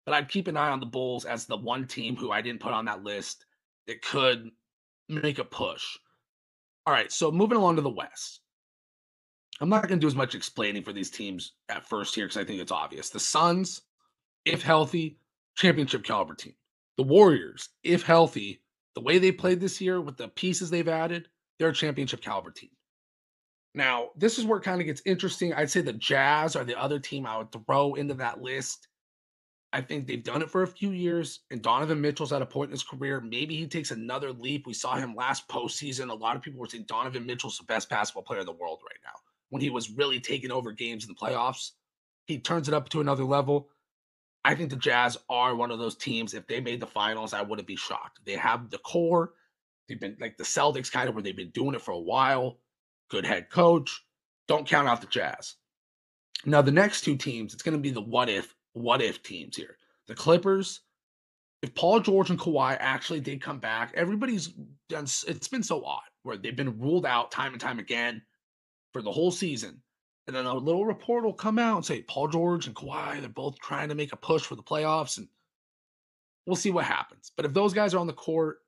But 0.05 0.15
I'd 0.15 0.29
keep 0.29 0.49
an 0.49 0.57
eye 0.57 0.71
on 0.71 0.81
the 0.81 0.87
Bulls 0.87 1.25
as 1.25 1.47
the 1.47 1.57
one 1.57 1.87
team 1.87 2.17
who 2.17 2.31
I 2.31 2.41
didn't 2.41 2.61
put 2.61 2.73
on 2.73 2.85
that 2.87 3.03
list 3.03 3.47
that 3.87 4.03
could 4.03 4.51
make 5.09 5.39
a 5.39 5.45
push. 5.45 5.85
All 6.87 6.95
right, 6.95 7.11
so 7.11 7.31
moving 7.31 7.59
along 7.59 7.77
to 7.77 7.83
the 7.83 7.91
West. 7.91 8.41
I'm 9.61 9.69
not 9.69 9.89
going 9.89 10.01
to 10.01 10.05
do 10.05 10.09
as 10.09 10.15
much 10.15 10.35
explaining 10.35 10.83
for 10.83 10.93
these 10.93 11.11
teams 11.11 11.53
at 11.69 11.87
first 11.87 12.15
here 12.15 12.25
because 12.25 12.39
I 12.39 12.45
think 12.45 12.61
it's 12.61 12.73
obvious. 12.73 13.11
The 13.11 13.21
Suns, 13.21 13.83
if 14.47 14.63
healthy, 14.63 15.19
championship 15.57 16.03
caliber 16.03 16.35
team. 16.35 16.55
The 16.97 17.03
Warriors, 17.03 17.69
if 17.83 18.03
healthy, 18.03 18.63
the 18.95 19.03
way 19.03 19.19
they 19.19 19.33
played 19.33 19.61
this 19.61 19.81
year 19.81 20.01
with 20.01 20.17
the 20.17 20.29
pieces 20.29 20.71
they've 20.71 20.89
added, 20.89 21.29
they're 21.59 21.69
a 21.69 21.75
championship 21.75 22.23
caliber 22.23 22.51
team. 22.51 22.71
Now, 23.75 24.11
this 24.17 24.39
is 24.39 24.45
where 24.45 24.59
it 24.59 24.65
kind 24.65 24.81
of 24.81 24.87
gets 24.87 25.03
interesting. 25.07 25.55
I'd 25.55 25.71
say 25.71 25.81
the 25.81 25.93
Jazz 25.93 26.57
are 26.57 26.65
the 26.65 26.81
other 26.81 26.99
team 26.99 27.27
I 27.27 27.39
would 27.39 27.53
throw 27.53 27.95
into 27.95 28.15
that 28.15 28.43
list. 28.43 28.89
I 29.73 29.81
think 29.81 30.07
they've 30.07 30.23
done 30.23 30.43
it 30.43 30.51
for 30.51 30.65
a 30.65 30.67
few 30.67 30.91
years, 30.91 31.41
and 31.53 31.63
Donovan 31.63 32.01
Mitchell's 32.01 32.33
at 32.33 32.43
a 32.43 32.47
point 32.47 32.71
in 32.71 32.73
his 32.73 32.83
career. 32.83 33.21
Maybe 33.21 33.57
he 33.57 33.69
takes 33.69 33.93
another 33.93 34.33
leap. 34.33 34.67
We 34.67 34.75
saw 34.75 34.97
him 34.97 35.15
last 35.15 35.47
postseason. 35.49 36.11
A 36.11 36.15
lot 36.15 36.35
of 36.35 36.43
people 36.43 36.59
were 36.59 36.67
saying 36.67 36.87
Donovan 36.89 37.25
Mitchell's 37.25 37.59
the 37.59 37.65
best 37.65 37.89
basketball 37.89 38.25
player 38.25 38.41
in 38.41 38.47
the 38.47 38.53
world 38.53 38.81
right 38.85 38.99
now 39.05 39.15
when 39.51 39.63
he 39.63 39.71
was 39.71 39.91
really 39.91 40.19
taking 40.19 40.51
over 40.51 40.73
games 40.73 41.05
in 41.05 41.09
the 41.09 41.15
playoffs. 41.15 41.73
He 42.27 42.41
turns 42.41 42.67
it 42.67 42.75
up 42.75 42.89
to 42.89 43.01
another 43.01 43.25
level. 43.25 43.69
I 44.45 44.55
think 44.57 44.71
the 44.71 44.77
Jazz 44.77 45.17
are 45.29 45.55
one 45.55 45.71
of 45.71 45.79
those 45.79 45.97
teams. 45.97 46.35
If 46.35 46.47
they 46.49 46.61
made 46.61 46.81
the 46.81 46.87
finals, 46.87 47.33
I 47.33 47.43
wouldn't 47.43 47.69
be 47.69 47.77
shocked. 47.77 48.21
They 48.25 48.35
have 48.35 48.71
the 48.71 48.79
core. 48.79 49.35
They've 49.89 50.01
been 50.01 50.17
like 50.21 50.37
the 50.37 50.45
Celtics, 50.45 50.91
kind 50.91 51.09
of 51.09 51.15
where 51.15 51.23
they've 51.23 51.37
been 51.37 51.51
doing 51.51 51.75
it 51.75 51.83
for 51.83 51.93
a 51.93 51.99
while. 51.99 52.59
Good 53.11 53.27
head 53.27 53.51
coach. 53.51 54.05
Don't 54.49 54.67
count 54.67 54.89
out 54.89 55.01
the 55.01 55.07
Jazz. 55.07 55.57
Now, 56.47 56.63
the 56.63 56.73
next 56.73 57.03
two 57.03 57.17
teams, 57.17 57.53
it's 57.53 57.63
going 57.63 57.77
to 57.77 57.83
be 57.83 57.91
the 57.91 58.01
what 58.01 58.29
if, 58.29 58.55
what 58.73 59.03
if 59.03 59.23
teams 59.23 59.57
here. 59.57 59.77
The 60.07 60.15
Clippers, 60.15 60.81
if 61.63 61.75
Paul 61.75 62.01
George 62.01 62.31
and 62.31 62.39
Kawhi 62.39 62.77
actually 62.81 63.21
did 63.21 63.43
come 63.43 63.59
back, 63.59 63.93
everybody's 63.95 64.49
done, 64.89 65.05
it's 65.05 65.49
been 65.49 65.63
so 65.63 65.85
odd 65.85 66.03
where 66.23 66.37
they've 66.37 66.57
been 66.57 66.81
ruled 66.81 67.05
out 67.05 67.31
time 67.31 67.53
and 67.53 67.61
time 67.61 67.79
again 67.79 68.23
for 68.93 69.03
the 69.03 69.13
whole 69.13 69.31
season. 69.31 69.83
And 70.27 70.35
then 70.35 70.47
a 70.47 70.55
little 70.55 70.87
report 70.87 71.25
will 71.25 71.33
come 71.33 71.59
out 71.59 71.77
and 71.77 71.85
say 71.85 72.03
Paul 72.03 72.29
George 72.29 72.67
and 72.67 72.77
Kawhi, 72.77 73.21
they're 73.21 73.29
both 73.29 73.59
trying 73.59 73.89
to 73.89 73.95
make 73.95 74.13
a 74.13 74.17
push 74.17 74.43
for 74.43 74.55
the 74.55 74.63
playoffs. 74.63 75.19
And 75.19 75.29
we'll 76.47 76.57
see 76.57 76.71
what 76.71 76.85
happens. 76.85 77.33
But 77.37 77.47
if 77.47 77.53
those 77.53 77.75
guys 77.75 77.95
are 77.95 77.99
on 77.99 78.07
the 78.07 78.13
court, 78.13 78.59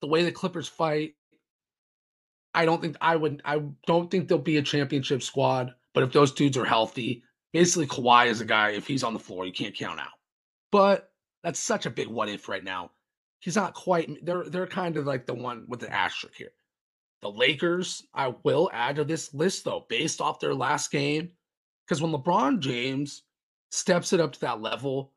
the 0.00 0.08
way 0.08 0.24
the 0.24 0.32
Clippers 0.32 0.68
fight, 0.68 1.14
I 2.56 2.64
don't 2.64 2.80
think 2.80 2.96
I 3.02 3.14
would 3.14 3.42
I 3.44 3.60
don't 3.86 4.10
think 4.10 4.26
there'll 4.26 4.42
be 4.42 4.56
a 4.56 4.62
championship 4.62 5.22
squad. 5.22 5.74
But 5.92 6.02
if 6.02 6.12
those 6.12 6.32
dudes 6.32 6.56
are 6.56 6.64
healthy, 6.64 7.22
basically 7.52 7.86
Kawhi 7.86 8.26
is 8.26 8.40
a 8.40 8.46
guy, 8.46 8.70
if 8.70 8.86
he's 8.86 9.04
on 9.04 9.12
the 9.12 9.20
floor, 9.20 9.46
you 9.46 9.52
can't 9.52 9.74
count 9.74 10.00
out. 10.00 10.08
But 10.72 11.10
that's 11.42 11.60
such 11.60 11.86
a 11.86 11.90
big 11.90 12.08
what 12.08 12.30
if 12.30 12.48
right 12.48 12.64
now. 12.64 12.90
He's 13.40 13.56
not 13.56 13.74
quite 13.74 14.24
they're 14.24 14.44
they're 14.44 14.66
kind 14.66 14.96
of 14.96 15.04
like 15.04 15.26
the 15.26 15.34
one 15.34 15.66
with 15.68 15.80
the 15.80 15.92
asterisk 15.92 16.34
here. 16.34 16.52
The 17.20 17.30
Lakers, 17.30 18.02
I 18.14 18.34
will 18.42 18.70
add 18.72 18.96
to 18.96 19.04
this 19.04 19.34
list 19.34 19.64
though, 19.64 19.84
based 19.88 20.22
off 20.22 20.40
their 20.40 20.54
last 20.54 20.90
game. 20.90 21.30
Because 21.86 22.00
when 22.00 22.12
LeBron 22.12 22.60
James 22.60 23.22
steps 23.70 24.12
it 24.14 24.20
up 24.20 24.32
to 24.32 24.40
that 24.40 24.62
level 24.62 25.12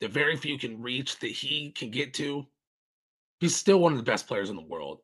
that 0.00 0.10
very 0.10 0.36
few 0.36 0.58
can 0.58 0.82
reach, 0.82 1.20
that 1.20 1.30
he 1.30 1.70
can 1.70 1.90
get 1.90 2.12
to, 2.14 2.44
he's 3.38 3.54
still 3.54 3.78
one 3.78 3.92
of 3.92 3.98
the 3.98 4.04
best 4.04 4.26
players 4.26 4.50
in 4.50 4.56
the 4.56 4.62
world. 4.62 4.98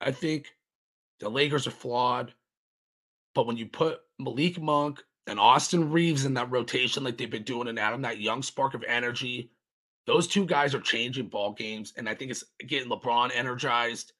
I 0.00 0.10
think 0.10 0.48
the 1.24 1.30
Lakers 1.30 1.66
are 1.66 1.72
flawed, 1.72 2.32
but 3.34 3.46
when 3.46 3.56
you 3.56 3.66
put 3.66 4.00
Malik 4.18 4.60
Monk 4.60 5.02
and 5.26 5.40
Austin 5.40 5.90
Reaves 5.90 6.24
in 6.24 6.34
that 6.34 6.50
rotation 6.50 7.02
like 7.02 7.16
they've 7.16 7.30
been 7.30 7.42
doing 7.42 7.68
and 7.68 7.78
add 7.78 8.00
that 8.02 8.20
young 8.20 8.42
spark 8.42 8.74
of 8.74 8.84
energy, 8.84 9.50
those 10.06 10.28
two 10.28 10.44
guys 10.44 10.74
are 10.74 10.80
changing 10.80 11.28
ball 11.28 11.52
games. 11.52 11.92
And 11.96 12.08
I 12.08 12.14
think 12.14 12.30
it's 12.30 12.44
getting 12.66 12.90
LeBron 12.90 13.30
energized 13.34 14.12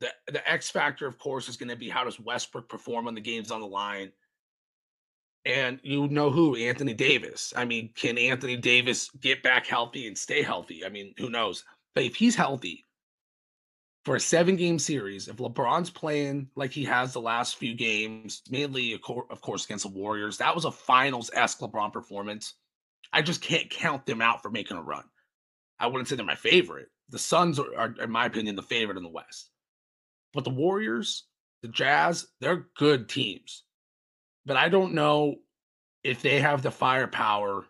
the 0.00 0.08
the 0.26 0.48
X 0.50 0.70
factor, 0.70 1.06
of 1.06 1.18
course, 1.18 1.48
is 1.48 1.56
going 1.56 1.68
to 1.68 1.76
be 1.76 1.88
how 1.88 2.04
does 2.04 2.20
Westbrook 2.20 2.68
perform 2.68 3.06
when 3.06 3.14
the 3.14 3.20
game's 3.20 3.50
on 3.50 3.60
the 3.60 3.66
line. 3.66 4.12
And 5.44 5.78
you 5.82 6.08
know 6.08 6.30
who 6.30 6.56
Anthony 6.56 6.92
Davis. 6.92 7.52
I 7.56 7.64
mean, 7.64 7.90
can 7.94 8.18
Anthony 8.18 8.56
Davis 8.56 9.10
get 9.20 9.42
back 9.42 9.66
healthy 9.66 10.08
and 10.08 10.18
stay 10.18 10.42
healthy? 10.42 10.84
I 10.84 10.88
mean, 10.88 11.14
who 11.18 11.30
knows? 11.30 11.64
But 11.94 12.04
if 12.04 12.16
he's 12.16 12.34
healthy 12.34 12.84
for 14.06 14.14
a 14.14 14.20
seven 14.20 14.54
game 14.54 14.78
series, 14.78 15.26
if 15.26 15.38
LeBron's 15.38 15.90
playing 15.90 16.48
like 16.54 16.70
he 16.70 16.84
has 16.84 17.12
the 17.12 17.20
last 17.20 17.56
few 17.56 17.74
games, 17.74 18.40
mainly 18.48 18.92
of 18.92 19.40
course 19.40 19.64
against 19.64 19.82
the 19.82 19.90
Warriors, 19.90 20.38
that 20.38 20.54
was 20.54 20.64
a 20.64 20.70
finals 20.70 21.28
esque 21.34 21.58
LeBron 21.58 21.92
performance. 21.92 22.54
I 23.12 23.22
just 23.22 23.42
can't 23.42 23.68
count 23.68 24.06
them 24.06 24.22
out 24.22 24.42
for 24.42 24.48
making 24.48 24.76
a 24.76 24.82
run. 24.82 25.02
I 25.80 25.88
wouldn't 25.88 26.06
say 26.06 26.14
they're 26.14 26.24
my 26.24 26.36
favorite. 26.36 26.86
The 27.08 27.18
Suns 27.18 27.58
are, 27.58 27.76
are 27.76 27.94
in 28.00 28.12
my 28.12 28.26
opinion, 28.26 28.54
the 28.54 28.62
favorite 28.62 28.96
in 28.96 29.02
the 29.02 29.08
West. 29.08 29.50
But 30.32 30.44
the 30.44 30.50
Warriors, 30.50 31.24
the 31.62 31.68
Jazz, 31.68 32.28
they're 32.40 32.68
good 32.76 33.08
teams. 33.08 33.64
But 34.44 34.56
I 34.56 34.68
don't 34.68 34.94
know 34.94 35.34
if 36.04 36.22
they 36.22 36.38
have 36.38 36.62
the 36.62 36.70
firepower. 36.70 37.64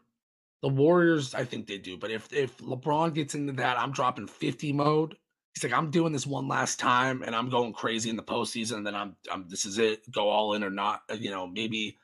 The 0.60 0.68
Warriors, 0.68 1.34
I 1.34 1.46
think 1.46 1.66
they 1.66 1.78
do. 1.78 1.96
But 1.96 2.10
if 2.10 2.30
if 2.30 2.58
LeBron 2.58 3.14
gets 3.14 3.34
into 3.34 3.54
that, 3.54 3.80
I'm 3.80 3.92
dropping 3.92 4.26
50 4.26 4.74
mode. 4.74 5.16
He's 5.56 5.64
like, 5.64 5.72
I'm 5.72 5.90
doing 5.90 6.12
this 6.12 6.26
one 6.26 6.48
last 6.48 6.78
time 6.78 7.22
and 7.22 7.34
I'm 7.34 7.48
going 7.48 7.72
crazy 7.72 8.10
in 8.10 8.16
the 8.16 8.22
postseason. 8.22 8.76
And 8.76 8.86
then 8.86 8.94
I'm, 8.94 9.16
I'm 9.32 9.48
this 9.48 9.64
is 9.64 9.78
it. 9.78 10.02
Go 10.12 10.28
all 10.28 10.52
in 10.52 10.62
or 10.62 10.68
not. 10.68 11.00
Uh, 11.10 11.14
you 11.14 11.30
know, 11.30 11.46
maybe 11.46 11.96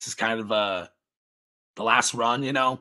this 0.00 0.08
is 0.08 0.14
kind 0.14 0.40
of 0.40 0.50
uh 0.50 0.86
the 1.76 1.82
last 1.82 2.14
run, 2.14 2.42
you 2.42 2.54
know, 2.54 2.80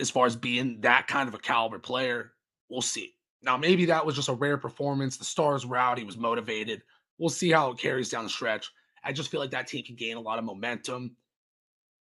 as 0.00 0.10
far 0.10 0.26
as 0.26 0.34
being 0.34 0.80
that 0.80 1.06
kind 1.06 1.28
of 1.28 1.34
a 1.34 1.38
caliber 1.38 1.78
player. 1.78 2.32
We'll 2.68 2.82
see. 2.82 3.14
Now, 3.40 3.56
maybe 3.56 3.84
that 3.84 4.04
was 4.04 4.16
just 4.16 4.28
a 4.28 4.34
rare 4.34 4.58
performance. 4.58 5.16
The 5.16 5.24
stars 5.24 5.64
were 5.64 5.76
out. 5.76 5.96
He 5.96 6.04
was 6.04 6.16
motivated. 6.16 6.82
We'll 7.18 7.30
see 7.30 7.52
how 7.52 7.70
it 7.70 7.78
carries 7.78 8.08
down 8.08 8.24
the 8.24 8.30
stretch. 8.30 8.68
I 9.04 9.12
just 9.12 9.30
feel 9.30 9.38
like 9.38 9.52
that 9.52 9.68
team 9.68 9.84
can 9.84 9.94
gain 9.94 10.16
a 10.16 10.20
lot 10.20 10.40
of 10.40 10.44
momentum. 10.44 11.14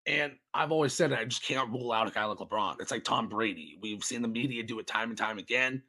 And 0.06 0.32
I've 0.54 0.72
always 0.72 0.94
said 0.94 1.12
it, 1.12 1.18
I 1.18 1.26
just 1.26 1.42
can't 1.42 1.70
rule 1.70 1.92
out 1.92 2.08
a 2.08 2.10
guy 2.10 2.24
like 2.24 2.38
LeBron. 2.38 2.80
It's 2.80 2.90
like 2.90 3.04
Tom 3.04 3.28
Brady. 3.28 3.76
We've 3.82 4.02
seen 4.02 4.22
the 4.22 4.28
media 4.28 4.62
do 4.62 4.78
it 4.78 4.86
time 4.86 5.10
and 5.10 5.18
time 5.18 5.38
again. 5.38 5.82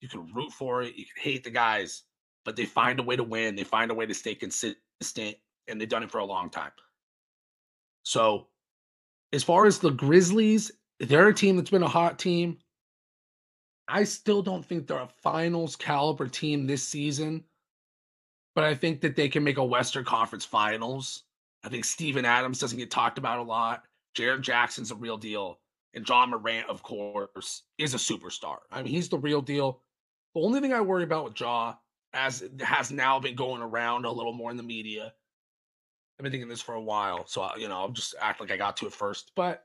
You 0.00 0.08
can 0.08 0.32
root 0.34 0.52
for 0.52 0.82
it, 0.82 0.94
you 0.96 1.04
can 1.04 1.22
hate 1.22 1.44
the 1.44 1.50
guys, 1.50 2.02
but 2.44 2.56
they 2.56 2.66
find 2.66 3.00
a 3.00 3.02
way 3.02 3.16
to 3.16 3.22
win. 3.22 3.56
They 3.56 3.64
find 3.64 3.90
a 3.90 3.94
way 3.94 4.06
to 4.06 4.14
stay 4.14 4.34
consistent, 4.34 5.36
and 5.68 5.80
they've 5.80 5.88
done 5.88 6.02
it 6.02 6.10
for 6.10 6.18
a 6.18 6.24
long 6.24 6.50
time. 6.50 6.72
So, 8.02 8.46
as 9.32 9.42
far 9.42 9.66
as 9.66 9.78
the 9.78 9.90
Grizzlies, 9.90 10.70
they're 11.00 11.28
a 11.28 11.34
team 11.34 11.56
that's 11.56 11.70
been 11.70 11.82
a 11.82 11.88
hot 11.88 12.18
team. 12.18 12.58
I 13.88 14.04
still 14.04 14.42
don't 14.42 14.64
think 14.64 14.86
they're 14.86 14.98
a 14.98 15.08
finals 15.22 15.76
caliber 15.76 16.26
team 16.26 16.66
this 16.66 16.86
season, 16.86 17.44
but 18.54 18.64
I 18.64 18.74
think 18.74 19.00
that 19.00 19.16
they 19.16 19.28
can 19.28 19.44
make 19.44 19.58
a 19.58 19.64
Western 19.64 20.04
Conference 20.04 20.44
finals. 20.44 21.24
I 21.64 21.68
think 21.68 21.84
Steven 21.84 22.24
Adams 22.24 22.58
doesn't 22.58 22.78
get 22.78 22.90
talked 22.90 23.18
about 23.18 23.38
a 23.38 23.42
lot. 23.42 23.84
Jaren 24.16 24.40
Jackson's 24.40 24.90
a 24.90 24.96
real 24.96 25.16
deal. 25.16 25.60
And 25.94 26.08
Ja 26.08 26.26
Morant, 26.26 26.68
of 26.68 26.82
course, 26.82 27.62
is 27.78 27.94
a 27.94 27.96
superstar. 27.96 28.58
I 28.70 28.82
mean, 28.82 28.92
he's 28.92 29.08
the 29.08 29.18
real 29.18 29.40
deal. 29.40 29.80
The 30.36 30.42
only 30.42 30.60
thing 30.60 30.74
I 30.74 30.82
worry 30.82 31.02
about 31.02 31.24
with 31.24 31.40
Ja, 31.40 31.76
as 32.12 32.42
it 32.42 32.60
has 32.60 32.92
now 32.92 33.18
been 33.18 33.34
going 33.34 33.62
around 33.62 34.04
a 34.04 34.12
little 34.12 34.34
more 34.34 34.50
in 34.50 34.58
the 34.58 34.62
media, 34.62 35.14
I've 36.18 36.24
been 36.24 36.30
thinking 36.30 36.50
this 36.50 36.60
for 36.60 36.74
a 36.74 36.82
while, 36.82 37.26
so 37.26 37.40
I, 37.40 37.56
you 37.56 37.68
know, 37.68 37.76
I'll 37.78 37.88
just 37.88 38.14
act 38.20 38.38
like 38.40 38.50
I 38.50 38.58
got 38.58 38.76
to 38.76 38.86
it 38.86 38.92
first. 38.92 39.32
But 39.34 39.64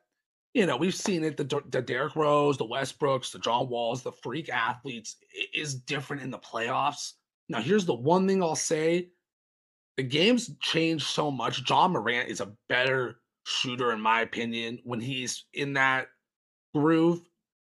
you 0.54 0.66
know, 0.66 0.78
we've 0.78 0.96
seen 0.96 1.26
it. 1.26 1.36
The 1.36 1.62
the 1.70 1.82
Derrick 1.82 2.16
Rose, 2.16 2.58
the 2.58 2.66
Westbrooks, 2.66 3.34
the 3.34 3.40
John 3.40 3.68
Walls, 3.68 4.02
the 4.02 4.14
freak 4.14 4.48
athletes 4.48 5.18
is 5.54 5.76
different 5.76 6.24
in 6.24 6.32
the 6.32 6.40
playoffs. 6.40 7.16
Now, 7.50 7.60
here's 7.60 7.86
the 7.86 7.94
one 7.94 8.26
thing 8.26 8.42
I'll 8.42 8.56
say: 8.56 9.10
the 9.98 10.04
game's 10.04 10.52
changed 10.62 11.06
so 11.06 11.30
much. 11.30 11.70
Ja 11.70 11.90
Morant 11.90 12.30
is 12.30 12.40
a 12.40 12.54
better 12.70 13.20
shooter, 13.46 13.92
in 13.92 14.00
my 14.00 14.22
opinion, 14.22 14.80
when 14.86 15.02
he's 15.02 15.48
in 15.54 15.74
that 15.74 16.08
groove 16.74 17.20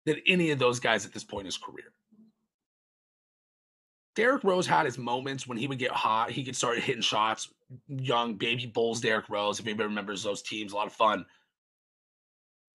than 0.08 0.20
any 0.26 0.50
of 0.50 0.58
those 0.58 0.80
guys 0.80 1.06
at 1.06 1.14
this 1.14 1.24
point 1.24 1.42
in 1.42 1.46
his 1.46 1.58
career. 1.60 1.95
Derrick 4.16 4.44
Rose 4.44 4.66
had 4.66 4.86
his 4.86 4.98
moments 4.98 5.46
when 5.46 5.58
he 5.58 5.68
would 5.68 5.78
get 5.78 5.92
hot. 5.92 6.32
He 6.32 6.44
could 6.44 6.56
start 6.56 6.80
hitting 6.80 7.02
shots. 7.02 7.50
Young 7.88 8.36
baby 8.36 8.66
Bulls, 8.66 9.02
Derrick 9.02 9.30
Rose. 9.30 9.60
If 9.60 9.66
anybody 9.66 9.88
remembers 9.88 10.24
those 10.24 10.42
teams, 10.42 10.72
a 10.72 10.76
lot 10.76 10.88
of 10.88 10.94
fun. 10.94 11.26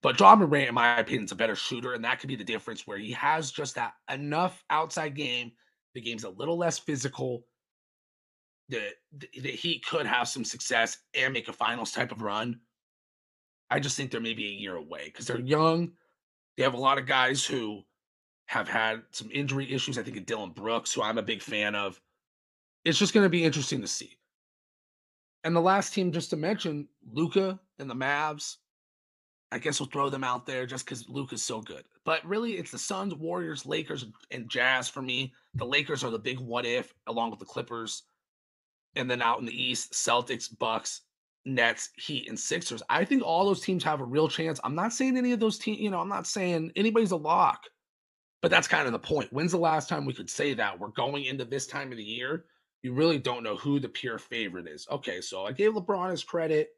But 0.02 0.18
Ja 0.18 0.34
Morant, 0.36 0.68
in 0.68 0.74
my 0.74 0.98
opinion, 0.98 1.24
is 1.24 1.32
a 1.32 1.36
better 1.36 1.54
shooter, 1.54 1.94
and 1.94 2.04
that 2.04 2.20
could 2.20 2.28
be 2.28 2.36
the 2.36 2.44
difference 2.44 2.86
where 2.86 2.98
he 2.98 3.12
has 3.12 3.50
just 3.50 3.74
that 3.74 3.94
enough 4.10 4.62
outside 4.70 5.14
game. 5.14 5.52
The 5.94 6.00
game's 6.00 6.24
a 6.24 6.30
little 6.30 6.56
less 6.56 6.78
physical. 6.78 7.44
That, 8.68 8.92
that 9.18 9.34
he 9.34 9.80
could 9.80 10.06
have 10.06 10.28
some 10.28 10.44
success 10.44 10.98
and 11.14 11.32
make 11.32 11.48
a 11.48 11.52
finals 11.52 11.90
type 11.90 12.12
of 12.12 12.22
run. 12.22 12.60
I 13.68 13.80
just 13.80 13.96
think 13.96 14.10
they're 14.10 14.20
maybe 14.20 14.46
a 14.46 14.60
year 14.60 14.76
away 14.76 15.06
because 15.06 15.26
they're 15.26 15.40
young. 15.40 15.92
They 16.56 16.62
have 16.62 16.74
a 16.74 16.80
lot 16.80 16.98
of 16.98 17.06
guys 17.06 17.44
who 17.44 17.82
have 18.50 18.68
had 18.68 19.02
some 19.12 19.30
injury 19.32 19.72
issues. 19.72 19.96
I 19.96 20.02
think 20.02 20.16
of 20.16 20.26
Dillon 20.26 20.50
Brooks, 20.50 20.92
who 20.92 21.02
I'm 21.02 21.18
a 21.18 21.22
big 21.22 21.40
fan 21.40 21.76
of. 21.76 22.00
It's 22.84 22.98
just 22.98 23.14
going 23.14 23.22
to 23.22 23.30
be 23.30 23.44
interesting 23.44 23.80
to 23.80 23.86
see. 23.86 24.18
And 25.44 25.54
the 25.54 25.60
last 25.60 25.94
team, 25.94 26.10
just 26.10 26.30
to 26.30 26.36
mention, 26.36 26.88
Luka 27.12 27.60
and 27.78 27.88
the 27.88 27.94
Mavs. 27.94 28.56
I 29.52 29.60
guess 29.60 29.78
we'll 29.78 29.88
throw 29.88 30.10
them 30.10 30.24
out 30.24 30.46
there 30.46 30.66
just 30.66 30.84
because 30.84 31.08
Luka's 31.08 31.44
so 31.44 31.60
good. 31.60 31.84
But 32.04 32.26
really, 32.26 32.54
it's 32.54 32.72
the 32.72 32.78
Suns, 32.78 33.14
Warriors, 33.14 33.66
Lakers, 33.66 34.06
and 34.32 34.50
Jazz 34.50 34.88
for 34.88 35.00
me. 35.00 35.32
The 35.54 35.64
Lakers 35.64 36.02
are 36.02 36.10
the 36.10 36.18
big 36.18 36.40
what 36.40 36.66
if, 36.66 36.92
along 37.06 37.30
with 37.30 37.38
the 37.38 37.46
Clippers. 37.46 38.02
And 38.96 39.08
then 39.08 39.22
out 39.22 39.38
in 39.38 39.46
the 39.46 39.62
East, 39.62 39.92
Celtics, 39.92 40.48
Bucks, 40.58 41.02
Nets, 41.44 41.90
Heat, 41.98 42.28
and 42.28 42.38
Sixers. 42.38 42.82
I 42.90 43.04
think 43.04 43.22
all 43.22 43.46
those 43.46 43.60
teams 43.60 43.84
have 43.84 44.00
a 44.00 44.04
real 44.04 44.26
chance. 44.26 44.58
I'm 44.64 44.74
not 44.74 44.92
saying 44.92 45.16
any 45.16 45.30
of 45.30 45.38
those 45.38 45.56
teams, 45.56 45.78
you 45.78 45.90
know, 45.90 46.00
I'm 46.00 46.08
not 46.08 46.26
saying 46.26 46.72
anybody's 46.74 47.12
a 47.12 47.16
lock, 47.16 47.68
but 48.42 48.50
that's 48.50 48.68
kind 48.68 48.86
of 48.86 48.92
the 48.92 48.98
point. 48.98 49.32
When's 49.32 49.52
the 49.52 49.58
last 49.58 49.88
time 49.88 50.04
we 50.04 50.14
could 50.14 50.30
say 50.30 50.54
that? 50.54 50.78
We're 50.78 50.88
going 50.88 51.24
into 51.24 51.44
this 51.44 51.66
time 51.66 51.90
of 51.90 51.98
the 51.98 52.04
year. 52.04 52.44
You 52.82 52.94
really 52.94 53.18
don't 53.18 53.42
know 53.42 53.56
who 53.56 53.78
the 53.78 53.88
pure 53.88 54.18
favorite 54.18 54.66
is. 54.66 54.86
Okay, 54.90 55.20
so 55.20 55.44
I 55.44 55.52
gave 55.52 55.72
LeBron 55.72 56.10
his 56.10 56.24
credit, 56.24 56.70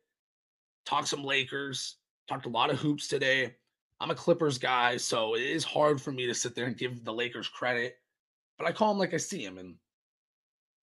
talked 0.84 1.08
some 1.08 1.22
Lakers 1.22 1.96
Talked 2.28 2.46
a 2.46 2.50
lot 2.50 2.70
of 2.70 2.78
hoops 2.78 3.08
today. 3.08 3.54
I'm 4.00 4.10
a 4.10 4.14
Clippers 4.14 4.58
guy, 4.58 4.96
so 4.96 5.34
it 5.34 5.42
is 5.42 5.64
hard 5.64 6.00
for 6.00 6.12
me 6.12 6.26
to 6.26 6.34
sit 6.34 6.54
there 6.54 6.66
and 6.66 6.76
give 6.76 7.04
the 7.04 7.12
Lakers 7.12 7.48
credit, 7.48 7.96
but 8.58 8.66
I 8.66 8.72
call 8.72 8.92
him 8.92 8.98
like 8.98 9.14
I 9.14 9.18
see 9.18 9.44
him. 9.44 9.58
And 9.58 9.74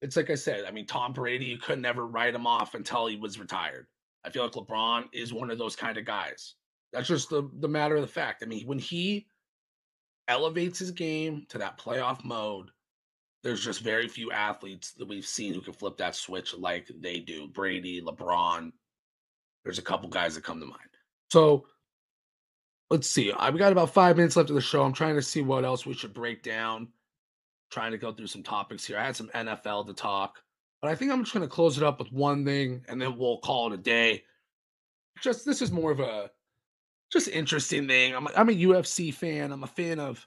it's 0.02 0.16
like 0.16 0.30
I 0.30 0.36
said, 0.36 0.66
I 0.66 0.72
mean, 0.72 0.86
Tom 0.86 1.14
Brady, 1.14 1.46
you 1.46 1.58
could 1.58 1.80
never 1.80 2.08
write 2.08 2.36
him 2.36 2.48
off 2.48 2.76
until 2.76 3.08
he 3.08 3.16
was 3.16 3.40
retired. 3.40 3.88
I 4.24 4.30
feel 4.30 4.44
like 4.44 4.54
LeBron 4.54 5.06
is 5.14 5.34
one 5.34 5.50
of 5.50 5.58
those 5.58 5.76
kind 5.76 5.98
of 5.98 6.06
guys. 6.06 6.56
That's 6.94 7.08
just 7.08 7.30
the, 7.30 7.50
the 7.60 7.68
matter 7.68 7.96
of 7.96 8.02
the 8.02 8.08
fact. 8.08 8.44
I 8.44 8.46
mean, 8.46 8.68
when 8.68 8.80
he 8.80 9.28
elevates 10.30 10.80
his 10.80 10.92
game 10.92 11.46
to 11.50 11.58
that 11.58 11.78
playoff 11.78 12.24
mode, 12.24 12.72
there's 13.44 13.64
just 13.64 13.82
very 13.82 14.08
few 14.08 14.32
athletes 14.32 14.94
that 14.94 15.08
we've 15.08 15.26
seen 15.26 15.54
who 15.54 15.62
can 15.62 15.74
flip 15.74 15.98
that 15.98 16.16
switch 16.16 16.56
like 16.58 16.90
they 17.02 17.20
do. 17.20 17.48
Brady, 17.48 18.02
LeBron. 18.02 18.72
There's 19.64 19.80
a 19.80 19.84
couple 19.84 20.10
guys 20.10 20.36
that 20.36 20.44
come 20.44 20.60
to 20.60 20.66
mind. 20.66 20.80
So 21.32 21.66
let's 22.90 23.10
see. 23.10 23.32
I've 23.32 23.58
got 23.58 23.72
about 23.72 23.94
five 23.94 24.18
minutes 24.18 24.36
left 24.36 24.50
of 24.50 24.56
the 24.56 24.62
show. 24.62 24.84
I'm 24.84 24.94
trying 24.94 25.16
to 25.16 25.22
see 25.22 25.42
what 25.42 25.66
else 25.66 25.86
we 25.86 25.94
should 25.94 26.14
break 26.14 26.44
down. 26.44 26.90
Trying 27.72 27.92
to 27.92 27.98
go 27.98 28.12
through 28.12 28.28
some 28.28 28.44
topics 28.44 28.86
here. 28.86 28.98
I 28.98 29.06
had 29.06 29.16
some 29.16 29.30
NFL 29.30 29.88
to 29.88 29.94
talk, 29.94 30.42
but 30.82 30.90
I 30.90 30.96
think 30.96 31.12
I'm 31.12 31.24
just 31.24 31.34
going 31.34 31.48
to 31.48 31.54
close 31.54 31.78
it 31.78 31.84
up 31.84 32.00
with 32.00 32.12
one 32.12 32.44
thing, 32.44 32.84
and 32.88 33.00
then 33.00 33.16
we'll 33.16 33.38
call 33.38 33.72
it 33.72 33.80
a 33.80 33.82
day. 33.82 34.24
Just 35.22 35.46
this 35.46 35.62
is 35.62 35.72
more 35.72 35.92
of 35.92 36.00
a 36.00 36.32
just 37.12 37.28
interesting 37.28 37.88
thing. 37.88 38.16
I'm 38.16 38.28
I'm 38.36 38.50
a 38.50 38.54
UFC 38.54 39.14
fan. 39.14 39.52
I'm 39.52 39.64
a 39.64 39.68
fan 39.68 40.00
of 40.00 40.26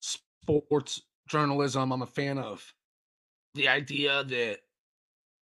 sports 0.00 1.02
journalism. 1.28 1.92
I'm 1.92 2.02
a 2.02 2.06
fan 2.06 2.38
of 2.38 2.72
the 3.54 3.68
idea 3.68 4.24
that 4.24 4.58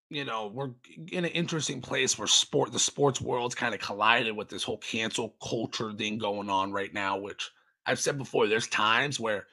you 0.09 0.25
know, 0.25 0.47
we're 0.47 0.71
in 1.11 1.23
an 1.23 1.31
interesting 1.31 1.81
place 1.81 2.17
where 2.17 2.27
sport, 2.27 2.71
the 2.71 2.79
sports 2.79 3.21
world's 3.21 3.53
kind 3.53 3.75
of 3.75 3.79
collided 3.79 4.35
with 4.35 4.49
this 4.49 4.63
whole 4.63 4.79
cancel 4.79 5.35
culture 5.47 5.93
thing 5.93 6.17
going 6.17 6.49
on 6.49 6.71
right 6.71 6.93
now, 6.93 7.17
which 7.17 7.51
I've 7.85 7.99
said 7.99 8.17
before, 8.17 8.47
there's 8.47 8.67
times 8.67 9.19
where 9.19 9.45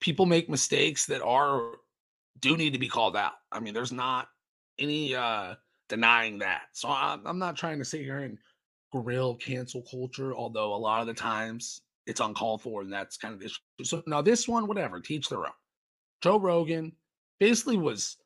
people 0.00 0.26
make 0.26 0.50
mistakes 0.50 1.06
that 1.06 1.22
are 1.22 1.72
do 2.40 2.56
need 2.56 2.74
to 2.74 2.78
be 2.78 2.88
called 2.88 3.16
out. 3.16 3.32
I 3.50 3.60
mean, 3.60 3.72
there's 3.72 3.92
not 3.92 4.28
any 4.78 5.14
uh 5.14 5.54
denying 5.88 6.40
that. 6.40 6.62
So 6.72 6.88
I'm, 6.90 7.22
I'm 7.24 7.38
not 7.38 7.56
trying 7.56 7.78
to 7.78 7.84
sit 7.84 8.02
here 8.02 8.18
and 8.18 8.38
grill 8.92 9.34
cancel 9.34 9.82
culture, 9.90 10.34
although 10.34 10.74
a 10.74 10.76
lot 10.76 11.00
of 11.00 11.06
the 11.06 11.14
times 11.14 11.82
it's 12.06 12.20
uncalled 12.20 12.62
for, 12.62 12.82
and 12.82 12.92
that's 12.92 13.16
kind 13.16 13.34
of 13.34 13.40
the 13.40 13.46
issue. 13.46 13.60
So 13.82 14.02
now 14.06 14.22
this 14.22 14.46
one, 14.46 14.66
whatever, 14.66 15.00
teach 15.00 15.28
their 15.28 15.40
own. 15.40 15.52
Joe 16.22 16.38
Rogan 16.38 16.92
basically 17.38 17.76
was 17.76 18.16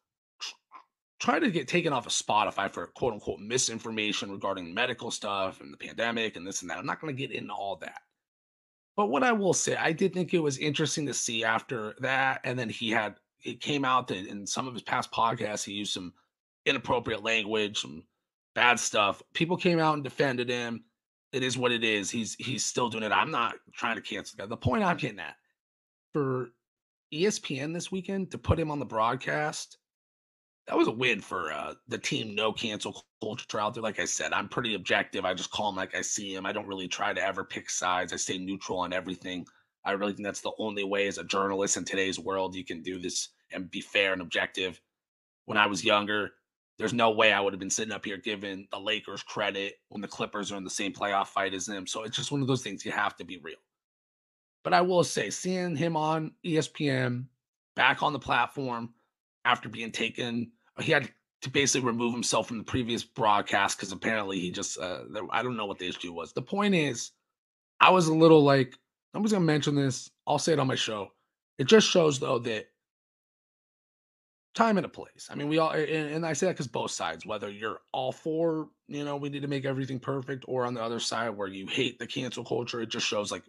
trying 1.18 1.42
to 1.42 1.50
get 1.50 1.68
taken 1.68 1.92
off 1.92 2.06
of 2.06 2.12
Spotify 2.12 2.70
for 2.70 2.86
quote 2.88 3.12
unquote 3.12 3.40
misinformation 3.40 4.30
regarding 4.30 4.72
medical 4.72 5.10
stuff 5.10 5.60
and 5.60 5.72
the 5.72 5.76
pandemic 5.76 6.36
and 6.36 6.46
this 6.46 6.62
and 6.62 6.70
that. 6.70 6.78
I'm 6.78 6.86
not 6.86 7.00
going 7.00 7.14
to 7.14 7.20
get 7.20 7.34
into 7.34 7.52
all 7.52 7.76
that. 7.76 8.00
But 8.96 9.08
what 9.08 9.22
I 9.22 9.32
will 9.32 9.54
say, 9.54 9.76
I 9.76 9.92
did 9.92 10.12
think 10.12 10.34
it 10.34 10.40
was 10.40 10.58
interesting 10.58 11.06
to 11.06 11.14
see 11.14 11.44
after 11.44 11.94
that. 12.00 12.40
And 12.44 12.58
then 12.58 12.68
he 12.68 12.90
had, 12.90 13.16
it 13.42 13.60
came 13.60 13.84
out 13.84 14.08
that 14.08 14.26
in 14.26 14.46
some 14.46 14.66
of 14.66 14.74
his 14.74 14.82
past 14.82 15.10
podcasts, 15.12 15.64
he 15.64 15.72
used 15.72 15.92
some 15.92 16.12
inappropriate 16.66 17.22
language, 17.22 17.80
some 17.80 18.04
bad 18.54 18.78
stuff. 18.80 19.22
People 19.34 19.56
came 19.56 19.78
out 19.78 19.94
and 19.94 20.04
defended 20.04 20.48
him. 20.48 20.84
It 21.32 21.42
is 21.42 21.56
what 21.56 21.72
it 21.72 21.84
is. 21.84 22.10
He's 22.10 22.34
he's 22.34 22.64
still 22.64 22.88
doing 22.88 23.04
it. 23.04 23.12
I'm 23.12 23.30
not 23.30 23.54
trying 23.72 23.96
to 23.96 24.02
cancel 24.02 24.36
the 24.36 24.42
guy. 24.42 24.48
The 24.48 24.56
point 24.56 24.82
I'm 24.82 24.96
getting 24.96 25.20
at 25.20 25.36
for 26.12 26.48
ESPN 27.14 27.72
this 27.72 27.92
weekend 27.92 28.32
to 28.32 28.38
put 28.38 28.58
him 28.58 28.70
on 28.70 28.78
the 28.78 28.84
broadcast 28.84 29.78
that 30.70 30.76
was 30.76 30.86
a 30.86 30.92
win 30.92 31.20
for 31.20 31.52
uh, 31.52 31.74
the 31.88 31.98
team. 31.98 32.34
No 32.34 32.52
cancel 32.52 33.04
culture 33.20 33.46
trial. 33.48 33.72
there. 33.72 33.82
Like 33.82 33.98
I 33.98 34.04
said, 34.04 34.32
I'm 34.32 34.48
pretty 34.48 34.74
objective. 34.74 35.24
I 35.24 35.34
just 35.34 35.50
call 35.50 35.70
him 35.70 35.74
like 35.74 35.96
I 35.96 36.00
see 36.00 36.32
him. 36.32 36.46
I 36.46 36.52
don't 36.52 36.68
really 36.68 36.86
try 36.86 37.12
to 37.12 37.20
ever 37.20 37.42
pick 37.42 37.68
sides. 37.68 38.12
I 38.12 38.16
stay 38.16 38.38
neutral 38.38 38.78
on 38.78 38.92
everything. 38.92 39.44
I 39.84 39.92
really 39.92 40.12
think 40.12 40.26
that's 40.26 40.42
the 40.42 40.52
only 40.58 40.84
way 40.84 41.08
as 41.08 41.18
a 41.18 41.24
journalist 41.24 41.76
in 41.76 41.84
today's 41.84 42.20
world 42.20 42.54
you 42.54 42.64
can 42.64 42.82
do 42.82 43.00
this 43.00 43.30
and 43.52 43.68
be 43.68 43.80
fair 43.80 44.12
and 44.12 44.22
objective. 44.22 44.80
When 45.46 45.58
I 45.58 45.66
was 45.66 45.84
younger, 45.84 46.30
there's 46.80 46.92
no 46.92 47.10
way 47.10 47.32
I 47.32 47.40
would 47.40 47.52
have 47.52 47.60
been 47.60 47.70
sitting 47.70 47.92
up 47.92 48.04
here 48.04 48.16
giving 48.16 48.66
the 48.72 48.80
Lakers 48.80 49.22
credit 49.22 49.74
when 49.90 50.00
the 50.00 50.08
Clippers 50.08 50.50
are 50.50 50.56
in 50.56 50.64
the 50.64 50.70
same 50.70 50.92
playoff 50.92 51.28
fight 51.28 51.54
as 51.54 51.66
them. 51.66 51.86
So 51.86 52.02
it's 52.02 52.16
just 52.16 52.32
one 52.32 52.40
of 52.40 52.48
those 52.48 52.62
things 52.62 52.84
you 52.84 52.90
have 52.90 53.16
to 53.16 53.24
be 53.24 53.38
real. 53.38 53.58
But 54.64 54.74
I 54.74 54.80
will 54.80 55.04
say, 55.04 55.30
seeing 55.30 55.76
him 55.76 55.96
on 55.96 56.32
ESPN 56.44 57.26
back 57.76 58.02
on 58.02 58.12
the 58.12 58.18
platform 58.18 58.94
after 59.44 59.68
being 59.68 59.92
taken 59.92 60.50
he 60.80 60.92
had 60.92 61.10
to 61.42 61.50
basically 61.50 61.86
remove 61.86 62.12
himself 62.12 62.48
from 62.48 62.58
the 62.58 62.64
previous 62.64 63.02
broadcast 63.02 63.76
because 63.76 63.92
apparently 63.92 64.38
he 64.38 64.50
just 64.50 64.78
uh, 64.78 65.00
I 65.30 65.42
don't 65.42 65.56
know 65.56 65.66
what 65.66 65.78
the 65.78 65.88
issue 65.88 66.12
was. 66.12 66.32
The 66.32 66.42
point 66.42 66.74
is, 66.74 67.12
I 67.80 67.90
was 67.90 68.08
a 68.08 68.14
little 68.14 68.42
like 68.42 68.74
nobody's 69.14 69.32
gonna 69.32 69.44
mention 69.44 69.74
this. 69.74 70.10
I'll 70.26 70.38
say 70.38 70.52
it 70.52 70.58
on 70.58 70.66
my 70.66 70.74
show. 70.74 71.12
It 71.58 71.64
just 71.64 71.88
shows 71.88 72.18
though 72.18 72.38
that 72.40 72.66
time 74.54 74.76
and 74.76 74.86
a 74.86 74.88
place. 74.88 75.28
I 75.30 75.34
mean, 75.34 75.48
we 75.48 75.58
all 75.58 75.70
and, 75.70 75.86
and 75.86 76.26
I 76.26 76.32
say 76.32 76.46
that 76.46 76.52
because 76.52 76.66
both 76.66 76.90
sides, 76.90 77.24
whether 77.24 77.50
you're 77.50 77.80
all 77.92 78.12
for 78.12 78.68
you 78.88 79.04
know 79.04 79.16
we 79.16 79.28
need 79.28 79.42
to 79.42 79.48
make 79.48 79.64
everything 79.64 80.00
perfect, 80.00 80.44
or 80.48 80.66
on 80.66 80.74
the 80.74 80.82
other 80.82 81.00
side 81.00 81.30
where 81.30 81.48
you 81.48 81.66
hate 81.66 81.98
the 81.98 82.06
cancel 82.06 82.44
culture, 82.44 82.80
it 82.80 82.90
just 82.90 83.06
shows 83.06 83.30
like 83.30 83.44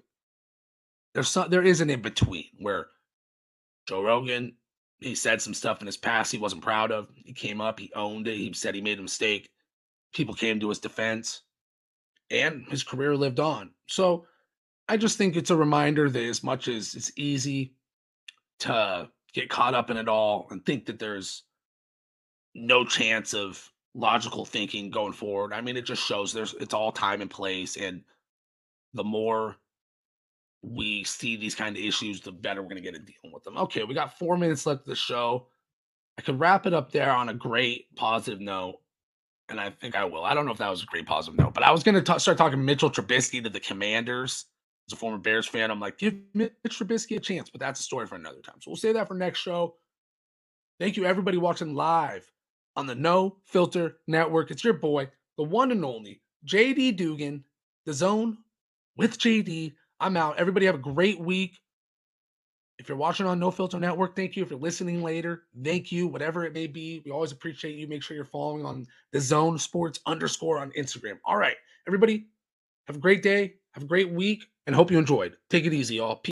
there's 1.13 1.29
some 1.29 1.49
there 1.49 1.63
is 1.63 1.81
an 1.81 1.89
in 1.89 2.01
between 2.01 2.49
where 2.59 2.87
Joe 3.87 4.03
Rogan 4.03 4.53
he 5.01 5.15
said 5.15 5.41
some 5.41 5.53
stuff 5.53 5.81
in 5.81 5.87
his 5.87 5.97
past 5.97 6.31
he 6.31 6.37
wasn't 6.37 6.61
proud 6.61 6.91
of. 6.91 7.09
He 7.15 7.33
came 7.33 7.59
up, 7.59 7.79
he 7.79 7.91
owned 7.95 8.27
it. 8.27 8.37
He 8.37 8.53
said 8.53 8.75
he 8.75 8.81
made 8.81 8.99
a 8.99 9.01
mistake. 9.01 9.49
People 10.13 10.35
came 10.35 10.59
to 10.59 10.69
his 10.69 10.79
defense, 10.79 11.41
and 12.29 12.65
his 12.69 12.83
career 12.83 13.15
lived 13.15 13.39
on. 13.39 13.71
So 13.87 14.27
I 14.87 14.97
just 14.97 15.17
think 15.17 15.35
it's 15.35 15.49
a 15.49 15.55
reminder 15.55 16.09
that 16.09 16.23
as 16.23 16.43
much 16.43 16.67
as 16.67 16.93
it's 16.93 17.11
easy 17.15 17.73
to 18.59 19.09
get 19.33 19.49
caught 19.49 19.73
up 19.73 19.89
in 19.89 19.97
it 19.97 20.07
all 20.07 20.47
and 20.51 20.65
think 20.65 20.85
that 20.85 20.99
there's 20.99 21.43
no 22.53 22.83
chance 22.83 23.33
of 23.33 23.71
logical 23.93 24.45
thinking 24.45 24.89
going 24.89 25.13
forward, 25.13 25.53
I 25.53 25.61
mean, 25.61 25.77
it 25.77 25.85
just 25.85 26.05
shows 26.05 26.33
there's 26.33 26.53
it's 26.55 26.73
all 26.73 26.91
time 26.91 27.21
and 27.21 27.29
place. 27.29 27.77
And 27.77 28.01
the 28.93 29.03
more 29.03 29.57
we 30.61 31.03
see 31.03 31.35
these 31.35 31.55
kind 31.55 31.75
of 31.75 31.83
issues, 31.83 32.21
the 32.21 32.31
better 32.31 32.61
we're 32.61 32.69
going 32.69 32.83
to 32.83 32.83
get 32.83 32.95
at 32.95 33.05
dealing 33.05 33.33
with 33.33 33.43
them. 33.43 33.57
Okay, 33.57 33.83
we 33.83 33.93
got 33.93 34.17
four 34.17 34.37
minutes 34.37 34.65
left 34.65 34.81
of 34.81 34.87
the 34.87 34.95
show. 34.95 35.47
I 36.17 36.21
could 36.21 36.39
wrap 36.39 36.65
it 36.65 36.73
up 36.73 36.91
there 36.91 37.11
on 37.11 37.29
a 37.29 37.33
great 37.33 37.93
positive 37.95 38.41
note, 38.41 38.79
and 39.49 39.59
I 39.59 39.71
think 39.71 39.95
I 39.95 40.05
will. 40.05 40.23
I 40.23 40.33
don't 40.33 40.45
know 40.45 40.51
if 40.51 40.57
that 40.59 40.69
was 40.69 40.83
a 40.83 40.87
great 40.87 41.07
positive 41.07 41.39
note, 41.39 41.53
but 41.53 41.63
I 41.63 41.71
was 41.71 41.83
going 41.83 42.03
to 42.03 42.19
start 42.19 42.37
talking 42.37 42.63
Mitchell 42.63 42.91
Trubisky 42.91 43.41
to 43.43 43.49
the 43.49 43.59
Commanders. 43.59 44.45
As 44.91 44.97
a 44.97 44.99
former 44.99 45.17
Bears 45.17 45.47
fan, 45.47 45.71
I'm 45.71 45.79
like, 45.79 45.97
give 45.97 46.15
Mitch 46.33 46.51
Trubisky 46.67 47.15
a 47.15 47.19
chance, 47.21 47.49
but 47.49 47.61
that's 47.61 47.79
a 47.79 47.83
story 47.83 48.05
for 48.05 48.15
another 48.15 48.41
time. 48.41 48.55
So 48.59 48.71
we'll 48.71 48.75
save 48.75 48.95
that 48.95 49.07
for 49.07 49.13
next 49.13 49.39
show. 49.39 49.75
Thank 50.81 50.97
you, 50.97 51.05
everybody 51.05 51.37
watching 51.37 51.73
live 51.73 52.29
on 52.75 52.87
the 52.87 52.95
No 52.95 53.37
Filter 53.45 53.99
Network. 54.07 54.51
It's 54.51 54.65
your 54.65 54.73
boy, 54.73 55.07
the 55.37 55.45
one 55.45 55.71
and 55.71 55.85
only 55.85 56.19
JD 56.45 56.97
Dugan, 56.97 57.45
the 57.85 57.93
zone 57.93 58.39
with 58.97 59.17
JD. 59.17 59.75
I'm 60.01 60.17
out. 60.17 60.37
Everybody 60.37 60.65
have 60.65 60.75
a 60.75 60.79
great 60.79 61.21
week. 61.21 61.57
If 62.77 62.89
you're 62.89 62.97
watching 62.97 63.27
on 63.27 63.39
No 63.39 63.49
Filter 63.49 63.79
Network, 63.79 64.13
thank 64.13 64.35
you. 64.35 64.43
If 64.43 64.49
you're 64.49 64.59
listening 64.59 65.01
later, 65.01 65.43
thank 65.63 65.89
you. 65.89 66.05
Whatever 66.05 66.43
it 66.43 66.53
may 66.53 66.67
be, 66.67 67.01
we 67.05 67.11
always 67.11 67.31
appreciate 67.31 67.77
you. 67.77 67.87
Make 67.87 68.03
sure 68.03 68.13
you're 68.13 68.25
following 68.25 68.65
on 68.65 68.85
the 69.13 69.21
Zone 69.21 69.57
Sports 69.57 70.01
underscore 70.05 70.59
on 70.59 70.71
Instagram. 70.71 71.17
All 71.23 71.37
right, 71.37 71.55
everybody, 71.87 72.25
have 72.87 72.97
a 72.97 72.99
great 72.99 73.23
day. 73.23 73.53
Have 73.73 73.83
a 73.83 73.87
great 73.87 74.11
week, 74.11 74.45
and 74.67 74.75
hope 74.75 74.91
you 74.91 74.99
enjoyed. 74.99 75.37
Take 75.49 75.65
it 75.65 75.73
easy, 75.73 75.95
y'all. 75.95 76.15
Peace. 76.15 76.29